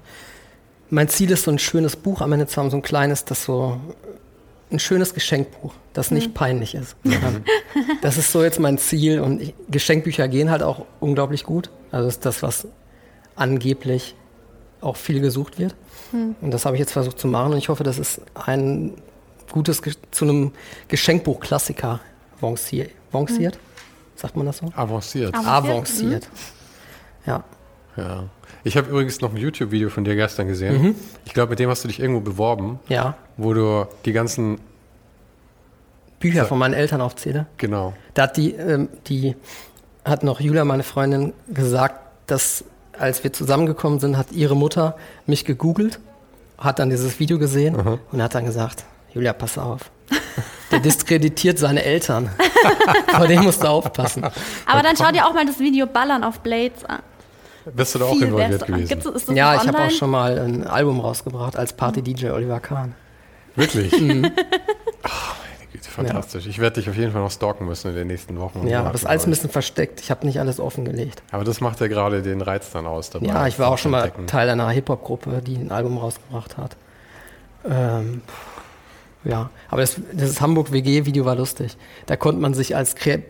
[0.89, 3.43] mein Ziel ist so ein schönes Buch am Ende zu haben, so ein kleines, das
[3.45, 3.79] so,
[4.71, 6.33] ein schönes Geschenkbuch, das nicht hm.
[6.33, 6.95] peinlich ist.
[8.01, 11.69] das ist so jetzt mein Ziel und ich, Geschenkbücher gehen halt auch unglaublich gut.
[11.91, 12.67] Also das ist das, was
[13.35, 14.15] angeblich
[14.81, 15.75] auch viel gesucht wird.
[16.11, 16.35] Hm.
[16.41, 18.93] Und das habe ich jetzt versucht zu machen und ich hoffe, dass es ein
[19.51, 19.81] gutes
[20.11, 20.51] zu einem
[20.87, 21.99] Geschenkbuch-Klassiker
[22.37, 22.91] avanciert.
[23.11, 23.61] Hm.
[24.15, 24.71] Sagt man das so?
[24.75, 25.35] Avanciert.
[25.35, 26.25] Avanciert.
[26.25, 26.31] Hm.
[27.25, 27.43] Ja.
[27.97, 28.23] Ja.
[28.63, 30.81] Ich habe übrigens noch ein YouTube-Video von dir gestern gesehen.
[30.81, 30.95] Mhm.
[31.25, 32.79] Ich glaube, mit dem hast du dich irgendwo beworben.
[32.87, 33.15] Ja.
[33.37, 34.59] Wo du die ganzen
[36.19, 37.45] Bücher von meinen Eltern aufzähle.
[37.57, 37.93] Genau.
[38.13, 39.35] Da hat die, ähm, die
[40.03, 41.95] hat noch Julia, meine Freundin, gesagt,
[42.27, 42.65] dass
[42.97, 45.99] als wir zusammengekommen sind, hat ihre Mutter mich gegoogelt,
[46.57, 47.99] hat dann dieses Video gesehen Aha.
[48.11, 48.83] und hat dann gesagt,
[49.13, 49.91] Julia, pass auf.
[50.71, 52.29] Der diskreditiert seine Eltern.
[53.15, 54.23] Vor dem musst du aufpassen.
[54.65, 56.99] Aber dann schau dir auch mal das Video Ballern auf Blades an.
[57.73, 59.35] Bist du da auch involviert gewesen?
[59.35, 62.95] ja, ich habe auch schon mal ein Album rausgebracht als Party-DJ Oliver Kahn.
[63.55, 63.99] Wirklich?
[63.99, 64.31] Mhm.
[65.01, 65.39] Oh,
[65.89, 66.43] Fantastisch.
[66.45, 66.49] Ja.
[66.49, 68.67] Ich werde dich auf jeden Fall noch stalken müssen in den nächsten Wochen.
[68.67, 70.01] Ja, aber das ist alles ein bisschen versteckt.
[70.01, 71.23] Ich habe nicht alles offengelegt.
[71.31, 73.27] Aber das macht ja gerade den Reiz dann aus dabei.
[73.27, 76.75] Ja, ich war auch schon mal Teil einer Hip-Hop-Gruppe, die ein Album rausgebracht hat.
[77.69, 78.21] Ähm,
[79.23, 81.77] ja, aber das, das Hamburg-WG-Video war lustig.
[82.05, 83.23] Da konnte man sich als Kre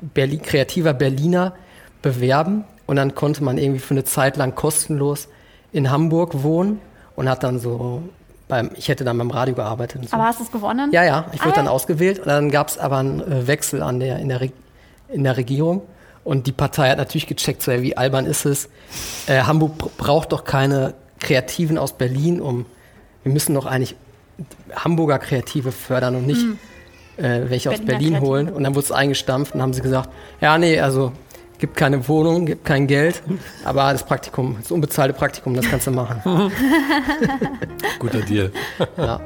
[0.00, 1.54] Berlin, kreativer Berliner
[2.02, 5.28] bewerben und dann konnte man irgendwie für eine Zeit lang kostenlos
[5.72, 6.80] in Hamburg wohnen
[7.16, 8.02] und hat dann so
[8.48, 10.08] beim, ich hätte dann beim Radio gearbeitet.
[10.08, 10.16] So.
[10.16, 10.92] Aber hast du es gewonnen?
[10.92, 11.26] Ja, ja.
[11.32, 14.18] Ich wurde ah, dann ausgewählt und dann gab es aber einen äh, Wechsel an der,
[14.18, 14.40] in, der
[15.08, 15.82] in der Regierung.
[16.24, 18.68] Und die Partei hat natürlich gecheckt, so, wie albern ist es.
[19.26, 22.66] Äh, Hamburg braucht doch keine Kreativen aus Berlin, um.
[23.22, 23.96] Wir müssen doch eigentlich
[24.74, 26.58] Hamburger Kreative fördern und nicht hm.
[27.16, 28.26] äh, welche aus Berlin Kreative.
[28.26, 28.48] holen.
[28.48, 31.12] Und dann wurde es eingestampft und haben sie gesagt, ja, nee, also
[31.58, 33.22] gibt keine Wohnung, gibt kein Geld,
[33.64, 36.20] aber das Praktikum, das unbezahlte Praktikum, das kannst du machen.
[37.98, 38.50] Guter Deal.
[38.96, 39.20] Ja.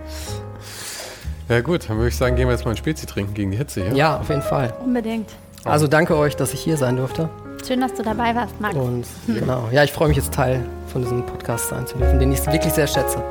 [1.49, 3.57] Ja gut, dann würde ich sagen, gehen wir jetzt mal ein Spezi trinken gegen die
[3.57, 3.95] Hitze hier.
[3.95, 4.75] Ja, auf jeden Fall.
[4.85, 5.31] Unbedingt.
[5.65, 7.31] Also danke euch, dass ich hier sein durfte.
[7.67, 8.77] Schön, dass du dabei warst, Max.
[8.77, 12.33] Und genau, ja, ich freue mich jetzt Teil von diesem Podcast sein zu dürfen, den
[12.33, 13.23] ich wirklich sehr schätze.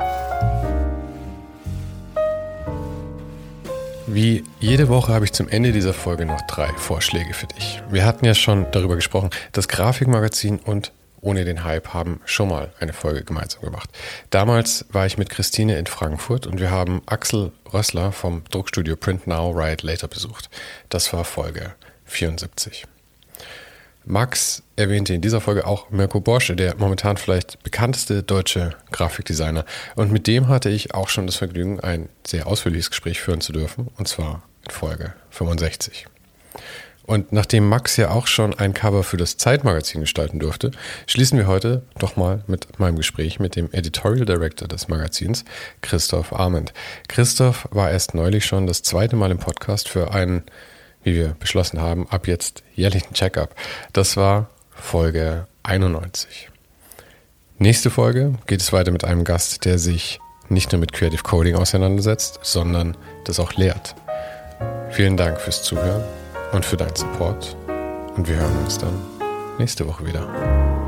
[4.10, 7.82] Wie jede Woche habe ich zum Ende dieser Folge noch drei Vorschläge für dich.
[7.90, 12.72] Wir hatten ja schon darüber gesprochen, das Grafikmagazin und ohne den Hype haben schon mal
[12.80, 13.90] eine Folge gemeinsam gemacht.
[14.30, 19.26] Damals war ich mit Christine in Frankfurt und wir haben Axel Rössler vom Druckstudio Print
[19.26, 20.48] Now, Write Later besucht.
[20.88, 21.74] Das war Folge
[22.06, 22.86] 74.
[24.08, 29.66] Max erwähnte in dieser Folge auch Mirko Borsche, der momentan vielleicht bekannteste deutsche Grafikdesigner.
[29.96, 33.52] Und mit dem hatte ich auch schon das Vergnügen, ein sehr ausführliches Gespräch führen zu
[33.52, 36.06] dürfen, und zwar in Folge 65.
[37.04, 40.70] Und nachdem Max ja auch schon ein Cover für das Zeitmagazin gestalten durfte,
[41.06, 45.44] schließen wir heute doch mal mit meinem Gespräch mit dem Editorial Director des Magazins,
[45.82, 46.72] Christoph Arment.
[47.08, 50.44] Christoph war erst neulich schon das zweite Mal im Podcast für einen
[51.08, 53.54] wie wir beschlossen haben, ab jetzt jährlichen Checkup.
[53.92, 56.50] Das war Folge 91.
[57.58, 61.56] Nächste Folge geht es weiter mit einem Gast, der sich nicht nur mit Creative Coding
[61.56, 63.94] auseinandersetzt, sondern das auch lehrt.
[64.90, 66.04] Vielen Dank fürs Zuhören
[66.52, 67.56] und für deinen Support
[68.16, 68.94] und wir hören uns dann
[69.58, 70.87] nächste Woche wieder.